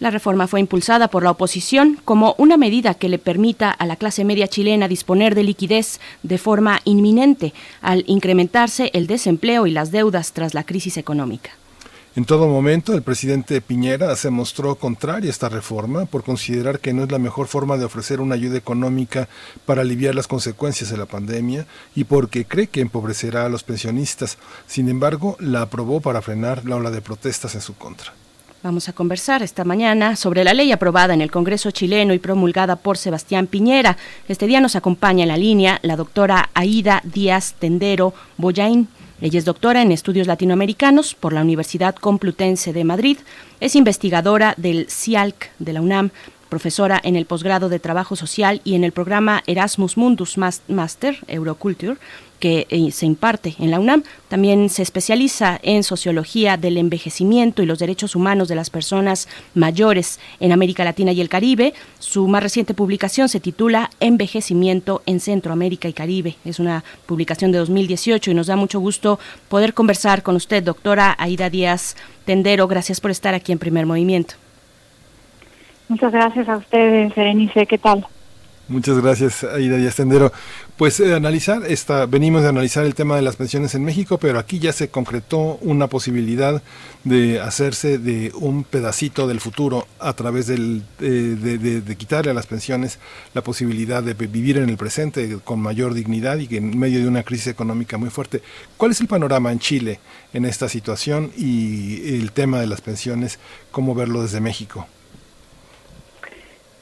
[0.00, 3.94] La reforma fue impulsada por la oposición como una medida que le permita a la
[3.94, 9.92] clase media chilena disponer de liquidez de forma inminente al incrementarse el desempleo y las
[9.92, 11.52] deudas tras la crisis económica.
[12.16, 16.94] En todo momento, el presidente Piñera se mostró contrario a esta reforma por considerar que
[16.94, 19.28] no es la mejor forma de ofrecer una ayuda económica
[19.66, 24.38] para aliviar las consecuencias de la pandemia y porque cree que empobrecerá a los pensionistas.
[24.66, 28.14] Sin embargo, la aprobó para frenar la ola de protestas en su contra.
[28.62, 32.76] Vamos a conversar esta mañana sobre la ley aprobada en el Congreso chileno y promulgada
[32.76, 33.98] por Sebastián Piñera.
[34.26, 38.88] Este día nos acompaña en la línea la doctora Aida Díaz Tendero Boyain.
[39.20, 43.16] Ella es doctora en estudios latinoamericanos por la Universidad Complutense de Madrid.
[43.60, 46.10] Es investigadora del CIALC de la UNAM
[46.50, 50.36] profesora en el posgrado de Trabajo Social y en el programa Erasmus Mundus
[50.68, 51.96] Master Euroculture
[52.38, 54.02] que eh, se imparte en la UNAM.
[54.28, 60.20] También se especializa en sociología del envejecimiento y los derechos humanos de las personas mayores
[60.40, 61.74] en América Latina y el Caribe.
[61.98, 66.36] Su más reciente publicación se titula Envejecimiento en Centroamérica y Caribe.
[66.44, 69.18] Es una publicación de 2018 y nos da mucho gusto
[69.48, 72.68] poder conversar con usted, doctora Aida Díaz Tendero.
[72.68, 74.34] Gracias por estar aquí en Primer Movimiento.
[75.88, 77.66] Muchas gracias a ustedes, Berenice.
[77.66, 78.06] ¿Qué tal?
[78.68, 80.32] Muchas gracias, Aida Díaz Tendero.
[80.76, 84.40] Pues eh, analizar esta, venimos de analizar el tema de las pensiones en México, pero
[84.40, 86.60] aquí ya se concretó una posibilidad
[87.04, 92.48] de hacerse de un pedacito del futuro a través del, eh, de, quitarle a las
[92.48, 92.98] pensiones
[93.34, 97.06] la posibilidad de vivir en el presente con mayor dignidad y que en medio de
[97.06, 98.42] una crisis económica muy fuerte.
[98.76, 100.00] ¿Cuál es el panorama en Chile
[100.32, 103.38] en esta situación y el tema de las pensiones?
[103.70, 104.88] ¿Cómo verlo desde México?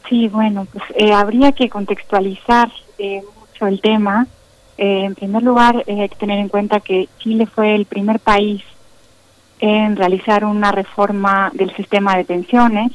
[0.08, 4.26] Sí, bueno, pues eh, habría que contextualizar eh, mucho el tema.
[4.76, 8.62] Eh, en primer lugar, hay que tener en cuenta que Chile fue el primer país
[9.60, 12.92] en realizar una reforma del sistema de pensiones.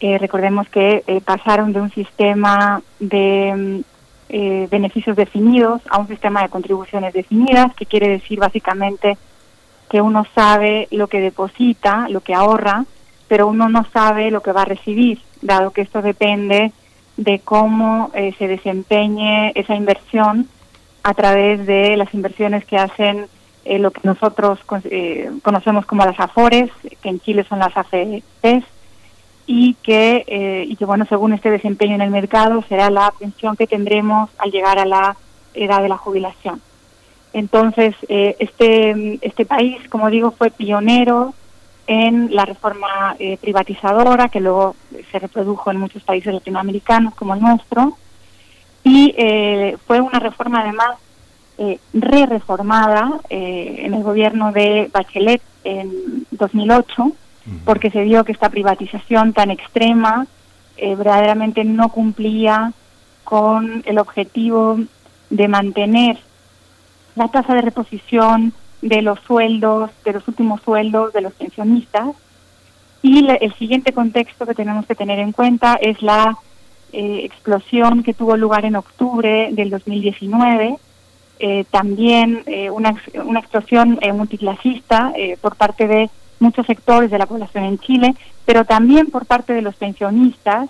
[0.00, 3.84] recordemos que pasaron de un sistema de
[4.30, 9.18] mm, beneficios definidos a un sistema de contribuciones definidas, que quiere decir básicamente
[9.90, 12.86] que uno sabe lo que deposita, lo que ahorra,
[13.28, 16.72] pero uno no sabe lo que va a recibir dado que esto depende
[17.16, 20.48] de cómo eh, se desempeñe esa inversión
[21.02, 23.26] a través de las inversiones que hacen
[23.64, 26.70] eh, lo que nosotros eh, conocemos como las AFORES,
[27.02, 28.64] que en Chile son las AFPs,
[29.46, 33.66] y que, y que, bueno, según este desempeño en el mercado, será la pensión que
[33.66, 35.16] tendremos al llegar a la
[35.54, 36.62] edad de la jubilación.
[37.32, 41.34] Entonces, este, este país, como digo, fue pionero
[41.90, 44.76] en la reforma eh, privatizadora que luego
[45.10, 47.96] se reprodujo en muchos países latinoamericanos como el nuestro.
[48.84, 50.98] Y eh, fue una reforma además
[51.58, 57.10] eh, re-reformada eh, en el gobierno de Bachelet en 2008
[57.64, 60.26] porque se vio que esta privatización tan extrema
[60.76, 62.72] verdaderamente no cumplía
[63.24, 64.78] con el objetivo
[65.30, 66.18] de mantener
[67.16, 68.52] la tasa de reposición
[68.82, 72.08] de los sueldos, de los últimos sueldos de los pensionistas.
[73.02, 76.36] Y el siguiente contexto que tenemos que tener en cuenta es la
[76.92, 80.76] eh, explosión que tuvo lugar en octubre del 2019,
[81.38, 82.94] eh, también eh, una,
[83.24, 89.06] una explosión multiclasista por parte de muchos sectores de la población en Chile, pero también
[89.06, 90.68] por parte de los pensionistas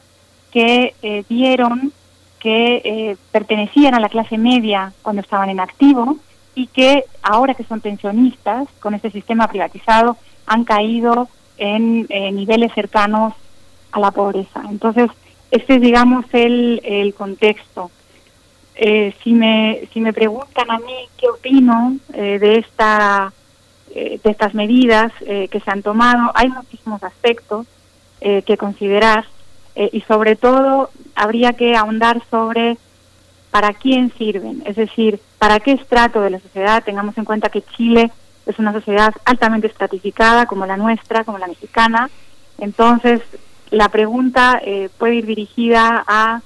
[0.53, 0.95] que
[1.29, 1.93] vieron
[2.39, 6.19] que pertenecían a la clase media cuando estaban en activo
[6.55, 10.17] y que ahora que son pensionistas, con este sistema privatizado,
[10.47, 11.29] han caído
[11.59, 13.35] en niveles cercanos
[13.93, 14.63] a la pobreza.
[14.69, 15.11] Entonces,
[15.51, 17.91] este es, digamos, el, el contexto.
[18.77, 23.33] Eh, si, me, si me preguntan a mí qué opino eh, de, esta,
[23.95, 27.67] eh, de estas medidas que se han tomado, hay muchísimos aspectos
[28.21, 29.25] que considerar
[29.75, 32.77] y sobre todo habría que ahondar sobre
[33.51, 36.85] para quién sirven, es decir, para qué estrato de la sociedad.
[36.85, 38.11] Tengamos en cuenta que Chile
[38.47, 42.11] es una sociedad altamente estratificada, como la nuestra, como la mexicana.
[42.59, 43.21] Entonces,
[43.71, 46.43] la pregunta eh, puede ir dirigida a,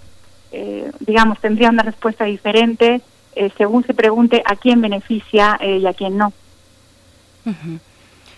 [0.52, 3.00] eh, digamos, tendría una respuesta diferente
[3.36, 6.32] eh, según se pregunte a quién beneficia y a quién no.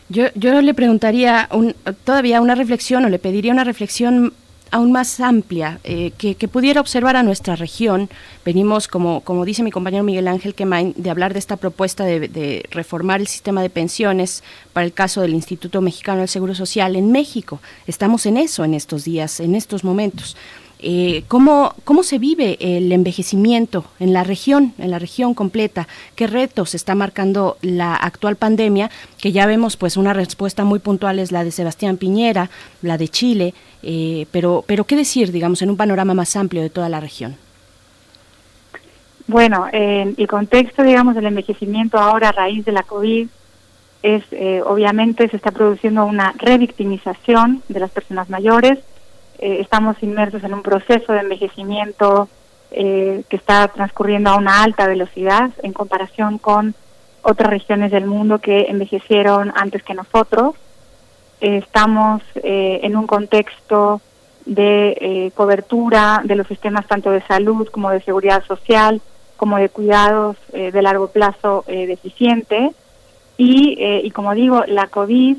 [0.09, 1.75] Yo, yo le preguntaría un,
[2.05, 4.33] todavía una reflexión o le pediría una reflexión
[4.71, 8.09] aún más amplia, eh, que, pudiera observar a nuestra región.
[8.45, 12.67] Venimos, como, como dice mi compañero Miguel Ángel Quemain, de hablar de esta propuesta de,
[12.71, 17.13] reformar el sistema de pensiones para el caso del Instituto Mexicano del Seguro Social en
[17.13, 17.61] México.
[17.87, 20.37] Estamos en eso en estos días, en estos momentos.
[20.79, 25.89] Eh, ¿cómo, ¿Cómo se vive el envejecimiento en la región, en la región completa?
[26.15, 28.91] ¿Qué retos está marcando la actual pandemia?
[29.19, 32.51] Que ya vemos, pues, una respuesta muy puntual es la de Sebastián Piñera,
[32.83, 36.71] la de Chile, eh, pero, pero ¿qué decir, digamos, en un panorama más amplio de
[36.71, 37.37] toda la región?
[39.27, 43.29] Bueno, en el contexto, digamos, del envejecimiento ahora a raíz de la COVID
[44.03, 48.79] es, eh, obviamente, se está produciendo una revictimización de las personas mayores.
[49.39, 52.29] Eh, estamos inmersos en un proceso de envejecimiento
[52.69, 56.75] que está transcurriendo a una alta velocidad en comparación con
[57.23, 60.57] otras regiones del mundo que envejecieron antes que nosotros
[61.41, 64.01] estamos eh, en un contexto
[64.45, 69.01] de eh, cobertura de los sistemas tanto de salud como de seguridad social,
[69.37, 72.71] como de cuidados eh, de largo plazo deficiente.
[73.39, 75.37] Y, y como digo, la COVID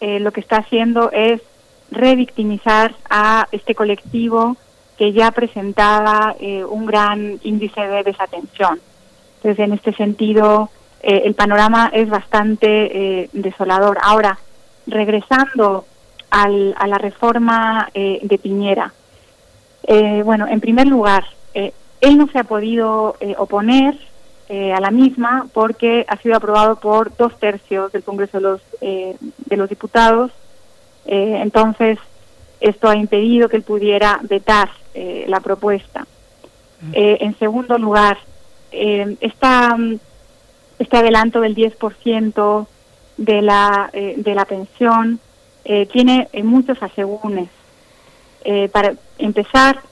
[0.00, 1.42] lo que está haciendo es
[1.90, 4.56] revictimizar a este colectivo
[4.98, 8.80] que ya presentaba eh, un gran índice de desatención.
[9.36, 10.70] Entonces, en este sentido,
[11.02, 13.98] eh, el panorama es bastante eh, desolador.
[14.02, 14.38] Ahora,
[14.88, 15.86] regresando
[16.30, 18.92] al, a la reforma de Piñera,
[20.24, 21.24] bueno, en primer lugar,
[21.54, 23.98] él no se ha podido oponer
[24.50, 29.56] a la misma porque ha sido aprobado por dos tercios del Congreso de los, de
[29.56, 30.32] los Diputados.
[31.10, 31.98] Entonces,
[32.60, 36.06] esto ha impedido que él pudiera vetar eh, la propuesta.
[36.92, 38.18] Eh, en segundo lugar,
[38.72, 39.76] eh, esta,
[40.78, 42.66] este adelanto del 10%
[43.16, 45.18] de la, de la pensión
[45.92, 47.48] tiene muchos asegúnes.
[48.72, 49.82] para empezar,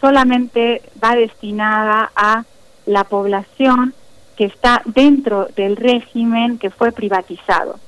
[0.00, 2.44] solamente va destinada a
[2.84, 3.94] la población
[4.36, 7.78] que está dentro del régimen que fue privatizado.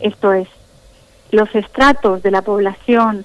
[0.00, 0.48] Esto es,
[1.34, 3.24] los estratos de la población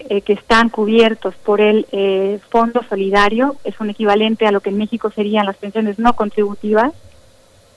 [0.00, 4.70] eh, que están cubiertos por el eh, Fondo Solidario, es un equivalente a lo que
[4.70, 6.92] en México serían las pensiones no contributivas,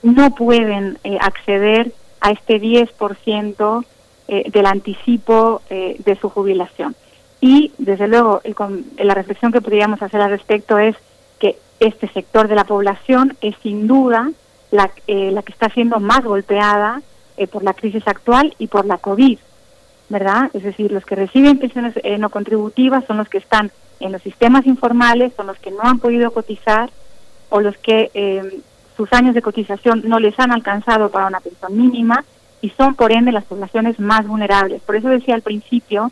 [0.01, 3.85] no pueden eh, acceder a este 10%
[4.27, 6.97] del anticipo de su jubilación.
[7.39, 8.41] Y, desde luego,
[8.97, 10.97] la reflexión que podríamos hacer al respecto es
[11.39, 14.29] que este sector de la población es sin duda
[14.71, 17.01] la, la que está siendo más golpeada
[17.51, 19.39] por la crisis actual y por la COVID.
[20.09, 20.49] ¿Verdad?
[20.53, 24.21] Es decir, los que reciben pensiones eh, no contributivas son los que están en los
[24.21, 26.89] sistemas informales, son los que no han podido cotizar
[27.49, 28.61] o los que eh,
[28.95, 32.23] sus años de cotización no les han alcanzado para una pensión mínima
[32.61, 34.81] y son por ende las poblaciones más vulnerables.
[34.81, 36.11] Por eso decía al principio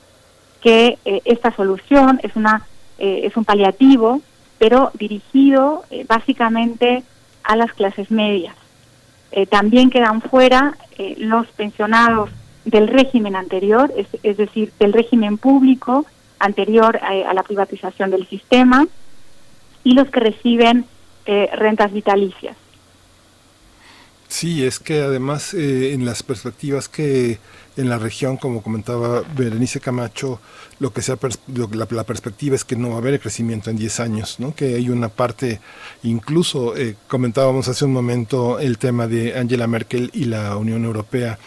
[0.62, 2.66] que eh, esta solución es una
[2.98, 4.22] es un paliativo,
[4.58, 7.04] pero dirigido básicamente
[7.44, 8.56] a las clases medias.
[9.50, 10.78] también quedan fuera
[11.18, 12.30] los pensionados
[12.66, 16.06] del régimen anterior, es, es decir, del régimen público
[16.40, 18.88] anterior a, la privatización del sistema,
[19.84, 20.86] y los que reciben
[21.26, 22.58] eh, rentas vitalicias.
[24.28, 27.40] Sí, es que además eh, en las perspectivas que
[27.78, 30.40] en la región, como comentaba Berenice Camacho,
[30.80, 31.18] lo que sea
[31.48, 34.56] la, perspectiva es que no va a haber crecimiento en 10 años, ¿no?
[34.56, 35.60] que hay una parte,
[36.04, 41.38] incluso eh, comentábamos hace un momento el tema de Angela Merkel y la Unión Europea,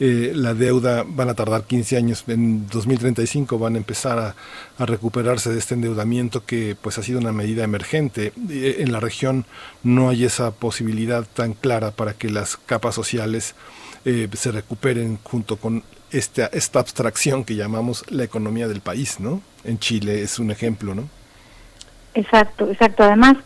[0.00, 4.34] eh, la deuda van a tardar 15 años, en 2035 van a empezar a,
[4.84, 8.32] recuperarse de este endeudamiento que pues ha sido una medida emergente.
[8.50, 9.44] Eh, en la región
[9.84, 13.54] no hay esa posibilidad tan clara para que las capas sociales
[14.04, 19.42] eh, se recuperen junto con esta, esta abstracción que llamamos la economía del país, ¿no?
[19.62, 21.08] En Chile es un ejemplo, ¿no?
[22.14, 23.04] Exacto, exacto.
[23.04, 23.36] Además,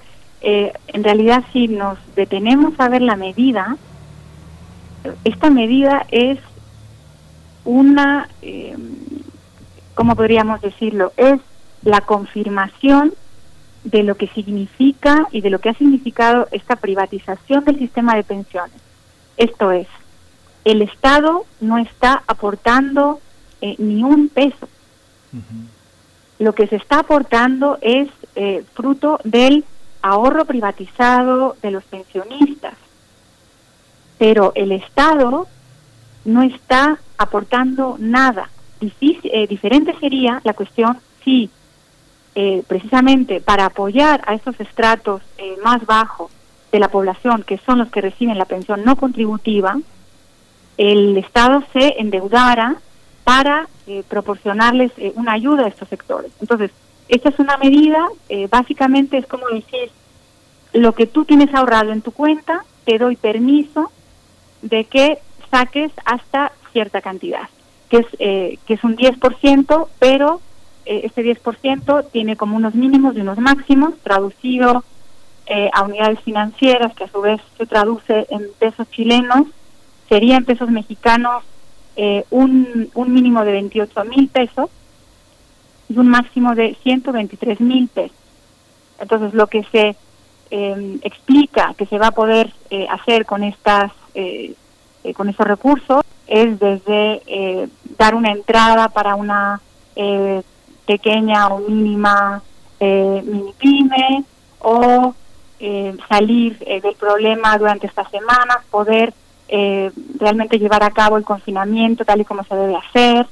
[0.40, 3.76] en realidad si nos detenemos a ver la medida,
[5.24, 6.38] esta medida es
[7.64, 8.76] una, eh,
[9.94, 11.12] ¿cómo podríamos decirlo?
[11.16, 11.40] Es
[11.82, 13.14] la confirmación
[13.84, 18.24] de lo que significa y de lo que ha significado esta privatización del sistema de
[18.24, 18.76] pensiones.
[19.36, 19.86] Esto es,
[20.64, 23.20] el Estado no está aportando
[23.60, 24.68] eh, ni un peso.
[26.38, 29.64] Lo que se está aportando es eh, fruto del
[30.02, 32.74] ahorro privatizado de los pensionistas
[34.18, 35.46] pero el Estado
[36.24, 38.50] no está aportando nada.
[38.80, 41.50] Eh, diferente sería la cuestión si
[42.34, 46.30] eh, precisamente para apoyar a esos estratos eh, más bajos
[46.70, 49.78] de la población, que son los que reciben la pensión no contributiva,
[50.76, 52.76] el Estado se endeudara
[53.24, 53.68] para
[54.08, 56.30] proporcionarles una ayuda a estos sectores.
[56.40, 56.70] Entonces,
[57.08, 58.06] esta es una medida,
[58.50, 59.90] básicamente es como decir,
[60.72, 63.90] lo que tú tienes ahorrado en tu cuenta, te doy permiso
[64.62, 65.18] de que
[65.50, 67.48] saques hasta cierta cantidad,
[67.88, 70.40] que es, eh, que es un 10%, pero
[70.84, 74.84] eh, este 10% tiene como unos mínimos y unos máximos, traducido
[75.46, 79.46] eh, a unidades financieras, que a su vez se traduce en pesos chilenos,
[80.08, 81.44] sería en pesos mexicanos
[82.30, 84.70] un, un mínimo de 28 mil pesos
[85.88, 88.16] y un máximo de 123 mil pesos.
[89.00, 89.96] Entonces, lo que se
[90.48, 92.52] explica que se va a poder
[92.88, 94.52] hacer con estas eh,
[95.04, 99.60] eh, con esos recursos es desde eh, dar una entrada para una
[100.86, 102.42] pequeña o mínima
[102.80, 104.24] mini pyme
[104.60, 105.14] o
[106.08, 109.12] salir del problema durante estas semanas, poder
[109.48, 113.26] realmente llevar a cabo el confinamiento tal y como se debe hacer,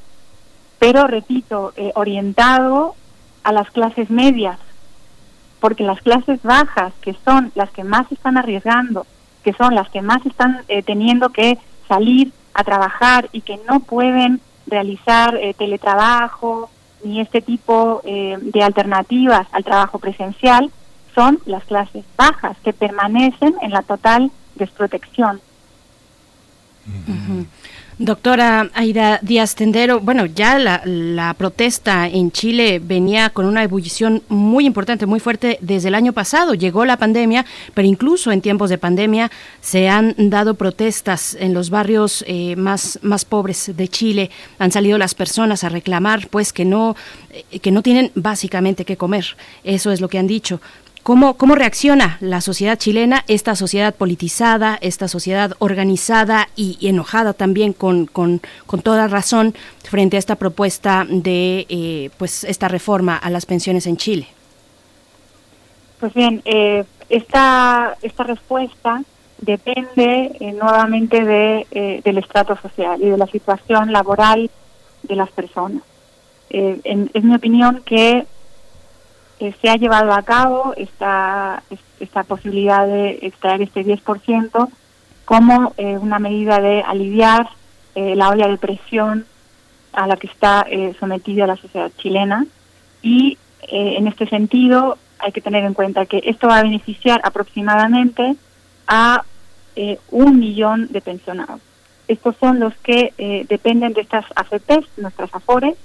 [0.80, 2.96] pero repito, orientado
[3.44, 4.58] a las clases medias,
[5.60, 9.06] porque las clases bajas, que son las que más están arriesgando,
[9.46, 11.56] que son las que más están eh, teniendo que
[11.86, 16.68] salir a trabajar y que no pueden realizar eh, teletrabajo
[17.04, 20.72] ni este tipo eh, de alternativas al trabajo presencial
[21.14, 25.40] son las clases bajas que permanecen en la total desprotección.
[27.98, 34.66] Doctora Aida Díaz Tendero, bueno, ya la, protesta en Chile venía con una ebullición muy
[34.66, 36.52] importante, muy fuerte desde el año pasado.
[36.52, 39.30] Llegó la pandemia, pero incluso en tiempos de pandemia
[39.62, 44.30] se han dado protestas en los barrios eh, más, más pobres de Chile.
[44.58, 46.96] Han salido las personas a reclamar, pues, que no,
[47.30, 49.24] eh, que no tienen básicamente que comer.
[49.64, 50.60] Eso es lo que han dicho.
[51.06, 57.72] ¿Cómo, ¿Cómo reacciona la sociedad chilena, esta sociedad politizada, esta sociedad organizada y, enojada también
[57.74, 58.40] con, con,
[58.82, 59.54] toda razón
[59.84, 64.26] frente a esta propuesta de eh, pues esta reforma a las pensiones en Chile?
[66.00, 69.00] Pues bien, eh, esta, esta respuesta
[69.40, 74.50] depende eh, nuevamente de, del estrato social y de la situación laboral
[75.04, 75.84] de las personas.
[76.50, 78.26] es mi opinión que
[79.38, 81.62] se ha llevado a cabo esta,
[82.00, 84.68] esta posibilidad de extraer este 10%
[85.26, 87.50] como eh, una medida de aliviar
[87.94, 89.26] eh, la olla de presión
[89.92, 92.46] a la que está eh, sometida la sociedad chilena
[93.02, 93.36] y
[93.68, 98.36] en este sentido hay que tener en cuenta que esto va a beneficiar aproximadamente
[98.86, 99.24] a
[100.12, 101.60] un millón de pensionados.
[102.06, 103.12] Estos son los que
[103.48, 105.76] dependen de estas AFPs, nuestras AFORES,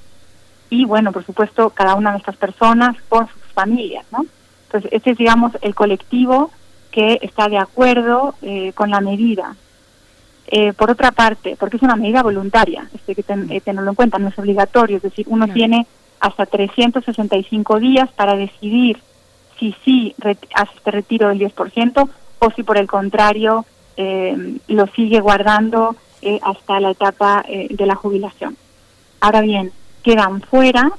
[0.69, 4.25] y bueno, por supuesto, cada una de estas personas con sus familias, ¿no?
[4.65, 6.51] Entonces, este es, digamos, el colectivo
[6.91, 9.55] que está de acuerdo eh, con la medida.
[10.47, 14.19] Eh, por otra parte, porque es una medida voluntaria, este, que eh, tenerlo en cuenta,
[14.19, 15.87] no es obligatorio, es decir, uno tiene
[16.19, 18.99] hasta 365 días para decidir
[19.57, 20.13] si sí
[20.53, 22.09] hace este retiro del 10%
[22.39, 23.65] o si por el contrario
[24.67, 25.95] lo sigue guardando
[26.41, 28.57] hasta la etapa de la jubilación.
[29.19, 29.71] Ahora bien,
[30.03, 30.91] quedan fuera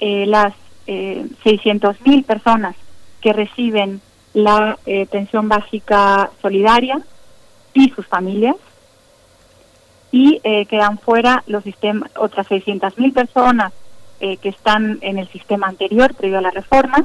[0.00, 0.54] las
[0.86, 2.76] eh, 600.000 personas
[3.20, 4.00] que reciben
[4.34, 7.00] la eh, pensión básica solidaria
[7.72, 8.56] y sus familias.
[10.12, 13.72] Y eh, quedan fuera los sistemas otras 600.000 personas
[14.20, 17.04] eh, que están en el sistema anterior previo a la reforma.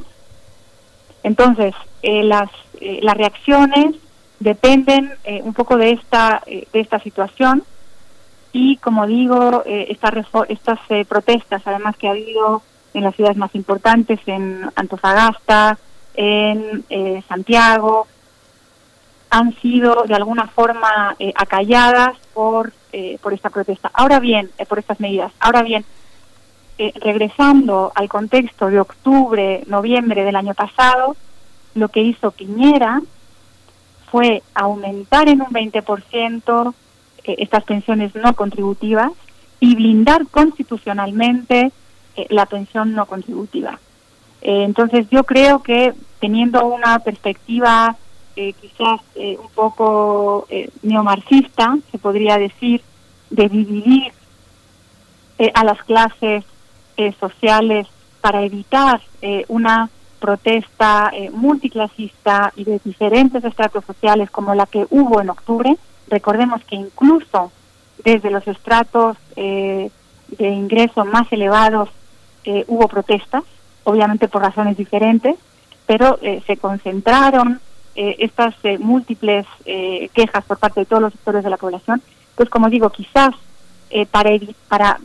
[1.24, 2.50] Entonces las
[2.82, 3.96] las reacciones
[4.40, 5.12] dependen
[5.44, 7.64] un poco de esta de esta situación.
[8.54, 10.14] Y como digo estas
[10.48, 10.80] estas
[11.10, 12.62] protestas además que ha habido
[12.94, 15.78] en las ciudades más importantes, en Antofagasta,
[16.14, 18.08] en eh, Santiago,
[19.30, 23.92] han sido de alguna forma eh, acalladas por, eh, por esta protesta.
[23.94, 25.32] Ahora bien, por estas medidas.
[25.40, 25.86] Ahora bien,
[27.02, 31.18] regresando al contexto de octubre, noviembre del año pasado,
[31.76, 33.02] lo que hizo Piñera
[34.10, 36.74] fue aumentar en un 20%
[37.26, 39.12] estas pensiones no contributivas
[39.60, 41.72] y blindar constitucionalmente eh,
[42.30, 43.80] la pensión no contributiva.
[44.42, 47.96] Eh, entonces yo creo que teniendo una perspectiva
[48.36, 50.48] eh, quizás un poco
[50.82, 52.82] neomarxista, se podría decir,
[53.30, 54.14] de dividir
[55.54, 56.46] a las clases
[57.20, 57.88] sociales
[58.22, 59.02] para evitar
[59.50, 59.90] una
[60.20, 65.76] protesta multiclasista y de diferentes estratos sociales como la que hubo en octubre.
[66.08, 67.52] Recordemos que incluso
[68.06, 69.92] desde los estratos de
[70.38, 71.90] ingreso más elevados
[72.52, 73.44] eh, hubo protestas,
[73.84, 75.36] obviamente por razones diferentes,
[75.86, 77.62] pero eh, se concentraron
[77.96, 82.02] eh, estas múltiples quejas por parte de todos los sectores de la población.
[82.34, 83.36] Pues como digo, quizás
[84.10, 84.32] para,
[84.68, 85.00] para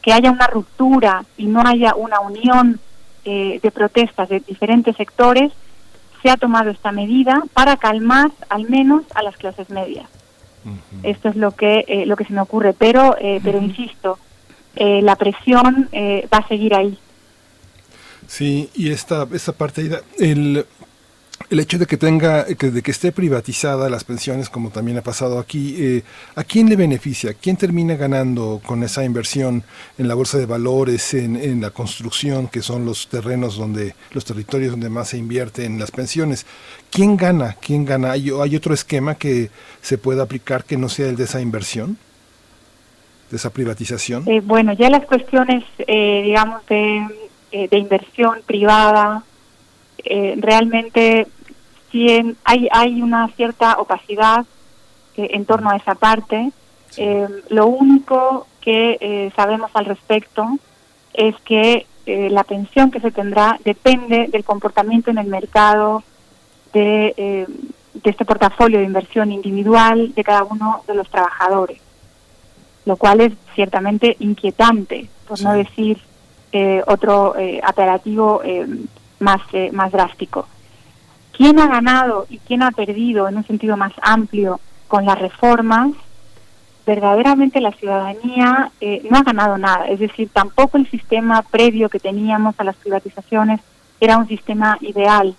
[0.00, 2.78] que haya una ruptura y no haya una unión
[3.24, 5.50] de protestas de diferentes sectores,
[6.22, 10.08] se ha tomado esta medida para calmar al menos a las clases medias.
[11.02, 14.18] Esto es lo que lo que se me ocurre, pero pero insisto,
[14.76, 16.98] eh, la presión eh, va a seguir ahí.
[18.26, 20.64] Sí, y esta, esta parte, el,
[21.50, 25.02] el hecho de que tenga, que, de que esté privatizada las pensiones, como también ha
[25.02, 26.02] pasado aquí, eh,
[26.34, 27.34] ¿a quién le beneficia?
[27.34, 29.62] ¿Quién termina ganando con esa inversión
[29.98, 34.70] en la bolsa de valores, en, la construcción, que son los terrenos donde, los territorios
[34.70, 36.46] donde más se invierte en las pensiones?
[36.90, 37.56] ¿Quién gana?
[37.60, 38.12] ¿Quién gana?
[38.12, 39.50] ¿Hay, hay otro esquema que
[39.82, 41.98] se pueda aplicar que no sea el de esa inversión?
[43.32, 44.24] De esa privatización?
[44.28, 47.06] Eh, bueno, ya las cuestiones, eh, digamos, de,
[47.50, 49.24] eh, de, inversión privada,
[50.36, 51.26] realmente
[51.90, 52.08] sí
[52.44, 54.44] hay, hay una cierta opacidad
[55.16, 56.50] en torno a esa parte.
[57.48, 60.58] lo único que sabemos al respecto
[61.14, 66.02] es que la pensión que se tendrá depende del comportamiento en el mercado
[66.72, 67.46] de,
[67.94, 71.80] de este portafolio de inversión individual de cada uno de los trabajadores.
[72.84, 75.98] Lo cual es ciertamente inquietante, por no decir
[76.52, 78.66] eh, otro eh, apelativo eh,
[79.20, 80.48] más, eh, más drástico.
[81.36, 85.92] ¿Quién ha ganado y quién ha perdido en un sentido más amplio con las reformas?
[86.84, 92.00] Verdaderamente la ciudadanía eh, no ha ganado nada, es decir, tampoco el sistema previo que
[92.00, 93.60] teníamos a las privatizaciones
[94.00, 95.36] era un sistema ideal,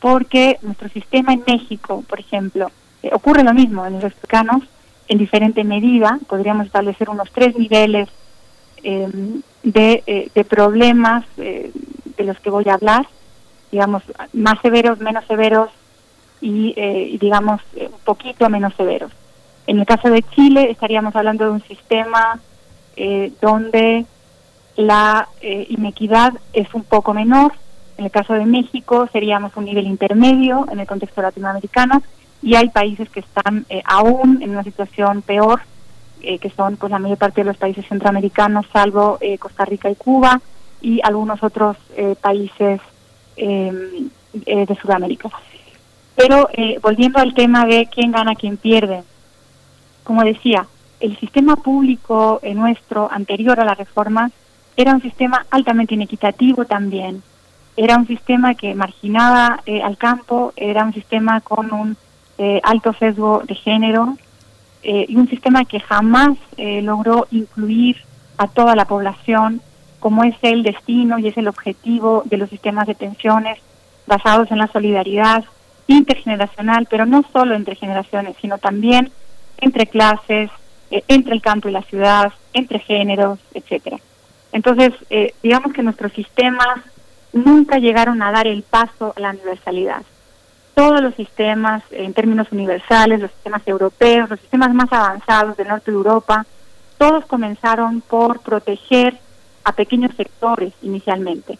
[0.00, 2.70] porque nuestro sistema en México, por ejemplo,
[3.02, 4.62] eh, ocurre lo mismo en los mexicanos,
[5.08, 8.08] en diferente medida, podríamos establecer unos tres niveles
[8.82, 9.08] eh,
[9.62, 11.72] de, eh, de problemas eh,
[12.16, 13.06] de los que voy a hablar,
[13.72, 14.02] digamos,
[14.32, 15.70] más severos, menos severos
[16.40, 19.10] y, eh, digamos, un poquito menos severos.
[19.66, 22.40] En el caso de Chile estaríamos hablando de un sistema
[23.42, 24.06] donde
[24.76, 27.52] la inequidad es un poco menor.
[27.98, 32.02] En el caso de México seríamos un nivel intermedio en el contexto latinoamericano
[32.42, 35.60] y hay países que están eh, aún en una situación peor,
[36.22, 39.90] eh, que son pues la mayor parte de los países centroamericanos, salvo eh, Costa Rica
[39.90, 40.40] y Cuba
[40.80, 42.80] y algunos otros eh, países
[43.36, 44.08] eh,
[44.46, 45.30] eh, de Sudamérica.
[46.14, 46.48] Pero
[46.80, 49.02] volviendo al tema de quién gana, quién pierde,
[50.02, 50.66] como decía,
[50.98, 54.30] el sistema público nuestro anterior a la reforma
[54.78, 57.22] era un sistema altamente inequitativo también.
[57.76, 61.98] Era un sistema que marginaba al campo, era un sistema con un
[62.38, 64.16] eh, alto sesgo de género
[64.82, 67.96] eh, y un sistema que jamás eh, logró incluir
[68.38, 69.60] a toda la población
[70.00, 73.58] como es el destino y es el objetivo de los sistemas de pensiones
[74.06, 75.44] basados en la solidaridad
[75.88, 79.10] intergeneracional, pero no solo entre generaciones, sino también
[79.58, 80.50] entre clases,
[80.90, 83.98] eh, entre el campo y la ciudad, entre géneros, etcétera.
[84.52, 86.80] Entonces, eh, digamos que nuestros sistemas
[87.32, 90.02] nunca llegaron a dar el paso a la universalidad.
[90.76, 95.90] Todos los sistemas, en términos universales, los sistemas europeos, los sistemas más avanzados del norte
[95.90, 96.44] de Europa,
[96.98, 99.16] todos comenzaron por proteger
[99.64, 101.58] a pequeños sectores inicialmente.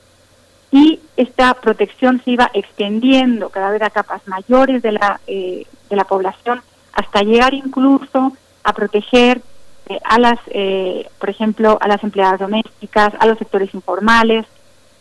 [0.71, 5.97] Y esta protección se iba extendiendo cada vez a capas mayores de la, eh, de
[5.97, 6.61] la población
[6.93, 9.41] hasta llegar incluso a proteger
[9.89, 14.45] eh, a las, eh, por ejemplo, a las empleadas domésticas, a los sectores informales.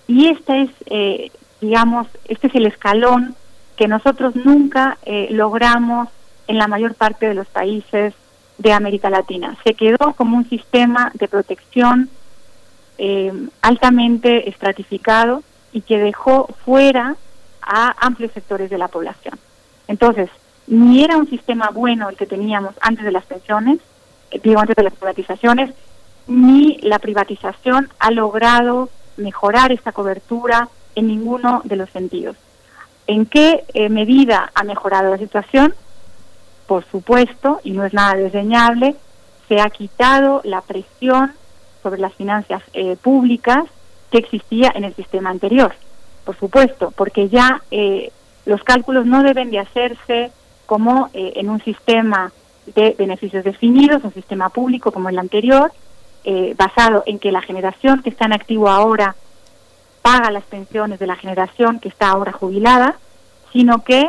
[0.07, 3.35] Y este es, eh, digamos, este es el escalón
[3.76, 6.10] que nosotros nunca eh, logramos
[6.47, 8.14] en la mayor parte de los países
[8.57, 9.57] de América Latina.
[9.64, 12.10] Se quedó como un sistema de protección
[12.97, 13.31] eh,
[13.61, 15.43] altamente estratificado
[15.73, 17.15] y que dejó fuera
[17.61, 19.38] a amplios sectores de la población.
[19.88, 20.30] Entonces,
[20.68, 23.80] ni era un sistema bueno el que teníamos antes de las pensiones,
[24.31, 25.72] eh, digo antes de las privatizaciones,
[26.27, 32.38] ni la privatización ha logrado mejorar esta cobertura en ninguno de los sentidos.
[33.07, 35.73] ¿En qué eh, medida ha mejorado la situación?
[36.68, 38.95] Por supuesto, y no es nada desdeñable,
[39.48, 41.34] se ha quitado la presión
[41.84, 43.65] sobre las finanzas eh, públicas
[44.11, 45.73] que existía en el sistema anterior.
[46.23, 48.11] Por supuesto, porque ya eh,
[48.45, 50.32] los cálculos no deben de hacerse
[50.65, 52.32] como eh, en un sistema
[52.65, 55.72] de beneficios definidos, un sistema público como el anterior,
[56.23, 59.15] eh, basado en que la generación que está en activo ahora
[60.06, 62.95] paga las pensiones de la generación que está ahora jubilada,
[63.52, 64.07] sino que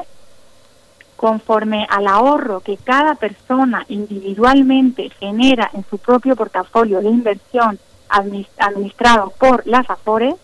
[1.16, 7.78] conforme al ahorro que cada persona individualmente genera en su propio portafolio de inversión
[8.10, 10.34] administrado por las AFORES,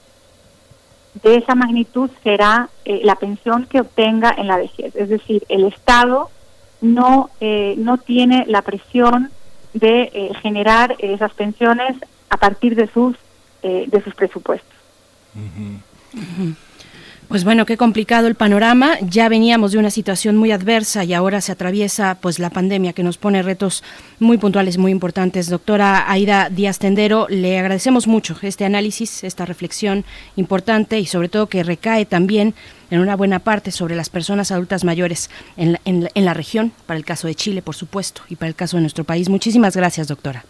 [1.23, 4.97] de esa magnitud será eh, la pensión que obtenga en la vejez.
[4.97, 6.31] Es decir, el Estado
[6.81, 9.31] no, eh, no tiene la presión
[9.75, 11.95] de eh, generar esas pensiones
[12.31, 13.19] a partir de sus,
[13.63, 14.72] de sus presupuestos.
[17.29, 18.99] Pues bueno, qué complicado el panorama.
[19.01, 23.03] Ya veníamos de una situación muy adversa y ahora se atraviesa pues la pandemia que
[23.03, 23.83] nos pone retos
[24.21, 25.49] muy puntuales, muy importantes.
[25.49, 30.05] Doctora Aida Díaz Tendero, le agradecemos mucho este análisis, esta reflexión
[30.37, 32.55] importante y sobre todo que recae también
[32.91, 36.35] en una buena parte sobre las personas adultas mayores en la, en la- en la
[36.35, 39.31] región, para el caso de Chile, por supuesto, y para el caso de nuestro país.
[39.31, 40.45] Muchísimas gracias, doctora.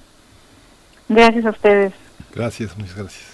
[1.09, 1.93] Gracias a ustedes.
[2.35, 3.32] Gracias, muchas gracias.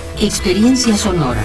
[0.25, 1.41] experiencia sonora.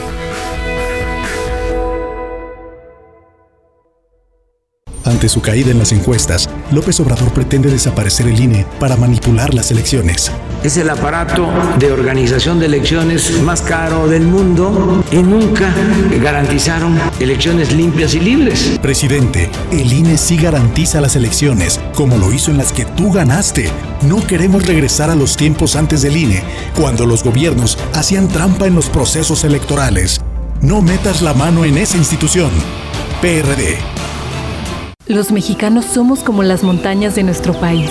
[5.04, 9.70] Ante su caída en las encuestas, López Obrador pretende desaparecer el INE para manipular las
[9.70, 10.30] elecciones.
[10.62, 15.72] Es el aparato de organización de elecciones más caro del mundo y nunca
[16.20, 18.78] garantizaron elecciones limpias y libres.
[18.82, 23.70] Presidente, el INE sí garantiza las elecciones, como lo hizo en las que tú ganaste.
[24.02, 26.42] No queremos regresar a los tiempos antes del INE,
[26.74, 30.20] cuando los gobiernos hacían trampa en los procesos electorales.
[30.62, 32.50] No metas la mano en esa institución.
[33.20, 33.78] PRD.
[35.06, 37.90] Los mexicanos somos como las montañas de nuestro país.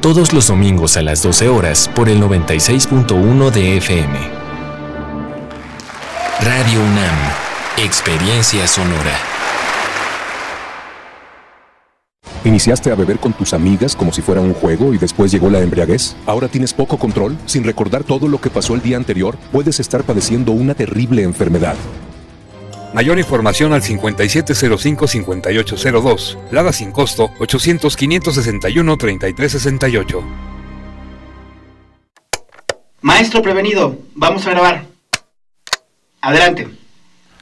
[0.00, 4.18] todos los domingos a las 12 horas por el 96.1 de FM.
[6.40, 7.16] Radio UNAM,
[7.78, 9.18] Experiencia Sonora.
[12.44, 15.60] ¿Iniciaste a beber con tus amigas como si fuera un juego y después llegó la
[15.60, 16.16] embriaguez?
[16.26, 17.36] ¿Ahora tienes poco control?
[17.46, 21.74] Sin recordar todo lo que pasó el día anterior, puedes estar padeciendo una terrible enfermedad.
[22.94, 26.38] Mayor información al 5705-5802.
[26.50, 30.22] Lada sin costo 800-561-3368.
[33.00, 34.86] Maestro prevenido, vamos a grabar.
[36.20, 36.68] Adelante.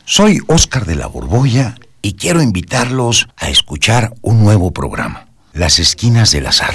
[0.05, 6.31] Soy Óscar de la Borbolla y quiero invitarlos a escuchar un nuevo programa, Las Esquinas
[6.31, 6.75] del Azar.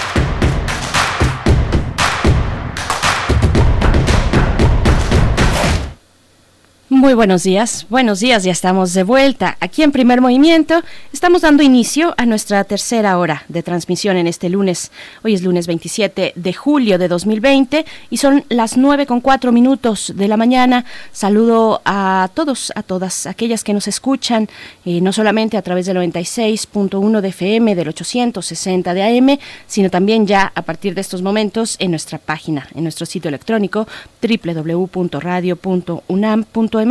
[7.01, 10.83] Muy buenos días, buenos días, ya estamos de vuelta aquí en Primer Movimiento.
[11.11, 14.91] Estamos dando inicio a nuestra tercera hora de transmisión en este lunes.
[15.23, 20.13] Hoy es lunes 27 de julio de 2020 y son las 9 con 4 minutos
[20.15, 20.85] de la mañana.
[21.11, 24.47] Saludo a todos, a todas aquellas que nos escuchan,
[24.85, 30.27] eh, no solamente a través del 96.1 de FM, del 860 de AM, sino también
[30.27, 33.87] ya a partir de estos momentos en nuestra página, en nuestro sitio electrónico
[34.21, 36.90] www.radio.unam.mx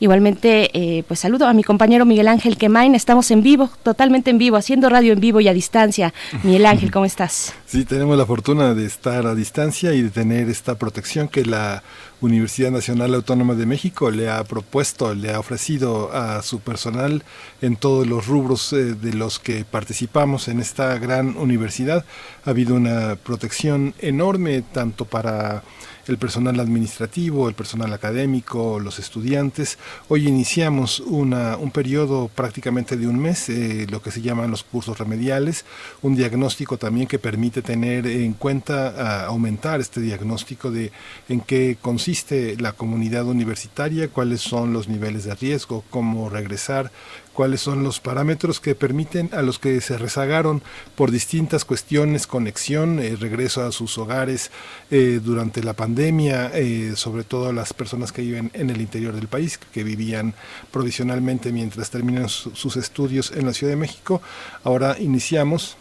[0.00, 2.94] Igualmente, eh, pues saludo a mi compañero Miguel Ángel Quemain.
[2.94, 6.14] Estamos en vivo, totalmente en vivo, haciendo radio en vivo y a distancia.
[6.44, 7.52] Miguel Ángel, ¿cómo estás?
[7.66, 11.82] Sí, tenemos la fortuna de estar a distancia y de tener esta protección que la
[12.20, 17.22] Universidad Nacional Autónoma de México le ha propuesto, le ha ofrecido a su personal
[17.60, 22.04] en todos los rubros eh, de los que participamos en esta gran universidad.
[22.44, 25.62] Ha habido una protección enorme tanto para
[26.08, 29.78] el personal administrativo, el personal académico, los estudiantes.
[30.08, 34.64] Hoy iniciamos una, un periodo prácticamente de un mes, eh, lo que se llaman los
[34.64, 35.64] cursos remediales,
[36.02, 40.92] un diagnóstico también que permite tener en cuenta, aumentar este diagnóstico de
[41.28, 46.90] en qué consiste la comunidad universitaria, cuáles son los niveles de riesgo, cómo regresar,
[47.38, 50.60] cuáles son los parámetros que permiten a los que se rezagaron
[50.96, 54.50] por distintas cuestiones, conexión, eh, regreso a sus hogares
[54.90, 59.28] eh, durante la pandemia, eh, sobre todo las personas que viven en el interior del
[59.28, 60.34] país, que vivían
[60.72, 64.20] provisionalmente mientras terminan sus estudios en la Ciudad de México.
[64.64, 65.76] Ahora iniciamos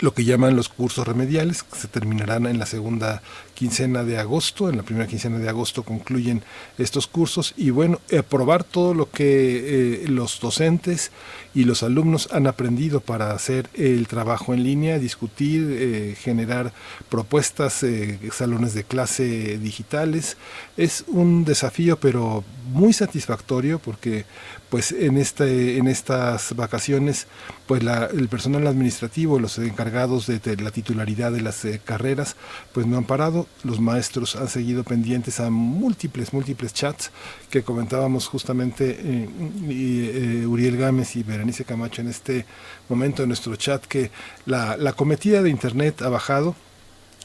[0.00, 3.22] lo que llaman los cursos remediales, que se terminarán en la segunda
[3.56, 6.42] quincena de agosto, en la primera quincena de agosto concluyen
[6.76, 11.10] estos cursos y bueno, aprobar todo lo que eh, los docentes
[11.54, 16.72] y los alumnos han aprendido para hacer el trabajo en línea, discutir, eh, generar
[17.08, 20.36] propuestas, eh, salones de clase digitales.
[20.76, 24.26] Es un desafío pero muy satisfactorio porque
[24.68, 27.28] pues en este en estas vacaciones
[27.66, 29.85] pues el personal administrativo los encargados
[30.26, 32.36] de, la titularidad de las carreras
[32.72, 33.46] pues no han parado.
[33.64, 37.10] Los maestros han seguido pendientes a múltiples, múltiples chats
[37.50, 39.28] que comentábamos justamente eh,
[39.68, 42.46] eh, Uriel Gámez y Berenice Camacho en este
[42.88, 44.10] momento en nuestro chat que
[44.44, 46.54] la, la cometida de Internet ha bajado,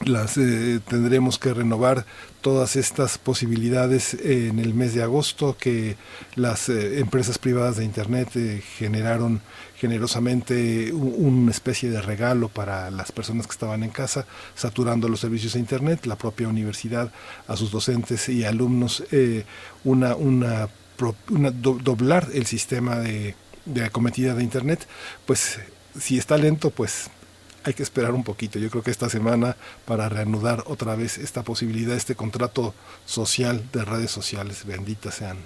[0.05, 2.05] las eh, tendremos que renovar
[2.41, 5.95] todas estas posibilidades en el mes de agosto que
[6.35, 9.41] las eh, empresas privadas de internet eh, generaron
[9.81, 15.53] generosamente una especie de regalo para las personas que estaban en casa saturando los servicios
[15.53, 17.11] de internet la propia universidad
[17.47, 19.03] a sus docentes y alumnos
[19.83, 20.69] una una,
[21.31, 23.33] una doblar el sistema de,
[23.65, 24.87] de acometida de internet
[25.25, 25.59] pues
[25.99, 27.09] si está lento pues
[27.63, 28.57] hay que esperar un poquito.
[28.57, 29.55] Yo creo que esta semana
[29.85, 32.73] para reanudar otra vez esta posibilidad, este contrato
[33.05, 35.37] social de redes sociales, benditas sean.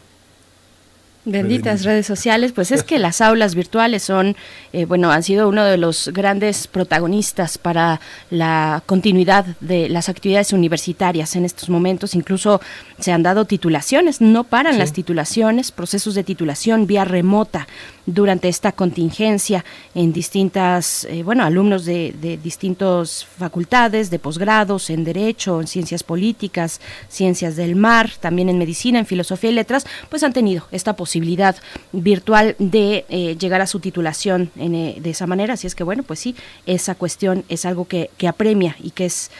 [1.25, 4.35] Benditas redes sociales, pues es que las aulas virtuales son,
[4.73, 7.99] eh, bueno, han sido uno de los grandes protagonistas para
[8.29, 12.13] la continuidad de las actividades universitarias en estos momentos.
[12.13, 12.61] Incluso
[12.99, 17.67] se han dado titulaciones, no paran las titulaciones, procesos de titulación vía remota
[18.05, 25.03] durante esta contingencia en distintas, eh, bueno, alumnos de, de distintas facultades, de posgrados, en
[25.03, 30.23] Derecho, en Ciencias Políticas, Ciencias del Mar, también en Medicina, en Filosofía y Letras, pues
[30.23, 31.55] han tenido esta posibilidad
[31.91, 35.55] virtual de eh, llegar a su titulación en, eh, de esa manera.
[35.55, 39.05] Así es que, bueno, pues sí, esa cuestión es algo que, que apremia y que
[39.05, 39.31] es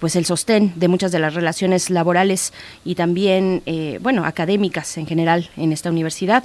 [0.00, 2.54] pues el sostén de muchas de las relaciones laborales
[2.84, 3.62] y también,
[4.00, 6.44] bueno, académicas en general en esta universidad.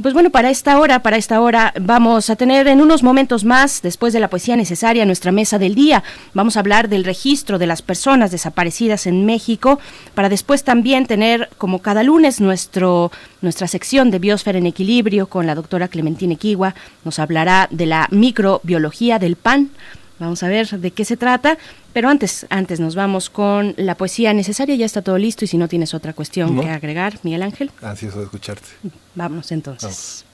[0.00, 3.82] Pues bueno, para esta hora, para esta hora vamos a tener en unos momentos más,
[3.82, 6.04] después de la poesía necesaria, nuestra mesa del día.
[6.34, 9.80] Vamos a hablar del registro de las personas desaparecidas en México,
[10.14, 13.10] para después también tener, como cada lunes, nuestro,
[13.42, 16.76] nuestra sección de Biosfera en Equilibrio con la doctora Clementina Equigua.
[17.04, 19.70] Nos hablará de la microbiología del pan.
[20.18, 21.58] Vamos a ver de qué se trata.
[21.92, 24.74] Pero antes, antes nos vamos con la poesía necesaria.
[24.76, 27.70] Ya está todo listo y si no tienes otra cuestión que agregar, Miguel Ángel.
[27.82, 28.68] Ansioso de escucharte.
[29.14, 30.24] Vámonos entonces.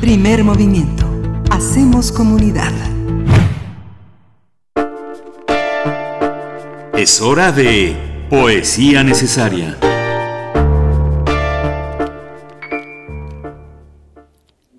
[0.00, 1.08] Primer movimiento.
[1.50, 2.72] Hacemos comunidad.
[6.94, 7.96] Es hora de
[8.28, 9.76] poesía necesaria.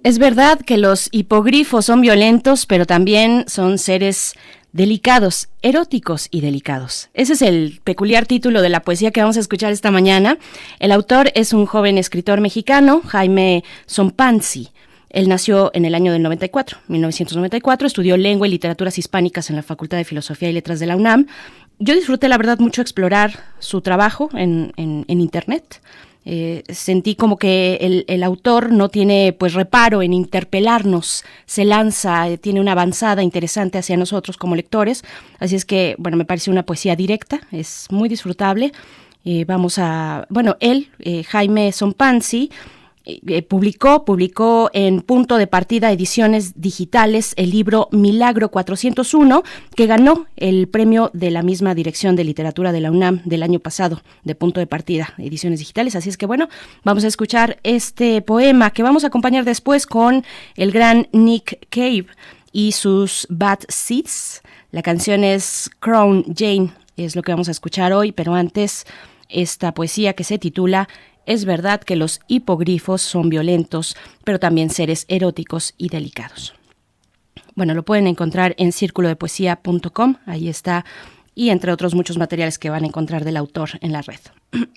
[0.04, 4.34] Es verdad que los hipogrifos son violentos, pero también son seres
[4.74, 7.10] delicados, eróticos y delicados.
[7.14, 10.38] Ese es el peculiar título de la poesía que vamos a escuchar esta mañana.
[10.80, 14.72] El autor es un joven escritor mexicano, Jaime Sompanzi.
[15.10, 19.64] Él nació en el año del 94, 1994, estudió lengua y literaturas hispánicas en la
[19.64, 21.28] Facultad de Filosofía y Letras de la UNAM.
[21.80, 25.82] Yo disfruté, la verdad, mucho explorar su trabajo en, en, en Internet.
[26.26, 32.38] Eh, sentí como que el, autor no tiene pues reparo en interpelarnos, se lanza, eh,
[32.38, 35.04] tiene una avanzada interesante hacia nosotros como lectores,
[35.40, 38.72] así es que bueno, me parece una poesía directa, es muy disfrutable.
[39.26, 40.90] Eh, vamos a, bueno, él,
[41.28, 42.52] Jaime Sompanzi,
[43.06, 49.44] eh, publicó, publicó en Punto de Partida Ediciones Digitales el libro Milagro 401,
[49.76, 53.60] que ganó el premio de la misma Dirección de Literatura de la UNAM del año
[53.60, 55.96] pasado, de Punto de Partida Ediciones Digitales.
[55.96, 56.50] Así es que bueno,
[56.84, 60.24] vamos a escuchar este poema que vamos a acompañar después con
[60.56, 62.08] el gran Nick Cave
[62.52, 64.42] y sus Bad Seeds.
[64.72, 68.86] La canción es Crown Jane es lo que vamos a escuchar hoy, pero antes
[69.30, 70.88] esta poesía que se titula
[71.26, 76.54] Es verdad que los hipogrifos son violentos, pero también seres eróticos y delicados.
[77.56, 80.86] Bueno, lo pueden encontrar en círculodepoesía.com, ahí está,
[81.36, 84.20] y entre otros muchos materiales que van a encontrar del autor en la red.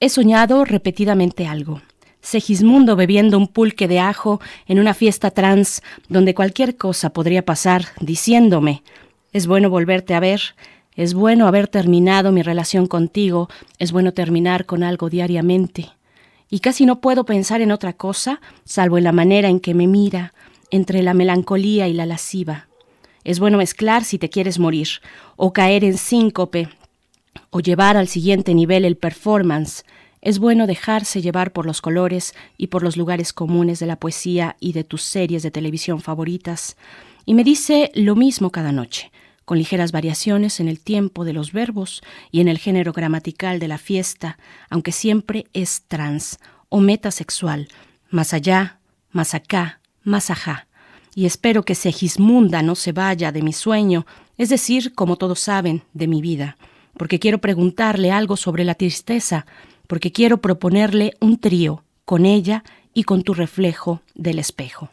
[0.00, 1.80] He soñado repetidamente algo.
[2.20, 7.86] Segismundo bebiendo un pulque de ajo en una fiesta trans donde cualquier cosa podría pasar,
[8.00, 8.82] diciéndome,
[9.32, 10.40] es bueno volverte a ver,
[10.98, 13.48] es bueno haber terminado mi relación contigo,
[13.78, 15.90] es bueno terminar con algo diariamente.
[16.50, 19.86] Y casi no puedo pensar en otra cosa, salvo en la manera en que me
[19.86, 20.34] mira,
[20.72, 22.66] entre la melancolía y la lasciva.
[23.22, 24.88] Es bueno mezclar si te quieres morir,
[25.36, 26.68] o caer en síncope,
[27.50, 29.84] o llevar al siguiente nivel el performance,
[30.20, 34.56] es bueno dejarse llevar por los colores y por los lugares comunes de la poesía
[34.58, 36.76] y de tus series de televisión favoritas.
[37.24, 39.12] Y me dice lo mismo cada noche,
[39.48, 43.66] con ligeras variaciones en el tiempo de los verbos y en el género gramatical de
[43.66, 44.36] la fiesta,
[44.68, 46.38] aunque siempre es trans
[46.68, 47.68] o metasexual,
[48.10, 48.78] más allá,
[49.10, 50.66] más acá, más ajá.
[51.14, 54.04] Y espero que Segismunda no se vaya de mi sueño,
[54.36, 56.58] es decir, como todos saben, de mi vida,
[56.98, 59.46] porque quiero preguntarle algo sobre la tristeza,
[59.86, 64.90] porque quiero proponerle un trío con ella y con tu reflejo del espejo.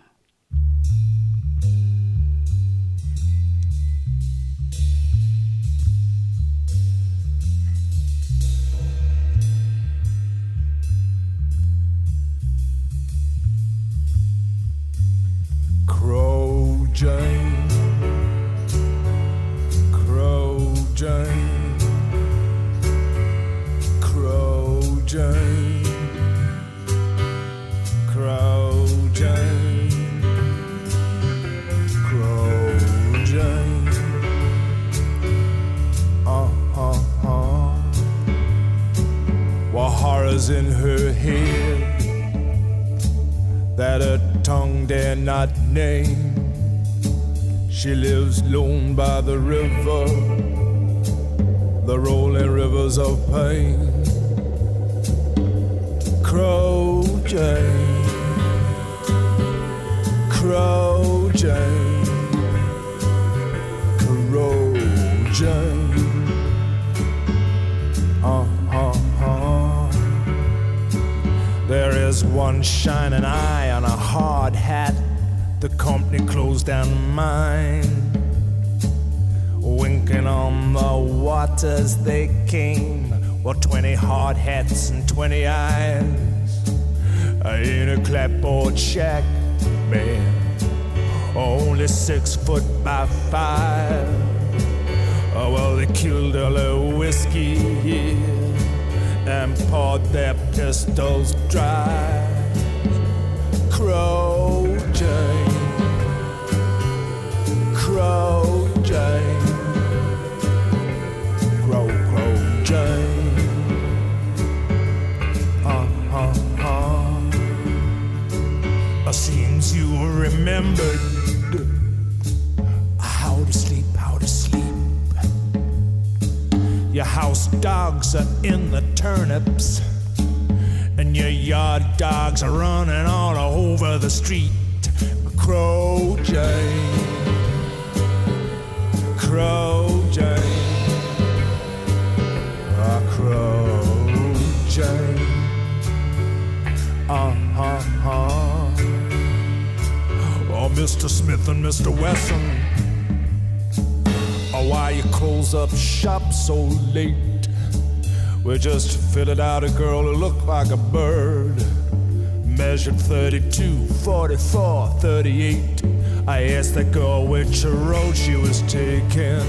[163.55, 165.83] 32, 44, 38.
[166.27, 169.39] I asked the girl which road she was taking.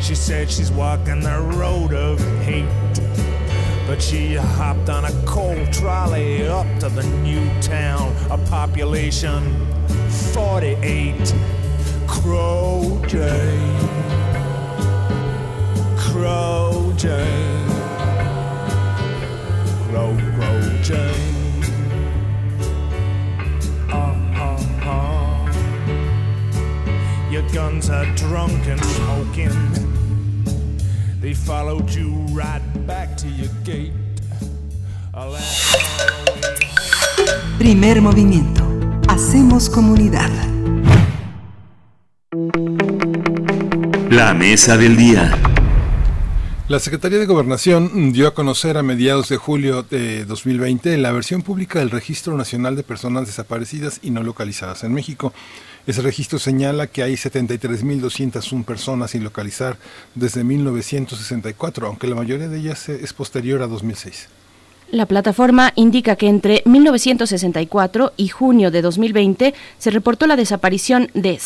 [0.00, 2.66] She said she's walking the road of hate.
[3.86, 9.44] But she hopped on a coal trolley up to the new town, a population
[10.32, 11.32] 48.
[12.08, 13.88] Crow Jane,
[15.96, 17.35] Crow Jane,
[27.76, 29.52] Are drunk and smoking.
[31.20, 33.92] They followed you right back to your gate.
[37.58, 38.64] Primer movimiento.
[39.08, 40.30] Hacemos comunidad.
[44.10, 45.30] La mesa del día.
[46.68, 51.42] La Secretaría de Gobernación dio a conocer a mediados de julio de 2020 la versión
[51.42, 55.32] pública del Registro Nacional de Personas Desaparecidas y No Localizadas en México.
[55.86, 59.76] Ese registro señala que hay 73.201 personas sin localizar
[60.16, 64.28] desde 1964, aunque la mayoría de ellas es posterior a 2006.
[64.90, 71.38] La plataforma indica que entre 1964 y junio de 2020 se reportó la desaparición de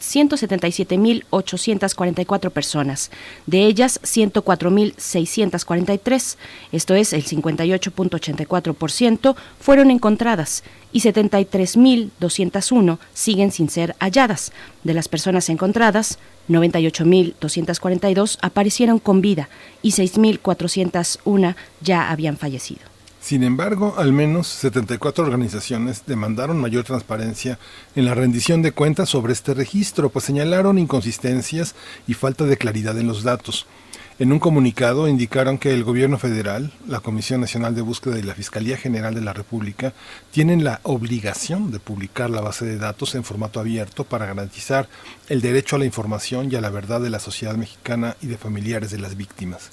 [0.00, 3.10] 177.844 personas,
[3.46, 6.36] de ellas 104.643,
[6.72, 10.62] esto es el 58.84%, fueron encontradas
[10.92, 14.50] y 73.201 siguen sin ser halladas.
[14.82, 16.18] De las personas encontradas,
[16.48, 19.48] 98.242 aparecieron con vida
[19.82, 22.89] y 6.401 ya habían fallecido.
[23.20, 27.58] Sin embargo, al menos 74 organizaciones demandaron mayor transparencia
[27.94, 31.74] en la rendición de cuentas sobre este registro, pues señalaron inconsistencias
[32.08, 33.66] y falta de claridad en los datos.
[34.18, 38.34] En un comunicado indicaron que el Gobierno federal, la Comisión Nacional de Búsqueda y la
[38.34, 39.94] Fiscalía General de la República
[40.30, 44.88] tienen la obligación de publicar la base de datos en formato abierto para garantizar
[45.28, 48.36] el derecho a la información y a la verdad de la sociedad mexicana y de
[48.36, 49.70] familiares de las víctimas.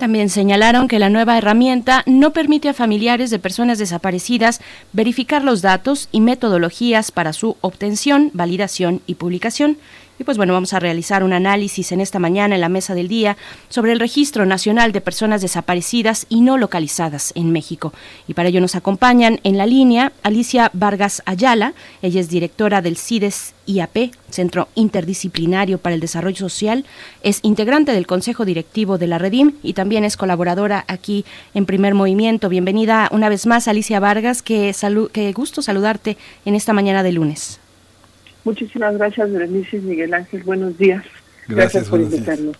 [0.00, 4.62] También señalaron que la nueva herramienta no permite a familiares de personas desaparecidas
[4.94, 9.76] verificar los datos y metodologías para su obtención, validación y publicación.
[10.20, 13.08] Y pues bueno, vamos a realizar un análisis en esta mañana en la mesa del
[13.08, 13.38] día
[13.70, 17.94] sobre el Registro Nacional de Personas Desaparecidas y No Localizadas en México.
[18.28, 21.72] Y para ello nos acompañan en la línea Alicia Vargas Ayala,
[22.02, 26.84] ella es directora del CIDES IAP, Centro Interdisciplinario para el Desarrollo Social,
[27.22, 31.24] es integrante del Consejo Directivo de la Redim y también es colaboradora aquí
[31.54, 32.50] en Primer Movimiento.
[32.50, 34.74] Bienvenida una vez más, Alicia Vargas, qué,
[35.14, 37.59] qué gusto saludarte en esta mañana de lunes.
[38.44, 40.42] Muchísimas gracias, Berenice y Miguel Ángel.
[40.42, 41.04] Buenos días.
[41.46, 42.56] Gracias, por invitarnos.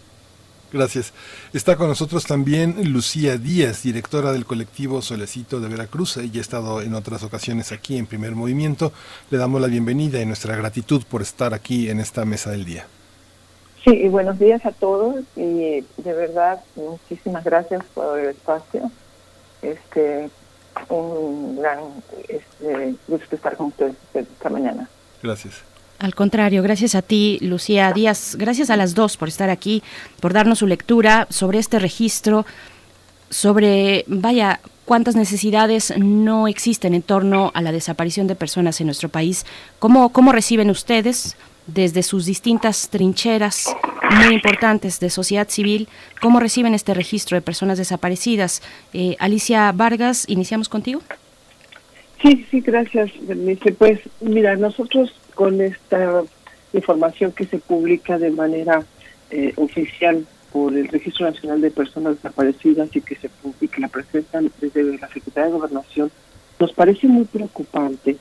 [0.73, 1.13] Gracias.
[1.53, 6.17] Está con nosotros también Lucía Díaz, directora del colectivo Solecito de Veracruz.
[6.17, 8.93] Ella ha estado en otras ocasiones aquí en Primer Movimiento.
[9.31, 12.87] Le damos la bienvenida y nuestra gratitud por estar aquí en esta mesa del día.
[13.85, 18.91] Sí, y buenos días a todos y de verdad muchísimas gracias por el espacio.
[19.63, 20.31] Este,
[20.89, 21.79] un gran
[22.29, 24.89] este, gusto estar con ustedes esta mañana.
[25.23, 25.70] Gracias.
[26.01, 28.37] Al contrario, gracias a ti, Lucía Díaz.
[28.39, 29.83] Gracias a las dos por estar aquí,
[30.19, 32.47] por darnos su lectura sobre este registro,
[33.29, 39.11] sobre, vaya, cuántas necesidades no existen en torno a la desaparición de personas en nuestro
[39.11, 39.45] país.
[39.79, 41.37] ¿Cómo, cómo reciben ustedes
[41.67, 43.77] desde sus distintas trincheras
[44.25, 45.87] muy importantes de sociedad civil,
[46.23, 48.63] cómo reciben este registro de personas desaparecidas?
[48.95, 51.03] Eh, Alicia Vargas, iniciamos contigo.
[52.23, 53.11] Sí, sí, gracias.
[53.79, 56.23] Pues mira, nosotros con esta
[56.75, 58.85] información que se publica de manera
[59.31, 63.89] eh, oficial por el Registro Nacional de Personas Desaparecidas y que se y que la
[63.89, 66.11] presentan desde la Secretaría de Gobernación,
[66.59, 68.19] nos parece muy preocupante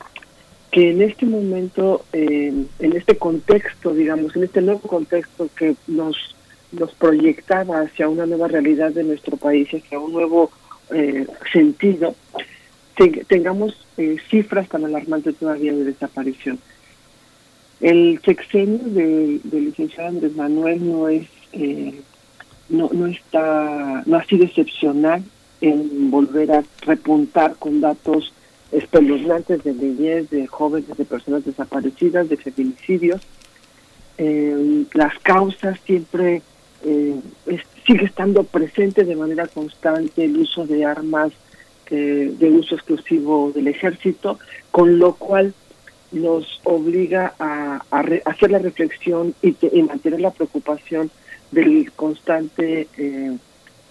[0.71, 6.15] que en este momento, en este contexto, digamos, en este nuevo contexto que nos,
[6.71, 10.51] nos proyectaba hacia una nueva realidad de nuestro país, hacia un nuevo
[10.95, 12.15] eh, sentido,
[13.27, 16.59] tengamos eh, cifras tan alarmantes todavía de desaparición.
[17.81, 22.01] El sexenio de licenciado Andrés Manuel no es eh,
[22.67, 25.23] no, no está no ha sido excepcional
[25.61, 28.33] en volver a repuntar con datos
[28.71, 33.21] espeluznantes de niñez, de jóvenes, de personas desaparecidas, de feminicidios.
[34.17, 36.41] Eh, las causas siempre
[37.85, 41.31] sigue estando presente de manera constante el uso de armas
[41.89, 44.37] de uso exclusivo del ejército,
[44.69, 45.53] con lo cual
[46.11, 47.81] nos obliga a,
[48.25, 51.11] hacer la reflexión y, mantener la preocupación
[51.51, 53.37] del constante eh,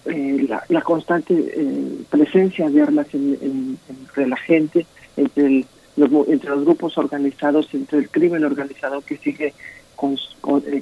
[0.05, 4.85] eh, la, constante eh, presencia de armas entre la gente,
[5.17, 5.65] entre,
[5.97, 9.53] los, entre los grupos organizados, entre el crimen organizado que sigue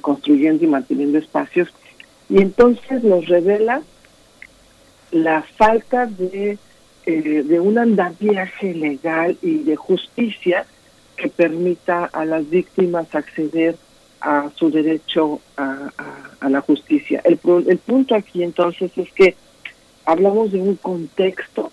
[0.01, 1.69] construyendo y manteniendo espacios.
[2.29, 3.81] Y entonces nos revela
[5.11, 6.59] la falta de
[7.09, 10.65] eh, de un andamiaje legal y de justicia
[11.17, 13.75] que permita a las víctimas acceder
[14.21, 15.91] a su derecho a,
[16.49, 17.21] la justicia.
[17.25, 19.35] El, el punto aquí entonces es que
[20.05, 21.71] hablamos de un contexto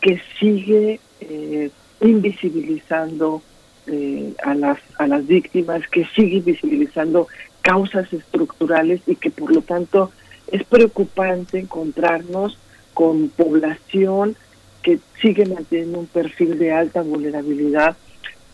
[0.00, 3.42] que sigue eh, invisibilizando
[3.86, 7.28] eh, a, las, a las víctimas, que sigue invisibilizando
[7.62, 10.10] causas estructurales y que por lo tanto
[10.48, 12.58] es preocupante encontrarnos
[12.94, 14.36] con población
[14.82, 17.96] que sigue manteniendo un perfil de alta vulnerabilidad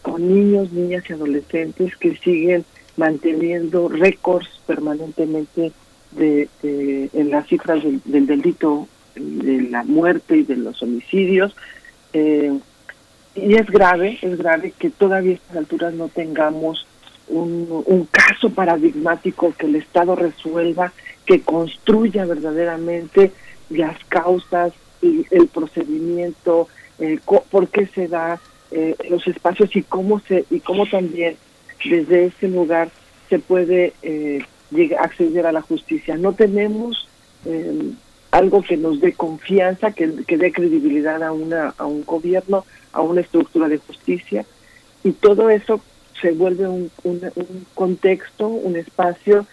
[0.04, 2.66] con niños, niñas y adolescentes que siguen
[2.98, 5.72] manteniendo récords permanentemente
[6.12, 11.56] de, en las cifras del, del delito, de la muerte y de los homicidios.
[12.12, 12.52] Eh,
[13.34, 16.86] y es grave, es grave que todavía a estas alturas no tengamos
[17.28, 20.92] un, caso paradigmático que el Estado resuelva,
[21.24, 23.32] que construya verdaderamente
[23.70, 26.68] las causas y el procedimiento,
[26.98, 27.18] eh,
[27.50, 28.38] por qué se da
[28.74, 31.36] eh, los espacios y cómo se y cómo también
[31.84, 32.90] desde ese lugar
[33.28, 36.16] se puede eh, llegar, acceder a la justicia.
[36.16, 37.08] No tenemos
[37.46, 37.92] eh,
[38.32, 43.00] algo que nos dé confianza, que, que dé credibilidad a una a un gobierno, a
[43.00, 44.44] una estructura de justicia
[45.04, 45.80] y todo eso
[46.20, 49.46] se vuelve un, un, un contexto, un espacio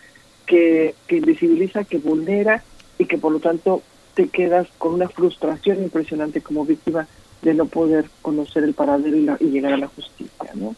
[0.48, 2.64] que, que invisibiliza, que vulnera
[2.98, 3.84] y que por lo tanto
[4.16, 7.08] te quedas con una frustración impresionante como víctima
[7.42, 10.76] de no poder conocer el paradero y, la- y llegar a la justicia, ¿no?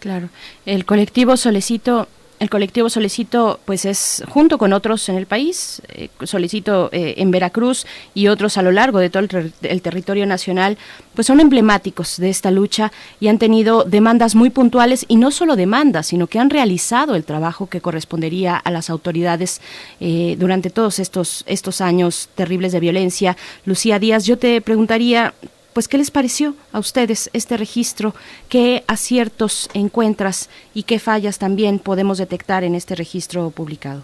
[0.00, 0.28] Claro.
[0.66, 2.06] El colectivo Solecito,
[2.40, 7.30] el colectivo Solecito, pues es junto con otros en el país, eh, Solecito eh, en
[7.30, 10.76] Veracruz y otros a lo largo de todo el, ter- el territorio nacional,
[11.14, 15.56] pues son emblemáticos de esta lucha y han tenido demandas muy puntuales y no solo
[15.56, 19.62] demandas, sino que han realizado el trabajo que correspondería a las autoridades
[20.00, 23.36] eh, durante todos estos estos años terribles de violencia.
[23.64, 25.32] Lucía Díaz, yo te preguntaría
[25.74, 28.14] pues, ¿qué les pareció a ustedes este registro?
[28.48, 34.02] ¿Qué aciertos encuentras y qué fallas también podemos detectar en este registro publicado?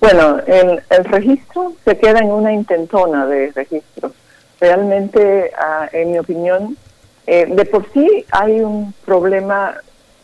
[0.00, 4.12] Bueno, el, registro se queda en una intentona de registro.
[4.60, 6.76] Realmente, ah, en mi opinión,
[7.26, 9.74] eh, de por sí hay un problema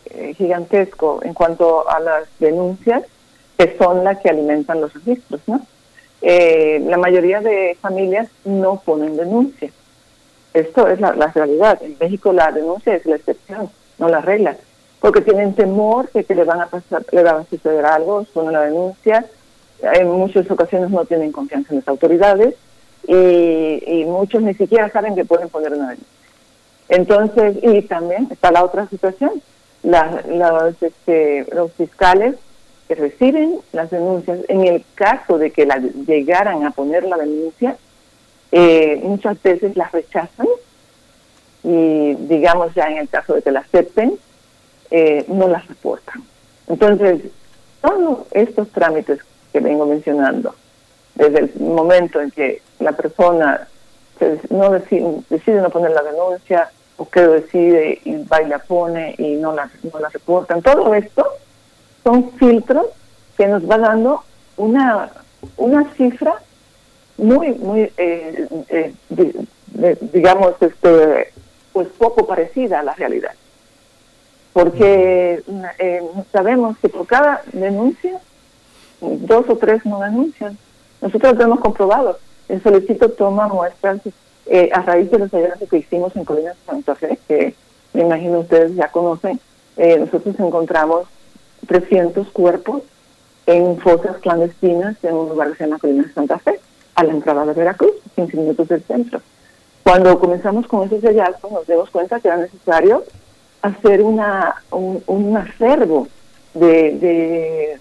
[0.04, 3.02] eh, gigantesco en cuanto a las denuncias
[3.56, 5.60] que son las que alimentan los registros, ¿no?
[6.22, 9.70] Eh, la mayoría de familias no ponen denuncia.
[10.54, 11.80] Esto es la, la realidad.
[11.82, 14.56] En México la denuncia es la excepción, no la regla.
[15.00, 18.52] Porque tienen temor de que le van a pasar, le va a suceder algo, ponen
[18.52, 19.24] la denuncia.
[19.80, 22.54] En muchas ocasiones no tienen confianza en las autoridades
[23.06, 26.06] y, muchos ni siquiera saben que pueden poner una denuncia.
[26.88, 29.40] Entonces, y también está la otra situación.
[29.82, 32.34] La- los, este, los fiscales
[32.88, 37.76] que reciben las denuncias, en el caso de que la, llegaran a poner la denuncia,
[38.52, 40.48] eh, muchas veces las rechazan
[41.62, 44.18] y digamos ya en el caso de que la acepten,
[44.90, 46.22] eh, no las reportan.
[46.66, 47.22] Entonces,
[47.80, 49.20] todos estos trámites
[49.52, 50.54] que vengo mencionando,
[51.14, 53.68] desde el momento en que la persona
[54.50, 59.14] no decide, decide no poner la denuncia o que decide y va y la pone
[59.18, 61.26] y no la, no la reportan, todo esto
[62.04, 62.86] son filtros
[63.36, 64.22] que nos va dando
[64.56, 65.10] una,
[65.56, 66.34] una cifra
[67.20, 68.94] muy, muy, eh, eh,
[70.12, 71.32] digamos, este,
[71.72, 73.32] pues poco parecida a la realidad.
[74.52, 75.42] Porque
[75.78, 78.20] eh, sabemos que por cada denuncia,
[79.00, 80.58] dos o tres no denuncian.
[81.00, 82.18] Nosotros lo hemos comprobado.
[82.48, 84.00] El solicito toma muestras
[84.46, 87.54] eh, a raíz de los hallazgos que hicimos en Colinas de Santa Fe, que
[87.92, 89.38] me imagino ustedes ya conocen.
[89.76, 91.06] Eh, nosotros encontramos
[91.68, 92.82] 300 cuerpos
[93.46, 96.58] en fosas clandestinas en un lugar que se llama Colinas de Santa Fe,
[97.00, 99.22] a la entrada de Veracruz, 15 minutos del centro.
[99.82, 103.04] Cuando comenzamos con esos hallazgos nos dimos cuenta que era necesario
[103.62, 106.08] hacer una, un, un acervo
[106.52, 107.80] de, de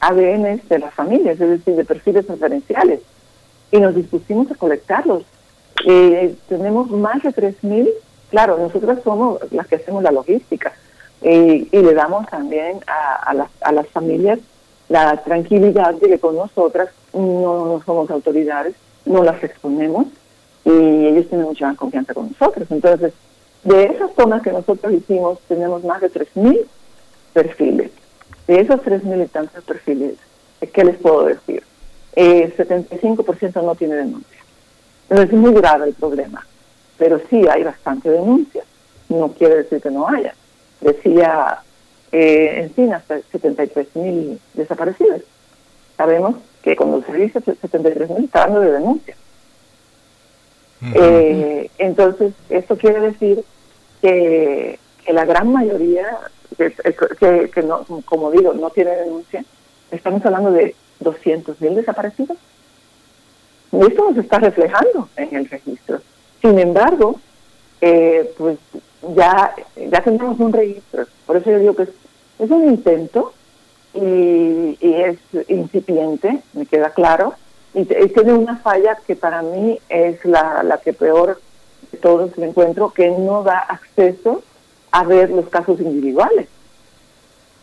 [0.00, 3.00] ADN de las familias, es decir, de perfiles referenciales.
[3.70, 5.24] Y nos dispusimos a colectarlos.
[5.86, 7.90] Eh, tenemos más de 3.000,
[8.30, 10.72] claro, nosotros somos las que hacemos la logística
[11.20, 14.38] eh, y le damos también a, a las, a las familias
[14.92, 18.74] la tranquilidad de que con nosotras no, no somos autoridades,
[19.06, 20.06] no las exponemos
[20.66, 22.70] y ellos tienen mucha confianza con nosotros.
[22.70, 23.14] Entonces,
[23.64, 26.60] de esas tomas que nosotros hicimos, tenemos más de 3.000
[27.32, 27.90] perfiles.
[28.46, 30.16] De esos 3.000 y tantos perfiles,
[30.74, 31.62] ¿qué les puedo decir?
[32.14, 34.38] Eh, 75% no tiene denuncia.
[35.08, 36.46] Entonces es muy grave el problema,
[36.98, 38.62] pero sí hay bastante denuncia.
[39.08, 40.34] No quiere decir que no haya.
[40.82, 41.62] Decía
[42.12, 45.22] eh, en China hasta 73.000 desaparecidos.
[45.96, 49.16] Sabemos que cuando se dice 73.000 está hablando de denuncia.
[50.94, 53.44] Eh, entonces, esto quiere decir
[54.00, 56.18] que, que la gran mayoría,
[56.56, 56.74] que,
[57.18, 59.44] que, que no, como digo, no tiene denuncia,
[59.90, 62.36] estamos hablando de 200.000 desaparecidos.
[63.72, 66.00] Y esto nos está reflejando en el registro.
[66.42, 67.18] Sin embargo,
[67.80, 68.58] eh, pues
[69.16, 71.06] ya, ya tenemos un registro.
[71.26, 71.88] Por eso yo digo que es,
[72.42, 73.32] es un intento
[73.94, 77.34] y, es incipiente, me queda claro,
[77.74, 81.40] y, tiene una falla que para mí es la, la que peor
[81.90, 84.42] de todos me encuentro, que no da acceso
[84.90, 86.48] a ver los casos individuales.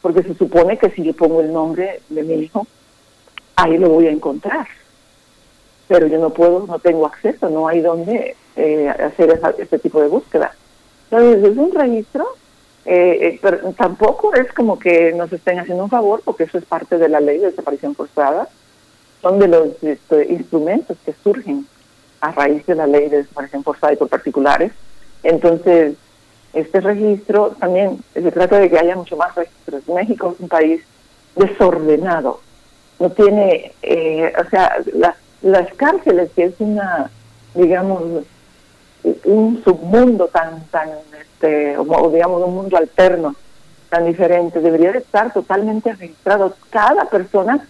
[0.01, 2.65] porque se supone que si yo pongo el nombre de mi hijo,
[3.57, 4.65] ahí lo voy a encontrar.
[5.89, 10.01] Pero yo no puedo, no tengo acceso, no hay donde eh, hacer esa, ese tipo
[10.01, 10.55] de búsqueda.
[11.11, 12.25] Entonces, es un registro,
[12.91, 16.65] eh, eh, pero tampoco es como que nos estén haciendo un favor, porque eso es
[16.65, 18.49] parte de la ley de desaparición forzada.
[19.21, 21.67] Son de los este, instrumentos que surgen
[22.19, 24.71] a raíz de la ley de desaparición forzada y por particulares.
[25.21, 25.97] Entonces,
[26.53, 29.87] este registro también se trata de que haya mucho más registros.
[29.87, 30.81] México es un país
[31.35, 32.39] desordenado,
[32.99, 34.77] no tiene, eh, o sea,
[35.43, 37.11] las cárceles, que es una,
[37.53, 38.23] digamos,
[39.25, 43.35] un submundo tan, tan, este, o digamos, un mundo alterno
[43.89, 47.65] tan diferente, debería de estar totalmente registrado cada persona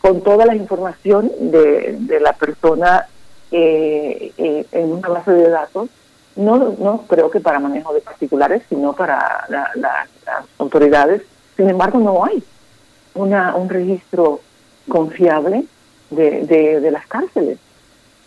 [0.00, 3.06] con toda la información de, de la persona
[3.50, 5.88] eh, eh, en una base de datos
[6.36, 10.08] no, no creo que para manejo de particulares, sino para las
[10.58, 11.22] autoridades.
[11.56, 12.44] Sin embargo, no hay
[13.14, 14.40] una, un registro
[14.88, 15.64] confiable
[16.10, 17.58] de, de, las cárceles.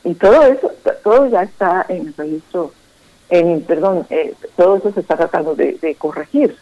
[0.03, 0.71] Y todo eso,
[1.03, 2.71] todo ya está en el registro,
[3.29, 6.55] en, perdón, eh, todo eso se está tratando de, corregir.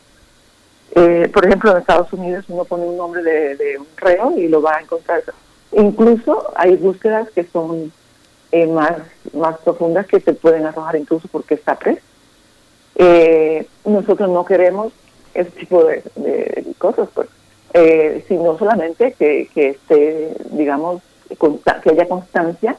[0.95, 4.47] Eh, por ejemplo, en Estados Unidos uno pone un nombre de, de, un reo y
[4.47, 5.23] lo va a encontrar.
[5.71, 7.91] Incluso hay búsquedas que son
[8.51, 8.93] eh, más,
[9.33, 12.01] más profundas que se pueden arrojar incluso porque está preso.
[12.95, 14.93] Eh, nosotros no queremos
[15.33, 16.01] ese tipo de,
[16.77, 17.27] cosas, pues,
[17.73, 21.03] eh, sino solamente que, que esté, digamos,
[21.83, 22.77] que haya constancia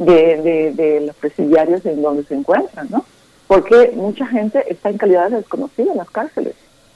[0.00, 3.04] de, de, los presidiarios en donde se encuentran, ¿no?
[3.46, 6.54] Porque mucha gente está en calidad de desconocida en las cárceles.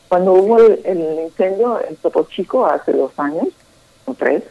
[0.08, 3.48] Cuando hubo el, incendio en Topo Chico hace dos años,
[4.06, 4.42] o tres,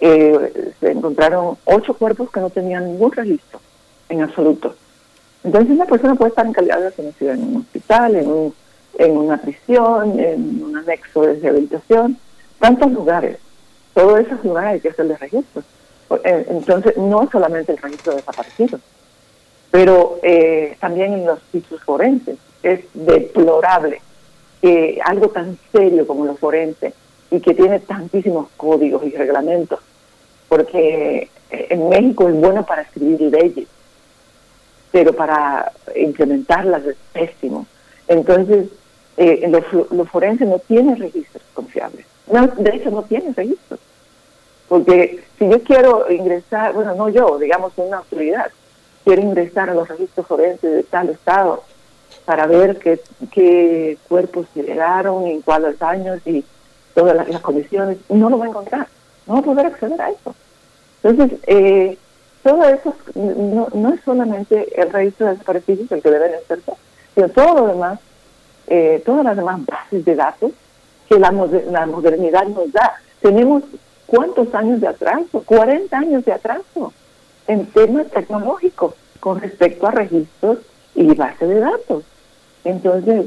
[0.00, 3.60] eh, se encontraron ocho cuerpos que no tenían ningún registro
[4.08, 4.74] en absoluto.
[5.44, 8.54] Entonces una persona puede estar en calidad de desconocida en un hospital, en, un,
[8.98, 12.16] en una prisión, en un anexo de rehabilitación,
[12.58, 13.38] tantos lugares.
[13.92, 15.62] Todos esos lugares hay que hacerle registro.
[16.24, 18.80] Eh, entonces no solamente el registro de desaparecidos,
[19.70, 22.38] pero eh, también en los sitios forenses.
[22.62, 24.02] Es deplorable
[24.60, 26.92] que algo tan serio como los forenses
[27.30, 29.80] y que tiene tantísimos códigos y reglamentos
[30.50, 33.68] porque en México es bueno para escribir leyes,
[34.90, 37.66] pero para implementarlas es pésimo.
[38.08, 38.66] Entonces,
[39.16, 42.04] eh, los, forenses no tienen registros confiables.
[42.32, 43.78] No, de hecho, no tienen registros.
[44.68, 48.52] Porque si yo quiero ingresar, bueno, no yo, digamos una autoridad,
[49.04, 51.64] quiero ingresar a los registros forenses de tal estado
[52.24, 53.00] para ver qué,
[53.32, 56.44] qué cuerpos llegaron, en cuáles años y
[56.94, 58.86] todas las, las condiciones, no lo va a encontrar
[59.30, 60.34] no va a poder acceder a eso.
[61.02, 61.96] Entonces, eh,
[62.42, 66.72] todo eso no, no es solamente el registro de desaparecidos el que deben hacerse,
[67.14, 68.00] sino todo lo demás,
[68.66, 70.52] eh, todas las demás bases de datos
[71.08, 71.30] que la,
[71.70, 72.94] la modernidad nos da.
[73.20, 73.62] Tenemos
[74.10, 76.92] cuántos años de atraso, 40 años de atraso
[77.46, 80.58] en temas tecnológicos con respecto a registros
[80.94, 82.04] y bases de datos.
[82.64, 83.26] Entonces,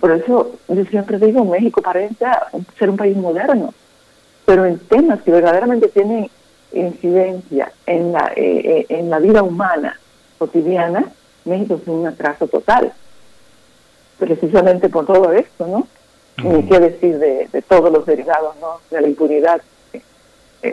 [0.00, 2.24] por eso yo siempre digo, México parece
[2.78, 3.74] ser un país moderno,
[4.46, 6.30] pero en temas que verdaderamente tienen
[6.72, 9.98] incidencia en la, eh, eh, en la vida humana
[10.38, 11.04] cotidiana,
[11.44, 12.92] México es un atraso total.
[14.18, 15.86] Precisamente por todo esto, ¿no?
[16.42, 18.80] Ni qué decir de, todos los derivados, ¿no?
[18.90, 19.60] De la impunidad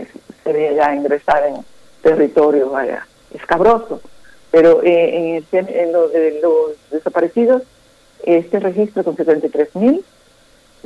[0.02, 0.08] que
[0.44, 1.56] sería ya ingresar en
[2.02, 4.02] territorio vaya, escabroso.
[4.52, 7.64] Pero eh, en, en lo de los desaparecidos,
[8.24, 10.06] este registro con 73 mil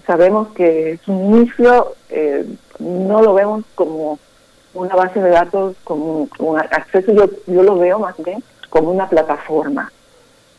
[0.05, 2.45] sabemos que es un inicio, eh,
[2.79, 4.19] no lo vemos como
[4.73, 9.09] una base de datos, como un acceso, yo, yo lo veo más bien como una
[9.09, 9.91] plataforma.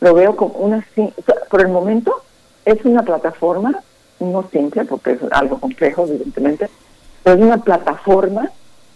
[0.01, 0.85] Lo veo como una,
[1.49, 2.21] por el momento
[2.65, 3.81] es una plataforma,
[4.19, 6.69] no simple, porque es algo complejo, evidentemente,
[7.29, 8.49] pero es una plataforma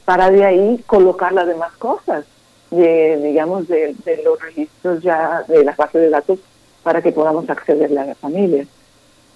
[0.06, 2.26] para de ahí colocar las demás cosas,
[2.72, 6.40] de, digamos, de, de los registros ya de las bases de datos
[6.82, 8.68] para que podamos accederle a las familias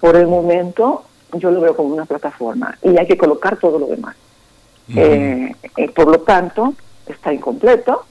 [0.00, 1.04] por el momento
[1.34, 4.16] yo lo veo como una plataforma y hay que colocar todo lo demás.
[4.96, 5.54] Eh,
[5.94, 6.74] por lo tanto,
[7.06, 8.04] está incompleto.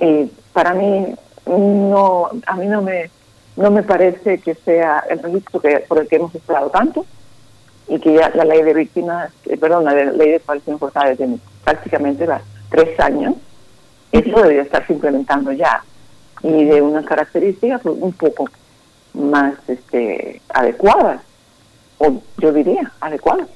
[0.00, 1.04] y para mí,
[1.46, 3.10] no, a mí no me,
[3.56, 7.04] no me parece que sea el registro que, por el que hemos esperado tanto
[7.88, 11.38] y que ya la ley de víctimas, eh, perdón, la ley de desaparición forzada tiene
[11.64, 12.26] prácticamente
[12.68, 13.34] tres años.
[14.12, 15.82] Eso debería estarse implementando ya
[16.42, 18.48] y de unas características un poco
[19.14, 21.20] más este, adecuadas,
[21.98, 23.48] o yo diría adecuadas.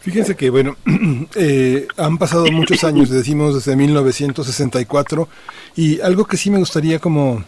[0.00, 0.76] Fíjense que, bueno,
[1.34, 5.28] eh, han pasado muchos años, decimos desde 1964,
[5.76, 7.44] y algo que sí me gustaría como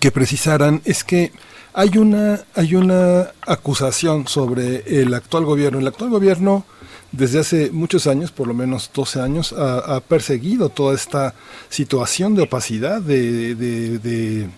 [0.00, 1.32] que precisaran es que
[1.74, 5.78] Hay una, hay una acusación sobre el actual gobierno.
[5.78, 6.66] El actual gobierno,
[7.12, 11.34] desde hace muchos años, por lo menos 12 años, ha, perseguido toda esta
[11.70, 14.50] situación de opacidad, de,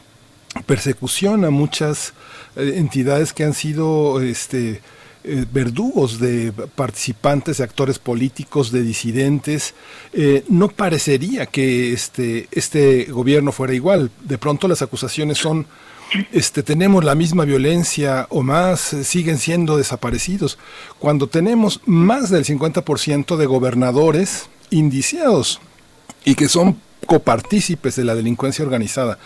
[0.67, 2.15] persecución a muchas
[2.57, 4.81] eh, entidades que han sido este,
[5.25, 9.75] eh, verdugos de participantes, de actores políticos, de disidentes.
[10.13, 14.11] Eh, no parecería que este, este gobierno fuera igual.
[14.23, 15.67] De pronto las acusaciones son
[16.33, 20.59] este, tenemos la misma violencia o más, eh, siguen siendo desaparecidos,
[20.99, 25.61] cuando tenemos más del 50% de gobernadores indiciados
[26.25, 29.19] y que son copartícipes de la delincuencia organizada.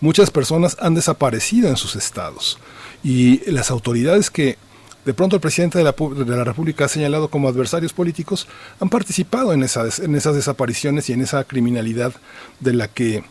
[0.00, 2.58] Muchas personas han desaparecido en sus estados
[3.02, 4.56] y las autoridades que
[5.04, 8.46] de pronto el presidente de la, de la, República ha señalado como adversarios políticos
[8.80, 12.14] han participado en esas, en esas desapariciones y en esa criminalidad
[12.60, 13.22] de la que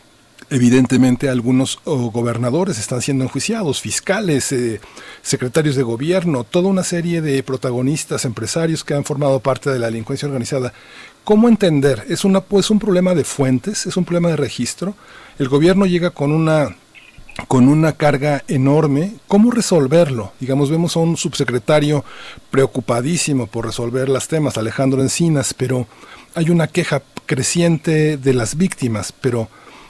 [0.50, 4.80] Evidentemente algunos gobernadores están siendo enjuiciados, fiscales, eh,
[5.22, 9.86] secretarios de gobierno, toda una serie de protagonistas, empresarios que han formado parte de la
[9.86, 10.72] delincuencia organizada.
[11.24, 12.04] ¿Cómo entender?
[12.08, 13.86] ¿Es una, pues, un problema de fuentes?
[13.86, 14.94] ¿Es un problema de registro?
[15.38, 16.76] El gobierno llega con una
[17.48, 19.14] con una carga enorme.
[19.26, 20.32] ¿Cómo resolverlo?
[20.38, 22.04] Digamos, vemos a un subsecretario
[22.50, 25.88] preocupadísimo por resolver los temas, Alejandro Encinas, pero
[26.34, 29.48] hay una queja creciente de las víctimas, pero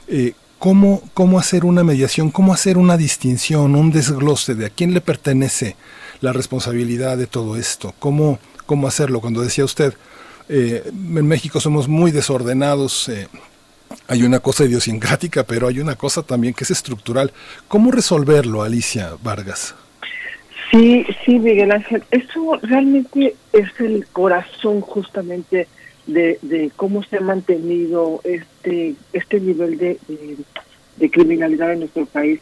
[0.09, 0.33] eh,
[0.65, 5.03] cómo, cómo hacer una mediación, cómo hacer una distinción, un desglose de a quién le
[5.03, 5.77] pertenece
[6.23, 9.21] la responsabilidad de todo esto, cómo, cómo hacerlo.
[9.21, 9.93] Cuando decía usted,
[10.49, 13.29] eh, en México somos muy desordenados, eh,
[14.09, 17.31] hay una cosa idiosincrática, pero hay una cosa también que es estructural.
[17.69, 19.75] ¿Cómo resolverlo, Alicia Vargas?
[20.71, 25.69] Sí, sí, Miguel Ángel, eso realmente es el corazón justamente
[26.07, 29.99] de, cómo se ha mantenido este este nivel de,
[30.97, 32.41] de, criminalidad en nuestro país.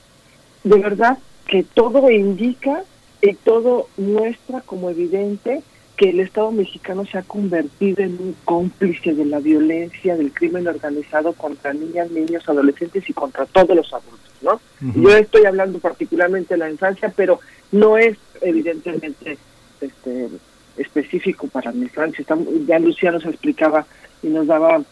[0.65, 2.85] De verdad que todo indica
[3.21, 5.63] y todo muestra como evidente
[5.97, 10.67] que el Estado mexicano se ha convertido en un cómplice de la violencia, del crimen
[10.67, 14.61] organizado contra niñas, niños, adolescentes y contra todos los adultos, ¿no?
[14.81, 19.39] Yo estoy hablando particularmente de la infancia, pero no es evidentemente
[19.81, 20.29] este
[20.77, 22.25] específico para mi infancia.
[22.67, 23.87] ya Luciano se explicaba
[24.23, 24.83] y nos daba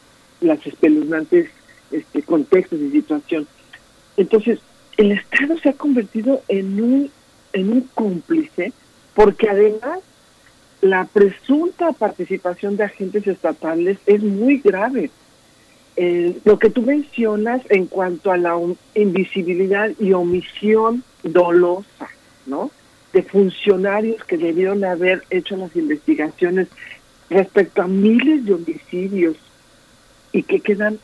[0.40, 1.50] las espeluznantes
[1.90, 3.46] este, contextos y situación.
[4.16, 4.58] Entonces,
[4.96, 7.10] el Estado se ha convertido en un,
[7.52, 8.72] en un cómplice
[9.14, 10.00] porque además
[10.80, 15.10] la presunta participación de agentes estatales es muy grave.
[15.96, 18.58] Eh, lo que tú mencionas en cuanto a la
[18.94, 22.08] invisibilidad y omisión dolosa,
[22.46, 22.70] ¿no?
[23.12, 26.68] De funcionarios que debieron haber hecho las investigaciones
[27.28, 29.36] respecto a miles de homicidios
[30.32, 30.98] y que quedan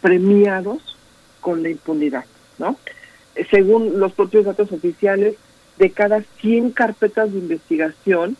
[0.00, 0.96] premiados
[1.40, 2.24] con la impunidad,
[2.58, 2.76] ¿no?
[3.50, 5.36] Según los propios datos oficiales,
[5.78, 8.36] de cada 100 carpetas de investigación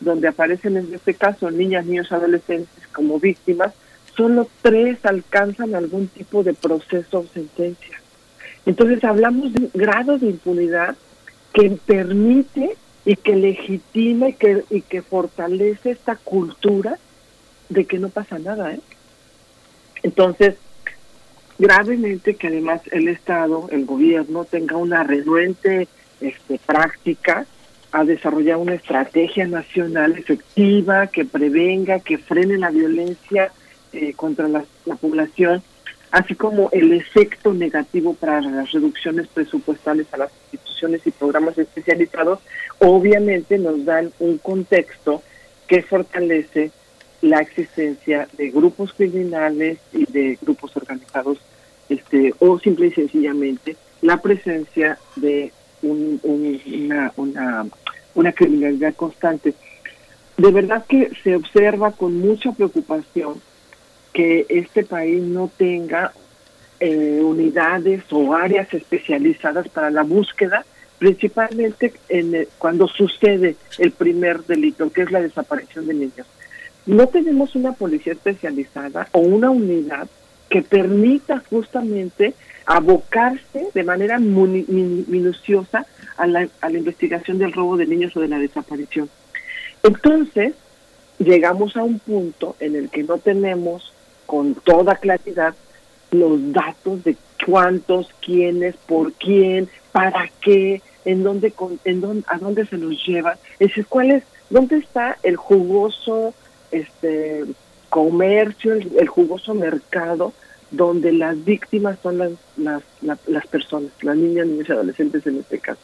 [0.00, 3.72] donde aparecen en este caso niñas, niños, adolescentes como víctimas,
[4.16, 8.00] solo tres alcanzan algún tipo de proceso o sentencia.
[8.66, 10.96] Entonces hablamos de un grado de impunidad
[11.52, 16.98] que permite y que legitima y que, y que fortalece esta cultura
[17.68, 18.74] de que no pasa nada.
[18.74, 18.80] ¿eh?
[20.02, 20.56] Entonces,
[21.58, 25.88] gravemente que además el Estado, el gobierno, tenga una renuente
[26.20, 27.46] este, práctica
[27.92, 33.50] a desarrollar una estrategia nacional efectiva que prevenga, que frene la violencia
[33.92, 34.64] eh, contra la
[35.00, 35.62] población
[36.10, 42.40] así como el efecto negativo para las reducciones presupuestales a las instituciones y programas especializados,
[42.78, 45.22] obviamente nos dan un contexto
[45.68, 46.72] que fortalece
[47.22, 51.38] la existencia de grupos criminales y de grupos organizados,
[51.88, 57.66] este, o simple y sencillamente la presencia de una, una,
[58.14, 59.54] una criminalidad constante.
[60.36, 63.40] De verdad que se observa con mucha preocupación
[64.12, 66.12] que este país no tenga
[66.80, 70.64] eh, unidades o áreas especializadas para la búsqueda,
[70.98, 76.26] principalmente en cuando sucede el primer delito, que es la desaparición de niños.
[76.86, 80.08] No tenemos una policía especializada o una unidad
[80.48, 82.34] que permita justamente
[82.66, 88.28] abocarse de manera minuciosa a la, a la investigación del robo de niños o de
[88.28, 89.08] la desaparición.
[89.82, 90.54] Entonces,
[91.18, 93.92] llegamos a un punto en el que no tenemos
[94.30, 95.56] con toda claridad
[96.12, 101.52] los datos de cuántos, quiénes, por quién, para qué, en dónde,
[101.84, 103.38] en dónde, a dónde se nos lleva.
[103.58, 106.32] Es decir, cuál es, dónde está el jugoso
[106.70, 107.44] este
[107.88, 110.32] comercio, el, jugoso mercado
[110.70, 112.84] donde las víctimas son las, las,
[113.26, 115.80] las, personas, las niñas, niños y adolescentes en este caso.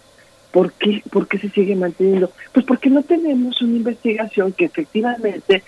[0.52, 2.30] ¿Por qué, ¿Por qué se sigue manteniendo?
[2.52, 5.64] Pues porque no tenemos una investigación que efectivamente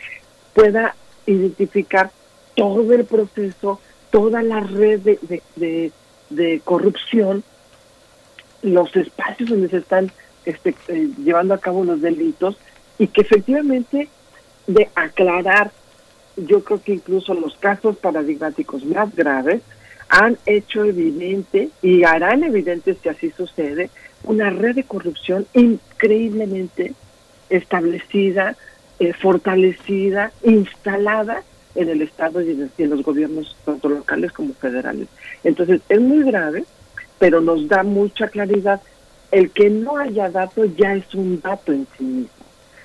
[0.55, 0.95] pueda
[1.27, 2.13] identificar
[2.59, 3.81] todo el proceso,
[4.11, 5.93] toda la red de, de,
[6.29, 7.45] de, corrupción,
[8.63, 10.11] los espacios donde se están
[10.45, 12.57] este, eh, llevando a cabo los delitos
[12.99, 14.09] y que efectivamente
[14.67, 15.71] de aclarar,
[16.37, 19.63] yo creo que incluso los casos paradigmáticos más graves
[20.09, 23.91] han hecho evidente y harán evidente si así sucede
[24.25, 26.95] una red de corrupción increíblemente
[27.51, 28.57] establecida,
[28.99, 31.45] eh, fortalecida, instalada
[31.79, 35.07] en el Estado y en, los gobiernos tanto locales como federales.
[35.45, 36.65] Entonces es muy grave,
[37.19, 38.81] pero nos da mucha claridad.
[39.31, 42.31] El que no haya datos ya es un dato en sí mismo.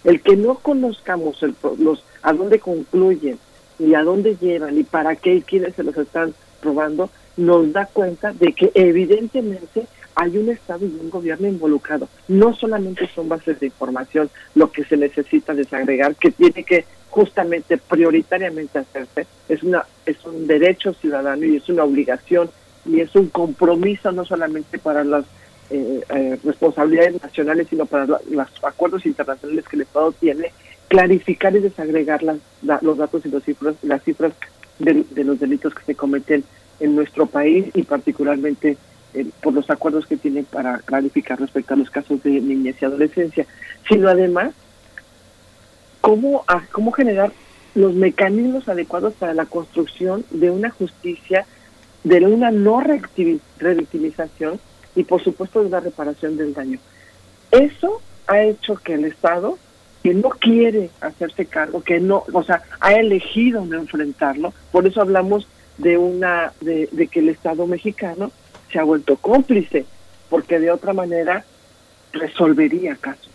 [0.04, 3.40] El que no conozcamos el, los a dónde concluyen
[3.80, 7.88] y a dónde llevan y para qué y quiénes se los están probando, nos da
[7.88, 12.08] cuenta de que evidentemente hay un Estado y un gobierno involucrado.
[12.28, 17.78] No solamente son bases de información lo que se necesita desagregar, que tiene que justamente
[17.78, 22.50] prioritariamente hacerse, es, una, es un derecho ciudadano y es una obligación
[22.88, 25.24] y es un compromiso no solamente para las
[25.70, 30.52] eh, eh, responsabilidades nacionales, sino para los acuerdos internacionales que el Estado tiene,
[30.88, 32.40] clarificar y desagregar las,
[32.82, 34.34] los datos y los cifras, las cifras
[34.80, 36.44] de, de los delitos que se cometen
[36.80, 38.76] en nuestro país y particularmente
[39.14, 42.86] eh, por los acuerdos que tiene para clarificar respecto a los casos de niñez y
[42.86, 43.46] adolescencia,
[43.88, 44.56] sino además
[46.04, 47.32] cómo, cómo generar
[47.76, 51.46] los mecanismos adecuados para la construcción de una justicia,
[52.04, 54.60] de una no revictimización
[54.98, 56.78] y por supuesto de la reparación del daño.
[57.52, 59.58] Eso ha hecho que el Estado,
[60.04, 65.00] que no quiere hacerse cargo, que no, o sea, ha elegido no enfrentarlo, por eso
[65.00, 68.30] hablamos de una, de, de que el Estado mexicano
[68.74, 69.86] se ha vuelto cómplice,
[70.30, 71.46] porque de otra manera
[72.12, 73.32] resolvería casos.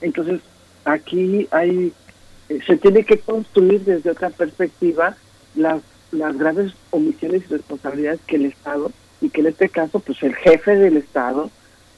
[0.00, 0.40] Entonces,
[0.86, 1.92] aquí hay,
[2.48, 5.16] eh, se tiene que construir desde otra perspectiva
[5.54, 5.82] las,
[6.12, 8.90] las graves omisiones y responsabilidades que el Estado,
[9.20, 11.50] y que en este caso, pues el jefe del Estado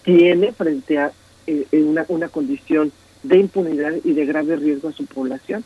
[0.02, 1.12] tiene frente a
[1.46, 2.90] eh, una, una condición
[3.22, 5.64] de impunidad y de grave riesgo a su población.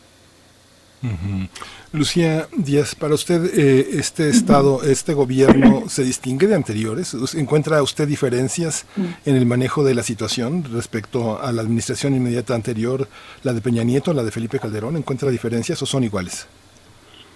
[1.91, 7.13] Lucía Díaz, para usted eh, este estado, este gobierno se distingue de anteriores.
[7.35, 8.85] ¿Encuentra usted diferencias
[9.25, 13.07] en el manejo de la situación respecto a la administración inmediata anterior,
[13.43, 14.95] la de Peña Nieto, la de Felipe Calderón?
[14.95, 16.47] ¿Encuentra diferencias o son iguales?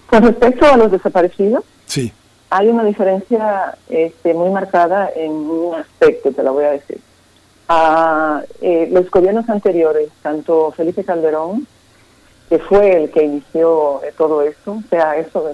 [0.09, 2.13] Con respecto a los desaparecidos, sí.
[2.49, 6.99] hay una diferencia este, muy marcada en un aspecto, te la voy a decir.
[7.67, 11.67] A, eh, los gobiernos anteriores, tanto Felipe Calderón
[12.49, 14.73] que fue el que inició eh, todo esto.
[14.73, 15.49] O sea, eso,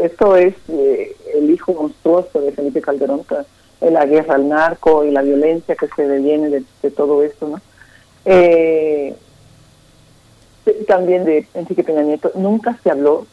[0.00, 3.22] esto, es eh, el hijo monstruoso de Felipe Calderón,
[3.80, 7.60] la guerra al narco y la violencia que se deviene de, todo esto, ¿no?
[8.24, 9.14] Eh,
[10.86, 13.26] también de Enrique Peña Nieto, nunca se habló,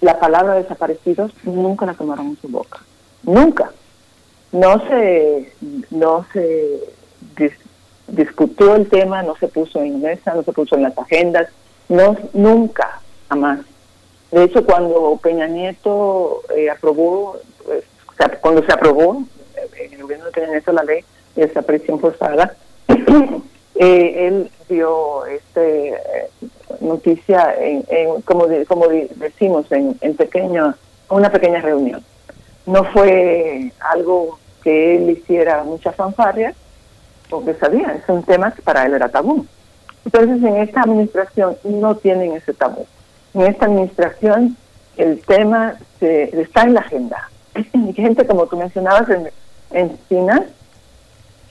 [0.00, 2.80] la palabra desaparecidos nunca la tomaron en su boca,
[3.22, 3.72] nunca.
[4.50, 5.52] No se,
[5.90, 6.80] no se
[8.08, 11.48] discutió el tema, no se puso en mesa, no se puso en las agendas,
[11.92, 13.60] no, nunca, jamás.
[14.30, 17.84] De hecho, cuando Peña Nieto eh, aprobó, pues,
[18.40, 19.22] cuando se aprobó
[19.56, 21.04] eh, en el gobierno de Peña Nieto la ley
[21.36, 22.56] de desaparición forzada,
[23.74, 25.98] eh, él dio este
[26.80, 30.74] noticia, en, como, como decimos, en, en pequeño,
[31.10, 32.02] una pequeña reunión.
[32.64, 36.54] No fue algo que él hiciera mucha fanfarria,
[37.28, 39.46] porque sabía, es un tema que para él era tabú.
[40.04, 42.86] Entonces, en esta administración no tienen ese tabú.
[43.34, 44.56] En esta administración
[44.96, 47.30] el tema se, está en la agenda.
[47.72, 49.08] Y gente, como tú mencionabas,
[49.70, 50.44] en, China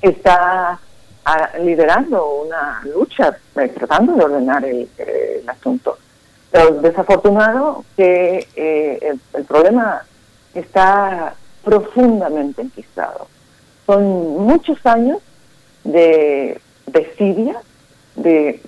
[0.01, 0.79] está
[1.25, 4.87] ah, liderando una lucha, eh, tratando de ordenar el,
[5.47, 5.97] asunto.
[6.51, 10.03] Pero desafortunado que eh, el, problema
[10.53, 13.27] está profundamente enquistado.
[13.87, 14.03] Son
[14.45, 15.19] muchos años
[15.83, 17.59] de desidia,
[18.15, 18.61] de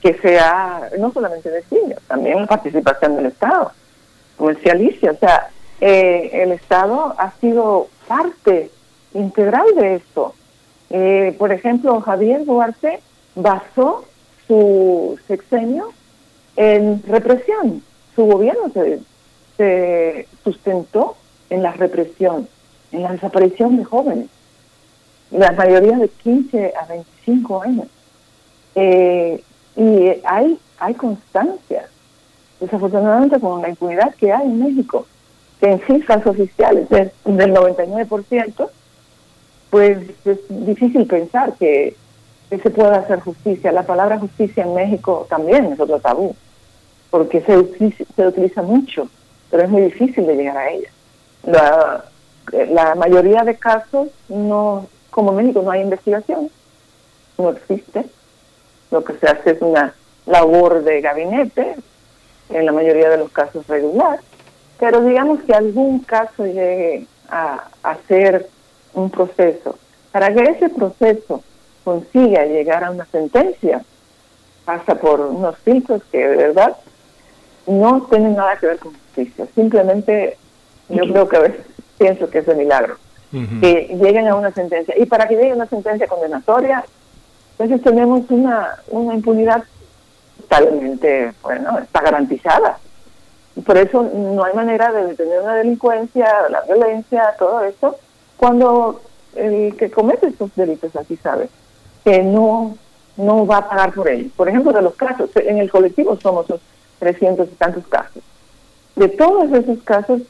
[0.00, 1.62] que sea no solamente de
[2.08, 3.72] también la participación del Estado.
[4.36, 4.54] Como o
[5.18, 5.50] sea,
[5.80, 8.70] eh, el Estado ha sido parte
[9.14, 10.34] integral de esto.
[10.88, 13.00] Eh, por ejemplo, Javier Duarte
[13.34, 14.04] basó
[14.46, 15.92] su sexenio
[16.56, 17.82] en represión.
[18.16, 19.00] Su gobierno se,
[19.56, 21.16] se sustentó
[21.50, 22.48] en la represión,
[22.92, 24.28] en la desaparición de jóvenes,
[25.30, 27.86] la mayoría de 15 a 25 años.
[28.74, 29.42] Eh,
[29.76, 31.88] y hay, hay constancia,
[32.60, 35.06] desafortunadamente con la impunidad que hay en México,
[35.60, 38.70] que en cifras oficiales es del 99%,
[39.70, 41.94] pues es difícil pensar que
[42.50, 43.72] que se pueda hacer justicia.
[43.72, 46.34] La palabra justicia en México también es otro tabú,
[47.10, 49.08] porque se, utiliza, se utiliza mucho,
[49.50, 50.88] pero es muy difícil de llegar a ella.
[51.44, 52.04] La,
[52.68, 56.50] la mayoría de casos, no como en México no hay investigación,
[57.38, 58.04] no existe.
[58.90, 59.94] Lo que se hace es una
[60.26, 61.76] labor de gabinete,
[62.50, 64.20] en la mayoría de los casos regular,
[64.78, 67.68] pero digamos que algún caso llegue a,
[68.08, 68.48] ser
[68.94, 69.78] un proceso.
[70.10, 71.42] Para que ese proceso
[71.84, 73.84] consiga llegar a una sentencia,
[74.64, 76.76] pasa por unos filtros que de verdad
[77.66, 79.46] no tienen nada que ver con justicia.
[79.54, 80.36] Simplemente
[80.88, 81.66] yo creo que a veces
[81.98, 82.96] pienso que es de milagro.
[83.60, 84.92] Que lleguen a una sentencia.
[84.98, 86.84] Y para que llegue a una sentencia condenatoria,
[87.60, 89.64] entonces tenemos una, una impunidad
[90.40, 92.78] totalmente, bueno, está garantizada.
[93.66, 97.96] Por eso no hay manera de detener una delincuencia, la violencia, todo eso,
[98.38, 99.02] cuando
[99.36, 101.50] el que comete estos delitos aquí sabe
[102.02, 102.78] que no,
[103.18, 104.32] no va a pagar por ellos.
[104.34, 106.46] Por ejemplo, de los casos, en el colectivo somos
[106.98, 108.22] 300 y tantos casos.
[108.96, 110.22] De todos esos casos,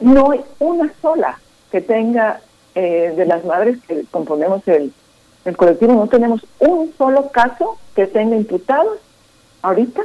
[0.00, 1.38] no hay una sola
[1.70, 2.40] que tenga,
[2.74, 4.90] eh, de las madres que componemos el,
[5.44, 8.98] el colectivo, no tenemos un solo caso que tenga imputados
[9.60, 10.02] ahorita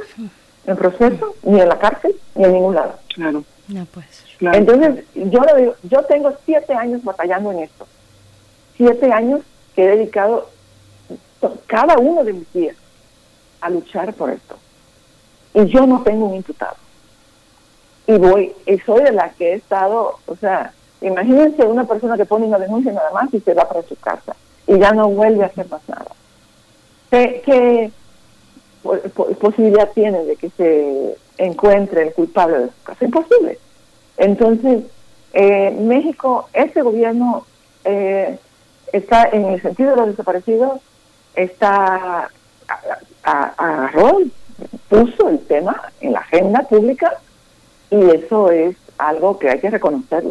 [0.66, 2.94] en proceso, ni en la cárcel, ni en ningún lado.
[3.14, 3.44] Claro.
[3.68, 4.54] No puede ser.
[4.54, 7.86] Entonces, yo le digo, yo tengo siete años batallando en esto.
[8.76, 9.40] Siete años
[9.74, 10.48] que he dedicado
[11.66, 12.76] cada uno de mis días
[13.60, 14.56] a luchar por esto.
[15.54, 16.76] Y yo no tengo un imputado.
[18.06, 22.24] Y voy, y soy de la que he estado, o sea, imagínense una persona que
[22.24, 24.34] pone una denuncia nada más y se va para su casa
[24.68, 26.06] y ya no vuelve a hacer más nada.
[27.10, 27.90] ¿Qué,
[29.40, 33.04] posibilidad tiene de que se encuentre el culpable de su caso?
[33.04, 33.58] Imposible.
[34.18, 34.84] Entonces,
[35.32, 37.46] eh, México, ese gobierno
[37.84, 38.38] eh,
[38.92, 40.80] está en el sentido de los desaparecidos,
[41.34, 42.28] está
[43.24, 44.30] a, rol,
[44.88, 47.18] puso el tema en la agenda pública
[47.90, 50.24] y eso es algo que hay que reconocer.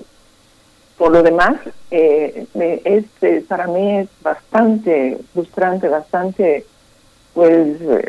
[0.98, 1.56] Por lo demás,
[1.92, 2.48] eh,
[2.84, 6.66] este, para mí es bastante frustrante, bastante,
[7.34, 8.04] pues, eh,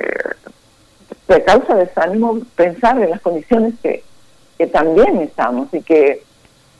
[1.29, 4.03] de causa desánimo pensar en las condiciones que,
[4.57, 6.23] que también estamos y que,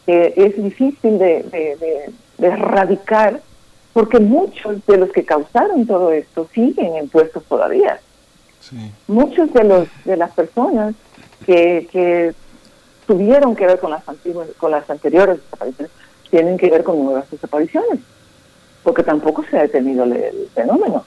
[0.07, 3.43] es difícil de, de, de erradicar
[3.99, 7.99] porque muchos de los que causaron todo esto siguen en puestos todavía.
[9.09, 10.95] Muchos de los de las personas
[11.45, 12.33] que, que
[13.09, 15.91] tuvieron que ver con las antiguas, con las anteriores desapariciones
[16.31, 18.01] tienen que ver con nuevas desapariciones,
[18.83, 21.05] porque tampoco se ha detenido el, fenómeno.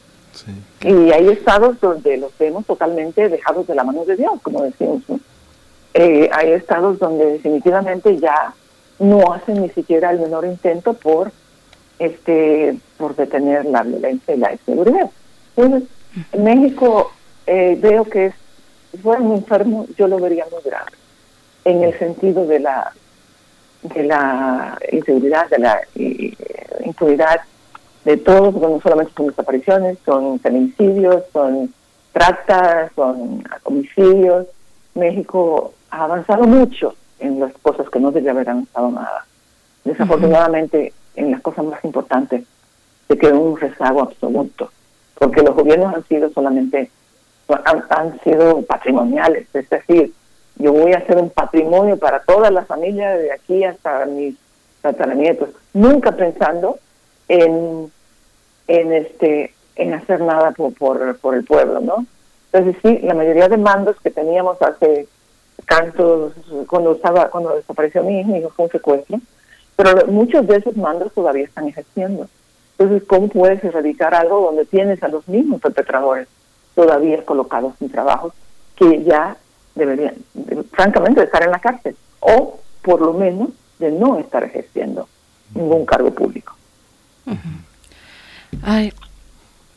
[0.81, 5.03] Y hay estados donde los vemos totalmente dejados de la mano de Dios, como decimos.
[5.93, 8.55] Eh, hay estados donde definitivamente ya
[8.97, 11.31] no hacen ni siquiera el menor intento por
[11.99, 15.11] este por detener la violencia y la inseguridad.
[15.55, 15.89] Entonces,
[16.31, 17.11] en México
[17.45, 18.33] eh, veo que es,
[18.91, 20.91] si fuera un enfermo, yo lo vería muy grave,
[21.65, 22.93] en el sentido de la
[23.83, 26.33] de la inseguridad, de la eh,
[26.85, 27.41] impunidad
[28.05, 31.73] de todos, no solamente son desapariciones, son feminicidios, son
[32.11, 34.47] tractas, son homicidios.
[34.93, 39.25] México ha avanzado mucho en las cosas que no debería haber avanzado nada.
[39.83, 42.43] Desafortunadamente, en las cosas más importantes
[43.07, 44.71] se quedó un rezago absoluto,
[45.15, 46.89] porque los gobiernos han sido solamente,
[47.89, 50.13] han, sido patrimoniales, es decir,
[50.61, 54.35] yo voy a hacer un patrimonio para toda la familia de aquí hasta mis
[54.81, 56.77] tataranietos, nunca pensando
[57.27, 57.91] en,
[58.67, 62.05] en este en hacer nada por, por, el pueblo, ¿no?
[62.51, 65.07] Entonces sí, la mayoría de mandos que teníamos hace
[65.67, 66.33] tantos,
[66.67, 69.19] cuando estaba, cuando desapareció mi hijo, mi fue un secuestro,
[69.75, 72.27] pero muchos de esos mandos todavía están ejerciendo.
[72.77, 76.27] Entonces, ¿cómo puedes erradicar algo donde tienes a los mismos perpetradores
[76.75, 78.33] todavía colocados en trabajos
[78.75, 79.37] que ya
[79.75, 80.15] deberían,
[80.71, 85.07] francamente, de estar en la cárcel o por lo menos de no estar ejerciendo
[85.53, 86.55] ningún cargo público?
[88.61, 88.93] Ay,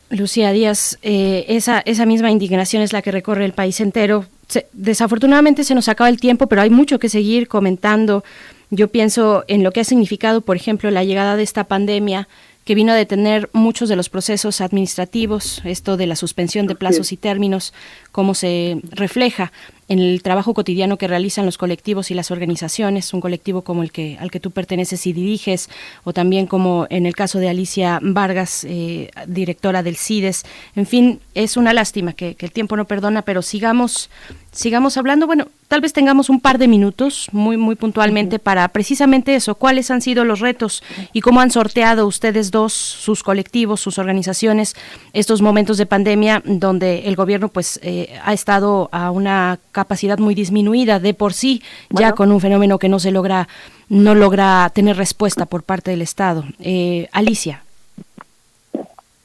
[0.09, 4.25] Lucía Díaz, eh, esa, esa misma indignación es la que recorre el país entero.
[4.73, 8.23] desafortunadamente se nos acaba el tiempo, pero hay mucho que seguir comentando.
[8.69, 12.27] Yo pienso en lo que ha significado, por ejemplo, la llegada de esta pandemia
[12.65, 17.11] que vino a detener muchos de los procesos administrativos, esto de la suspensión de plazos
[17.11, 17.73] y términos,
[18.11, 19.51] cómo se refleja
[19.87, 23.91] en el trabajo cotidiano que realizan los colectivos y las organizaciones, un colectivo como el
[23.91, 25.69] que al que tú perteneces y diriges,
[26.03, 30.45] o también como en el caso de Alicia Vargas, eh, directora del CIDES.
[30.75, 34.09] En fin, es una lástima que, el tiempo no perdona, pero sigamos
[34.51, 35.27] sigamos hablando.
[35.27, 39.91] Bueno, tal vez tengamos un par de minutos muy muy puntualmente para precisamente eso, cuáles
[39.91, 40.81] han sido los retos
[41.11, 44.75] y cómo han sorteado ustedes dos sus colectivos, sus organizaciones
[45.13, 50.35] estos momentos de pandemia donde el gobierno pues eh, ha estado a una capacidad muy
[50.35, 53.49] disminuida de por sí, ya con un fenómeno que no se logra
[53.89, 56.45] no logra tener respuesta por parte del Estado.
[56.59, 57.61] Eh, Alicia.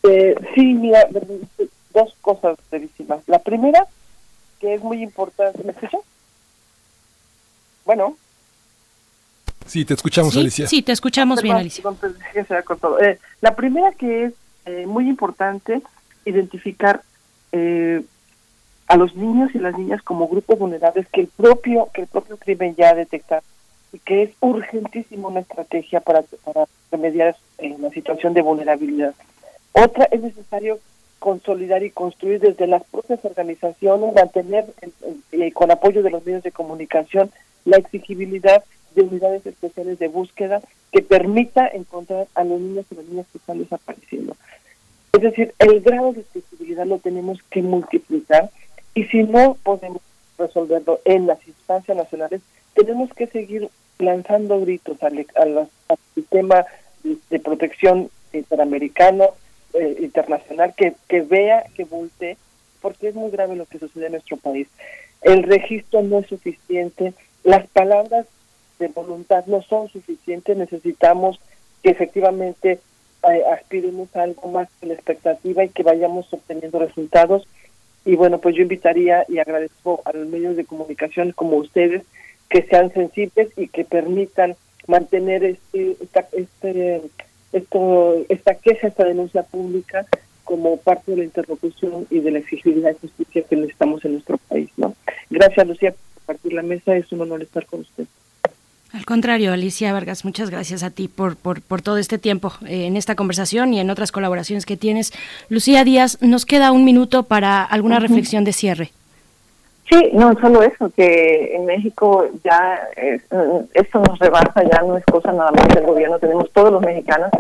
[0.02, 1.06] Eh, sí, mira,
[1.94, 3.20] dos cosas brevísimas.
[3.28, 3.86] La primera,
[4.58, 6.00] que es muy importante, ¿me escuchas?
[7.84, 8.16] Bueno.
[9.66, 10.66] Sí, te escuchamos, Alicia.
[10.66, 11.84] Sí, te escuchamos bien, Alicia.
[12.34, 14.34] Eh, la primera que es
[14.66, 15.80] eh, muy importante
[16.24, 17.02] identificar
[17.52, 18.02] eh,
[18.90, 22.36] a los niños y las niñas como grupos vulnerables que el propio que el propio
[22.36, 23.42] crimen ya ha detectado
[23.92, 29.14] y que es urgentísimo una estrategia para, para remediar la situación de vulnerabilidad.
[29.70, 30.80] Otra es necesario
[31.20, 34.64] consolidar y construir desde las propias organizaciones, mantener
[35.30, 37.30] eh, con apoyo de los medios de comunicación
[37.64, 38.64] la exigibilidad
[38.96, 43.38] de unidades especiales de búsqueda que permita encontrar a los niños y las niñas que
[43.38, 44.34] están desapareciendo.
[45.12, 48.50] Es decir, el grado de exigibilidad lo tenemos que multiplicar
[48.94, 50.02] y si no podemos
[50.38, 52.40] resolverlo en las instancias nacionales,
[52.74, 55.68] tenemos que seguir lanzando gritos al, al,
[56.14, 56.64] sistema
[57.02, 59.30] de, protección interamericano,
[59.74, 62.36] eh, internacional que, que vea, que volte,
[62.80, 64.68] porque es muy grave lo que sucede en nuestro país.
[65.22, 67.12] El registro no es suficiente,
[67.44, 68.26] las palabras
[68.78, 71.38] de voluntad no son suficientes, necesitamos
[71.82, 72.80] que efectivamente
[73.30, 77.46] eh, aspiremos a algo más que la expectativa y que vayamos obteniendo resultados.
[78.04, 82.02] Y bueno, pues yo invitaría y agradezco a los medios de comunicación como ustedes
[82.48, 84.56] que sean sensibles y que permitan
[84.86, 85.96] mantener este,
[86.32, 87.02] este
[87.52, 90.06] esto, esta queja, esta denuncia pública
[90.44, 94.38] como parte de la interlocución y de la exigibilidad de justicia que necesitamos en nuestro
[94.48, 94.70] país.
[94.76, 94.94] ¿no?
[95.28, 96.96] Gracias, Lucía, por compartir la mesa.
[96.96, 98.04] Es un honor estar con usted.
[98.92, 102.86] Al contrario, Alicia Vargas, muchas gracias a ti por, por, por todo este tiempo eh,
[102.86, 105.12] en esta conversación y en otras colaboraciones que tienes.
[105.48, 108.90] Lucía Díaz, nos queda un minuto para alguna reflexión de cierre.
[109.88, 113.20] Sí, no solo eso, que en México ya eh,
[113.74, 117.30] esto nos rebasa, ya no es cosa nada más del gobierno, tenemos todos los mexicanos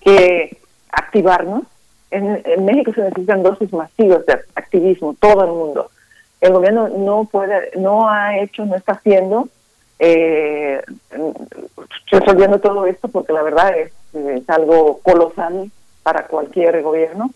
[0.00, 0.56] que
[0.90, 1.62] activarnos.
[2.10, 5.90] En, México se necesitan dosis masivas de activismo, todo el mundo.
[6.40, 9.48] El gobierno no puede, no ha hecho, no está haciendo,
[10.02, 10.82] eh,
[12.10, 13.92] resolviendo todo esto porque la verdad es,
[14.48, 15.70] algo colosal
[16.02, 17.30] para cualquier gobierno.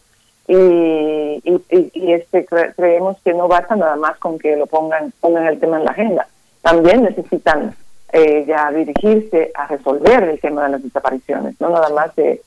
[0.48, 5.60] Y, y, este creemos que no basta nada más con que lo pongan pongan el
[5.60, 6.26] tema en la agenda.
[6.62, 7.74] También necesitan
[8.12, 12.42] eh, ya dirigirse a resolver el tema de las desapariciones no nada más de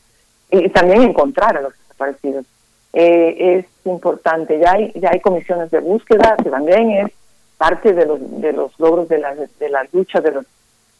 [0.51, 2.45] y también encontrar a los desaparecidos.
[2.93, 7.11] Eh, es importante ya hay ya hay comisiones de búsqueda que también es
[7.57, 10.45] parte de los de los logros de la de la lucha de los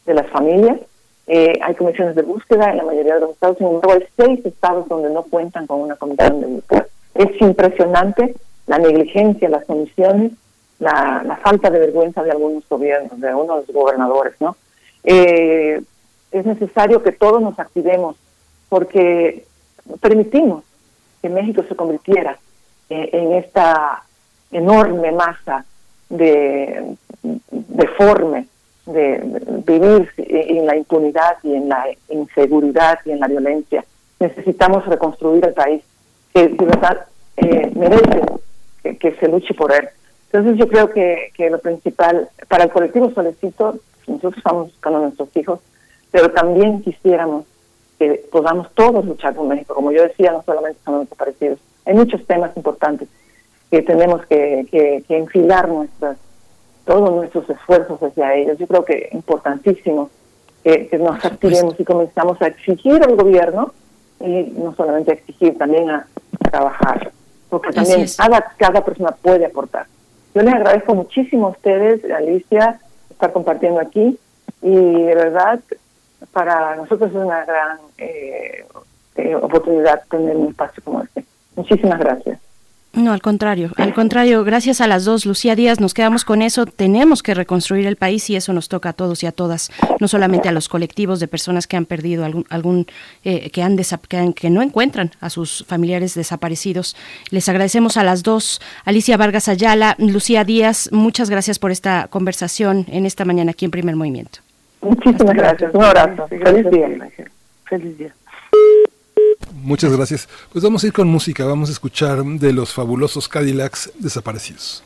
[0.06, 0.78] de las familias
[1.30, 4.46] eh, hay comisiones de búsqueda en la mayoría de los estados, sin embargo hay seis
[4.46, 6.86] estados donde no cuentan con una comisión de búsqueda.
[7.14, 8.34] Es impresionante
[8.66, 10.32] la negligencia, las comisiones,
[10.78, 14.56] la, falta de vergüenza de algunos gobiernos, de algunos gobernadores, ¿no?
[15.04, 15.82] Eh,
[16.30, 18.16] es necesario que todos nos activemos
[18.70, 19.44] porque
[20.00, 20.64] permitimos
[21.20, 22.38] que México se convirtiera
[22.88, 24.02] eh, en esta
[24.50, 25.66] enorme masa
[26.08, 26.96] de
[27.50, 28.46] deforme
[28.86, 29.20] de
[29.66, 33.84] vivir en la impunidad y en la inseguridad y en la violencia.
[34.18, 35.82] Necesitamos reconstruir el país
[36.32, 37.06] que de verdad
[37.36, 38.22] eh, merece
[38.98, 39.88] que, se luche por él.
[40.32, 45.02] Entonces yo creo que, que lo principal, para el colectivo Solecito, nosotros estamos buscando a
[45.02, 45.60] nuestros hijos,
[46.10, 47.44] pero también quisiéramos
[47.98, 49.74] que podamos todos luchar por México.
[49.74, 51.58] Como yo decía, no solamente estamos desaparecidos.
[51.84, 53.08] Hay muchos temas importantes
[53.70, 56.16] que tenemos que, que, que enfilar nuestras
[56.88, 58.56] todos nuestros esfuerzos hacia ellos.
[58.56, 60.08] Yo creo que es importantísimo
[60.64, 63.74] que, nos activemos y comenzamos a exigir al gobierno
[64.20, 66.06] y no solamente a exigir, también a,
[66.50, 67.12] trabajar,
[67.50, 69.86] porque también cada, cada persona puede aportar.
[70.34, 72.80] Yo les agradezco muchísimo a ustedes, Alicia,
[73.10, 74.18] estar compartiendo aquí
[74.62, 75.60] y de verdad
[76.32, 78.64] para nosotros es una gran eh,
[79.16, 81.22] eh, oportunidad tener un espacio como este.
[81.54, 82.47] Muchísimas gracias.
[82.98, 86.66] No, al contrario, al contrario, gracias a las dos, Lucía Díaz, nos quedamos con eso,
[86.66, 89.70] tenemos que reconstruir el país y eso nos toca a todos y a todas,
[90.00, 92.86] no solamente a los colectivos de personas que han perdido algún, algún
[93.22, 96.96] eh, que, han que, que no encuentran a sus familiares desaparecidos.
[97.30, 102.84] Les agradecemos a las dos, Alicia Vargas Ayala, Lucía Díaz, muchas gracias por esta conversación
[102.88, 104.40] en esta mañana aquí en Primer Movimiento.
[104.80, 106.88] Muchísimas gracias, un abrazo, feliz día.
[107.64, 108.12] Feliz día.
[109.68, 110.30] Muchas gracias.
[110.50, 114.82] Pues vamos a ir con música, vamos a escuchar de los fabulosos Cadillacs desaparecidos.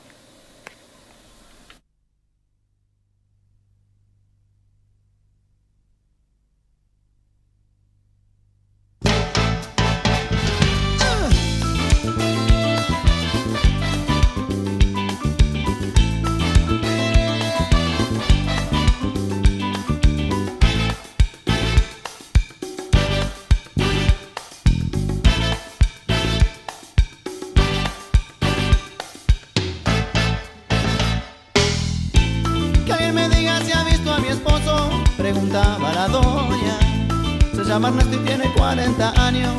[37.73, 39.55] Llama Ernesto y tiene 40 años.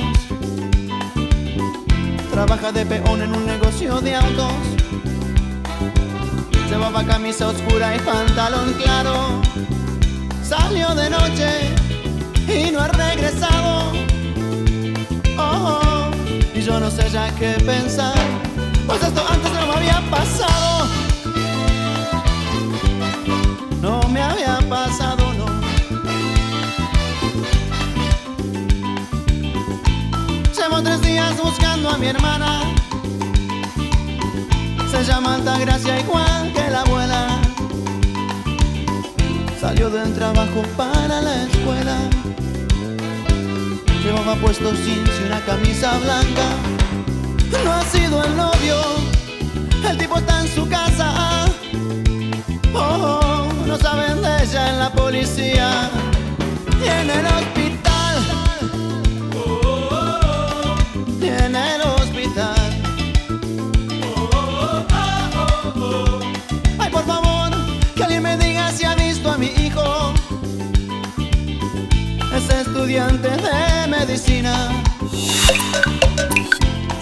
[2.29, 4.51] Trabaja de peón en un negocio de autos.
[6.69, 9.41] Llevaba camisa oscura y pantalón claro.
[10.43, 11.49] Salió de noche
[12.47, 13.93] y no ha regresado.
[15.39, 16.11] Oh, oh,
[16.53, 18.13] y yo no sé ya qué pensar,
[18.85, 20.87] pues esto antes no me había pasado.
[23.81, 25.22] No me había pasado,
[30.73, 32.61] Llevo tres días buscando a mi hermana.
[34.89, 37.27] Se llama Altagracia igual que la abuela.
[39.61, 41.95] Salió del trabajo para la escuela.
[44.03, 46.47] Llevaba puesto jeans y una camisa blanca.
[47.63, 48.77] No ha sido el novio,
[49.87, 51.45] el tipo está en su casa.
[52.73, 55.91] Oh, oh, no saben de ella en la policía
[56.83, 57.62] y en el hospital.
[72.93, 74.69] De medicina.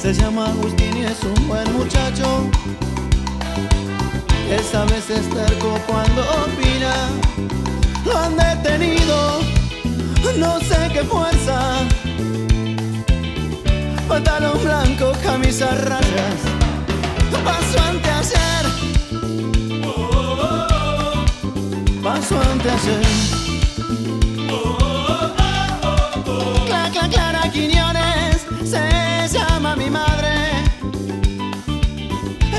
[0.02, 2.50] Se llama Agustín y es un buen muchacho.
[4.50, 6.94] Esa vez es terco cuando opina.
[8.06, 9.42] Lo han detenido,
[10.38, 11.80] no sé qué fuerza.
[14.08, 16.40] Pantalón blanco, camisa rayas.
[17.44, 18.66] Paso ante ayer.
[22.02, 23.41] Paso ante ayer.
[26.92, 30.30] Cla, cla, Clara Quiñones se llama mi madre.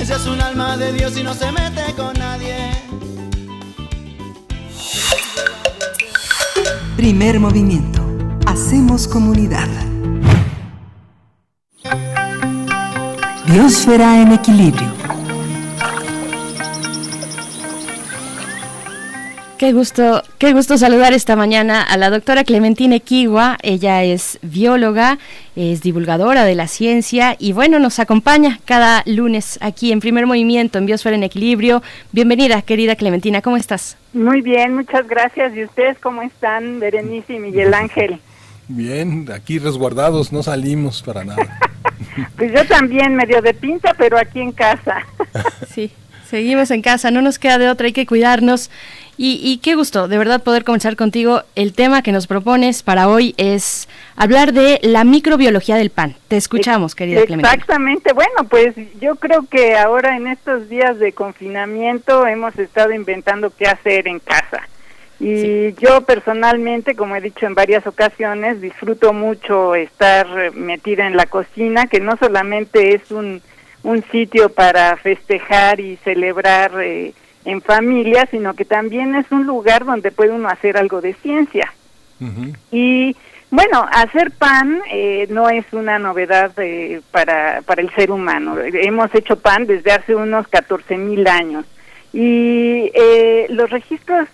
[0.01, 2.70] Ella es un alma de Dios y no se mete con nadie.
[6.97, 8.01] Primer movimiento.
[8.47, 9.69] Hacemos comunidad.
[13.47, 15.01] Biosfera en equilibrio.
[19.62, 23.58] Qué gusto, qué gusto saludar esta mañana a la doctora Clementina Equigua.
[23.62, 25.18] Ella es bióloga,
[25.55, 30.78] es divulgadora de la ciencia y bueno, nos acompaña cada lunes aquí en Primer Movimiento
[30.78, 31.81] en Biosfera en Equilibrio.
[32.10, 33.97] Bienvenida, querida Clementina, ¿cómo estás?
[34.12, 35.55] Muy bien, muchas gracias.
[35.55, 38.18] ¿Y ustedes cómo están, Berenice y Miguel Ángel?
[38.66, 41.60] Bien, aquí resguardados, no salimos para nada.
[42.36, 45.07] Pues yo también, medio de pinta, pero aquí en casa.
[45.68, 45.92] Sí,
[46.28, 48.70] seguimos en casa, no nos queda de otra, hay que cuidarnos.
[49.18, 51.42] Y, y, qué gusto, de verdad, poder comenzar contigo.
[51.55, 56.16] El tema que nos propones para hoy es hablar de la microbiología del pan.
[56.28, 57.52] Te escuchamos, querida Clementina.
[57.52, 58.15] Exactamente.
[58.15, 63.66] Bueno, pues yo creo que ahora en estos días de confinamiento hemos estado inventando qué
[63.66, 64.66] hacer en casa.
[65.20, 65.74] Y sí.
[65.78, 71.86] yo personalmente, como he dicho en varias ocasiones, disfruto mucho estar metida en la cocina,
[71.86, 73.42] que no solamente es un,
[73.82, 76.73] un sitio para festejar y celebrar.
[76.82, 77.12] Eh,
[77.45, 81.73] en familia, sino que también es un lugar donde puede uno hacer algo de ciencia.
[82.21, 82.57] Uh -huh.
[82.71, 83.17] Y
[83.53, 88.57] bueno, hacer pan eh, no es una novedad eh, para, para el ser humano.
[88.59, 91.67] Hemos hecho pan desde hace unos 14 mil años.
[92.15, 94.27] Y eh, los registros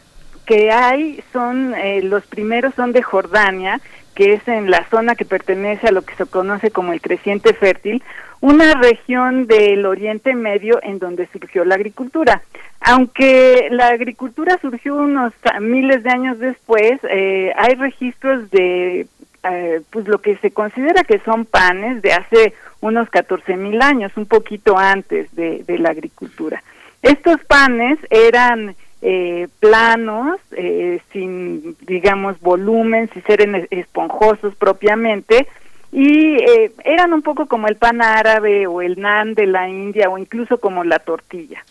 [0.46, 3.80] que hay son, los primeros son de Jordania,
[4.14, 7.54] que es en la zona que pertenece a lo que se conoce como el creciente
[7.54, 8.02] fértil,
[8.40, 12.42] una región del Oriente Medio en donde surgió la agricultura.
[12.80, 19.06] Aunque la agricultura surgió unos miles de años después, eh, hay registros de
[19.44, 24.12] eh, pues lo que se considera que son panes de hace unos 14 mil años,
[24.16, 26.62] un poquito antes de, de la agricultura.
[27.02, 35.46] Estos panes eran eh, planos, eh, sin, digamos, volumen, sin ser esponjosos propiamente,
[35.90, 40.10] y eh, eran un poco como el pan árabe o el naan de la India
[40.10, 41.64] o incluso como la tortilla.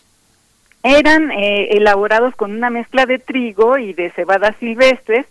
[0.82, 5.26] Eran eh, elaborados con una mezcla de trigo y de cebadas silvestres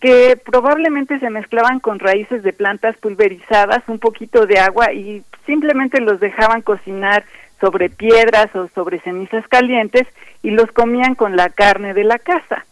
[0.00, 6.00] que probablemente se mezclaban con raíces de plantas pulverizadas, un poquito de agua y simplemente
[6.00, 7.24] los dejaban cocinar
[7.60, 10.06] sobre piedras o sobre cenizas calientes
[10.42, 12.64] y los comían con la carne de la casa.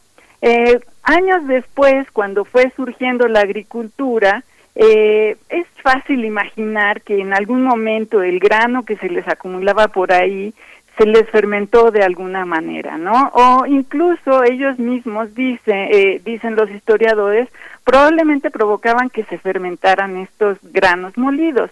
[0.43, 4.45] Eh, años después, cuando fue surgiendo la agricultura,
[4.77, 10.13] eh, es fácil imaginar que en algún momento el grano que se les acumulaba por
[10.13, 10.53] ahí
[10.99, 13.31] se les fermentó de alguna manera, ¿no?
[13.35, 17.49] O incluso ellos mismos dicen, eh, dicen los historiadores,
[17.85, 21.71] probablemente provocaban que se fermentaran estos granos molidos.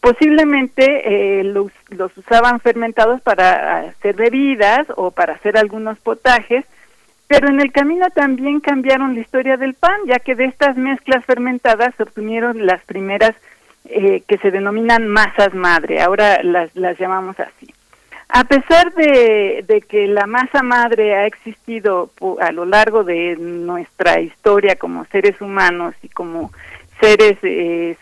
[0.00, 6.64] Posiblemente eh, los, los usaban fermentados para hacer bebidas o para hacer algunos potajes,
[7.26, 11.24] pero en el camino también cambiaron la historia del pan, ya que de estas mezclas
[11.24, 13.34] fermentadas se obtuvieron las primeras
[13.86, 17.72] eh, que se denominan masas madre, ahora las, las llamamos así.
[18.28, 24.76] A pesar de, que la masa madre ha existido a lo largo de nuestra historia
[24.76, 26.50] como seres humanos y como
[27.00, 27.96] seres eh,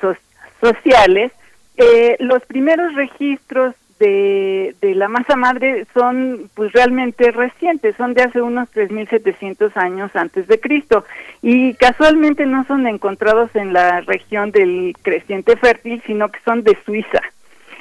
[0.60, 1.32] sociales,
[1.76, 8.40] eh, los primeros registros de, la masa madre son pues realmente recientes, son de hace
[8.40, 11.04] unos 3.700 años antes de Cristo
[11.40, 16.76] y casualmente no son encontrados en la región del creciente fértil, sino que son de
[16.84, 17.20] Suiza.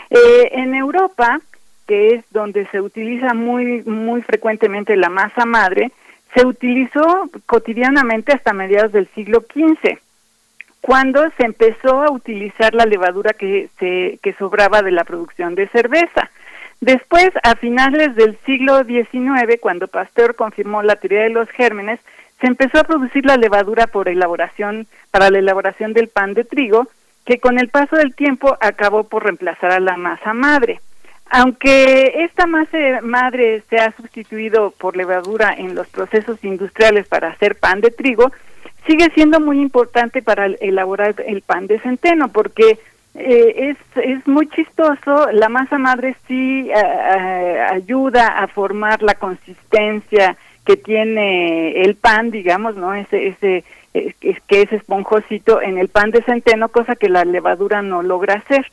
[0.10, 1.40] Eh, en Europa,
[1.88, 5.92] que es donde se utiliza muy, muy frecuentemente la masa madre,
[6.36, 10.00] se utilizó cotidianamente hasta mediados del siglo XV,
[10.82, 15.68] cuando se empezó a utilizar la levadura que, se, que sobraba de la producción de
[15.68, 16.30] cerveza.
[16.80, 22.00] Después, a finales del siglo XIX, cuando Pasteur confirmó la teoría de los gérmenes,
[22.40, 26.88] se empezó a producir la levadura por elaboración, para la elaboración del pan de trigo,
[27.24, 30.82] que con el paso del tiempo acabó por reemplazar a la masa madre.
[31.30, 37.56] Aunque esta masa madre se ha sustituido por levadura en los procesos industriales para hacer
[37.56, 38.32] pan de trigo,
[38.92, 42.78] sigue siendo muy importante para elaborar el pan de centeno porque
[43.16, 49.16] eh, es, es muy chistoso, la masa madre sí eh, eh, ayuda a formar la
[49.16, 52.94] consistencia que tiene el pan, digamos, ¿no?
[52.94, 53.64] Ese, ese
[53.94, 58.66] que es esponjosito en el pan de centeno, cosa que la levadura no logra hacer.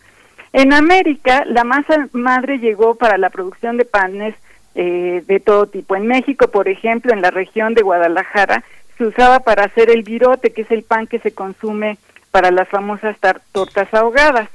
[0.52, 4.34] En América, la masa madre llegó para la producción de panes
[4.74, 5.96] eh, de todo tipo.
[5.96, 8.62] En México, por ejemplo, en la región de Guadalajara,
[8.98, 11.96] se usaba para hacer el virote, que es el pan que se consume
[12.30, 13.16] para las famosas
[13.52, 14.50] tortas ahogadas.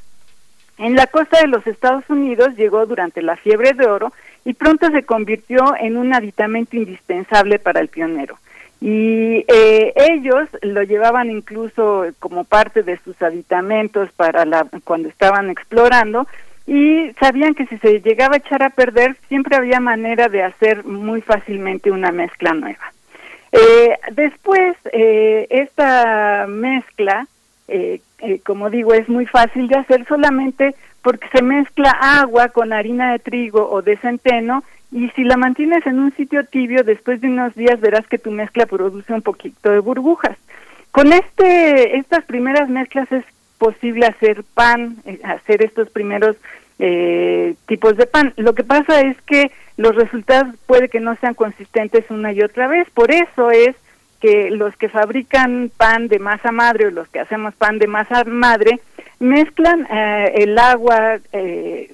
[0.77, 4.11] En la costa de los Estados Unidos llegó durante la fiebre de oro
[4.45, 8.37] y pronto se convirtió en un aditamento indispensable para el pionero
[8.85, 15.49] y eh, ellos lo llevaban incluso como parte de sus aditamentos para la cuando estaban
[15.49, 16.27] explorando
[16.67, 20.83] y sabían que si se llegaba a echar a perder siempre había manera de hacer
[20.83, 22.91] muy fácilmente una mezcla nueva.
[23.53, 27.27] Eh, después eh, esta mezcla,
[28.45, 33.19] como digo, es muy fácil de hacer solamente porque se mezcla agua con harina de
[33.19, 37.55] trigo o de centeno y si la mantienes en un sitio tibio, después de unos
[37.55, 40.37] días verás que tu mezcla produce un poquito de burbujas.
[40.91, 43.25] Con este, estas primeras mezclas es
[43.57, 46.37] posible hacer pan, eh, hacer estos primeros
[46.79, 48.33] eh, tipos de pan.
[48.37, 52.67] Lo que pasa es que los resultados puede que no sean consistentes una y otra
[52.67, 52.89] vez.
[52.91, 53.75] Por eso es
[54.19, 58.23] que los que fabrican pan de masa madre o los que hacemos pan de masa
[58.23, 58.79] madre
[59.19, 61.19] mezclan eh, el agua,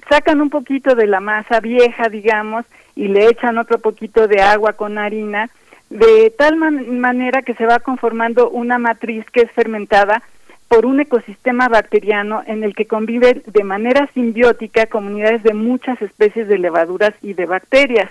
[0.08, 2.64] sacan un poquito de la masa vieja, digamos,
[2.96, 5.48] y le echan otro poquito de agua con harina,
[5.88, 10.22] de tal manera que se va conformando una matriz que es fermentada
[10.70, 16.46] por un ecosistema bacteriano en el que conviven de manera simbiótica comunidades de muchas especies
[16.46, 18.08] de levaduras y de bacterias.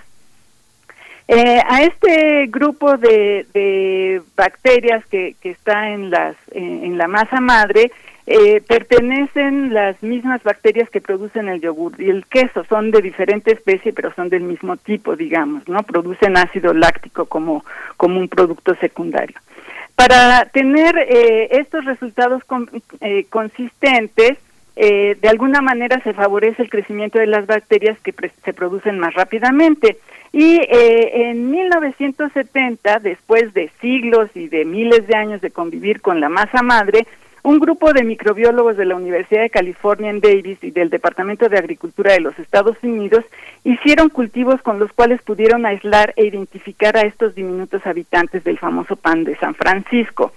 [1.26, 7.90] Eh, a este grupo de, bacterias que, está en, las, en la masa madre
[8.26, 12.62] eh, pertenecen las mismas bacterias que producen el yogur y el queso.
[12.68, 15.82] Son de diferente especie, pero son del mismo tipo, digamos, ¿no?
[15.82, 17.64] Producen ácido láctico como,
[17.96, 19.36] como un producto secundario.
[20.00, 22.42] Para tener eh, estos resultados
[23.02, 24.38] eh, consistentes,
[24.74, 29.98] de alguna manera se favorece el crecimiento de las bacterias que se producen más rápidamente.
[30.32, 36.30] Y en 1970, después de siglos y de miles de años de convivir con la
[36.30, 37.06] masa madre,
[37.42, 41.58] un grupo de microbiólogos de la Universidad de California en Davis y del Departamento de
[41.58, 43.24] Agricultura de los Estados Unidos
[43.64, 48.96] hicieron cultivos con los cuales pudieron aislar e identificar a estos diminutos habitantes del famoso
[48.96, 50.32] pan de San Francisco.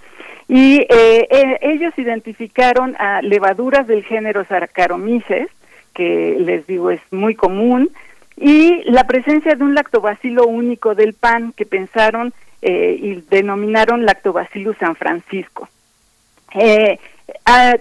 [0.48, 5.48] Y eh, eh, ellos identificaron a levaduras del género Saccharomyces,
[5.94, 7.90] que les digo es muy común,
[8.36, 14.76] y la presencia de un lactobacilo único del pan que pensaron eh, y denominaron Lactobacillus
[14.78, 15.68] San Francisco.
[16.54, 16.98] Eh,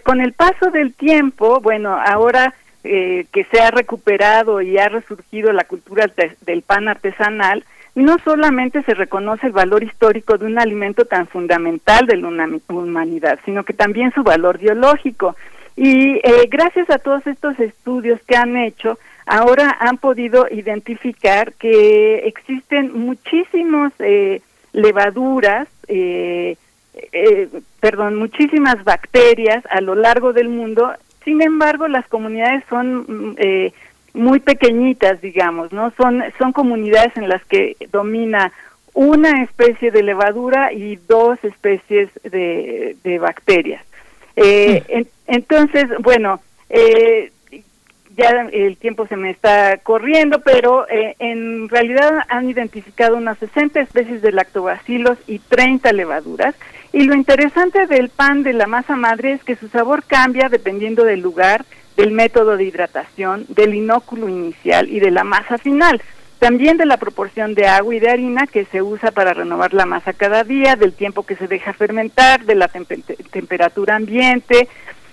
[0.04, 2.54] con el paso del tiempo, bueno, ahora
[2.84, 6.06] eh, que se ha recuperado y ha resurgido la cultura
[6.42, 7.64] del pan artesanal,
[7.96, 12.28] no solamente se reconoce el valor histórico de un alimento tan fundamental de la
[12.70, 15.36] humanidad, sino que también su valor biológico.
[15.76, 22.28] Y eh, gracias a todos estos estudios que han hecho, ahora han podido identificar que
[22.28, 26.58] existen muchísimos eh, levaduras, eh,
[26.94, 27.50] eh,
[27.80, 30.92] perdón, muchísimas bacterias a lo largo del mundo.
[31.24, 33.74] Sin embargo, las comunidades son mm, eh,
[34.14, 35.92] muy pequeñitas, digamos, ¿no?
[35.98, 38.52] Son, son comunidades en las que domina
[38.94, 43.84] una especie de levadura y dos especies de, bacterias.
[44.36, 47.32] Eh, entonces, bueno, eh,
[48.16, 53.80] ya el tiempo se me está corriendo, pero eh, en realidad han identificado unas 60
[53.80, 56.56] especies de lactobacilos y 30 levaduras.
[56.94, 61.04] Y lo interesante del pan de la masa madre es que su sabor cambia dependiendo
[61.04, 61.66] del lugar,
[61.98, 66.02] del método de hidratación, del inóculo inicial y de la masa final.
[66.38, 69.86] También de la proporción de agua y de harina que se usa para renovar la
[69.86, 74.68] masa cada día, del tiempo que se deja fermentar, de la temperatura ambiente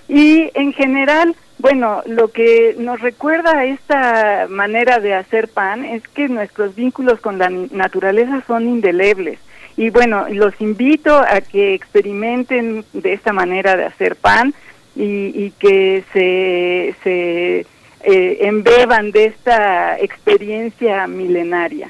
[0.06, 6.02] y en general bueno, lo que nos recuerda a esta manera de hacer pan es
[6.08, 9.38] que nuestros vínculos con la naturaleza son indelebles.
[9.76, 14.54] Y bueno, los invito a que experimenten de esta manera de hacer pan
[14.96, 17.66] y, que se, se
[18.02, 21.88] eh, embeban de esta experiencia milenaria.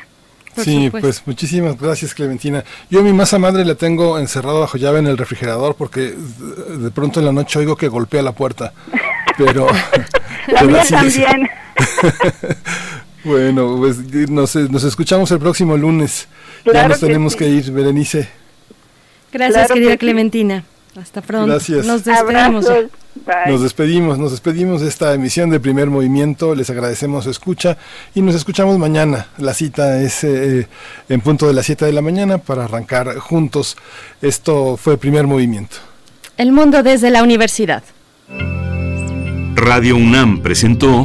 [0.56, 2.62] sí, pues muchísimas gracias Clementina.
[2.90, 7.20] Yo mi masa madre la tengo encerrada bajo llave en el refrigerador porque de pronto
[7.20, 8.72] en la noche oigo que golpea la puerta.
[9.36, 9.66] pero...
[10.48, 11.48] La también.
[13.24, 13.98] bueno, pues
[14.30, 16.28] nos, nos, escuchamos el próximo lunes.
[16.64, 18.28] ya nos tenemos que, ir, Berenice.
[19.32, 20.64] Gracias, querida Clementina.
[20.96, 21.46] Hasta pronto.
[21.46, 21.86] Gracias.
[21.86, 22.66] Nos despedimos.
[23.46, 26.54] Nos despedimos, nos despedimos de esta emisión de Primer Movimiento.
[26.54, 27.76] Les agradecemos su escucha
[28.14, 29.28] y nos escuchamos mañana.
[29.38, 30.66] La cita es eh,
[31.08, 33.76] en punto de las 7 de la mañana para arrancar juntos.
[34.22, 35.76] Esto fue Primer Movimiento.
[36.36, 37.82] El mundo desde la universidad.
[39.54, 41.04] Radio UNAM presentó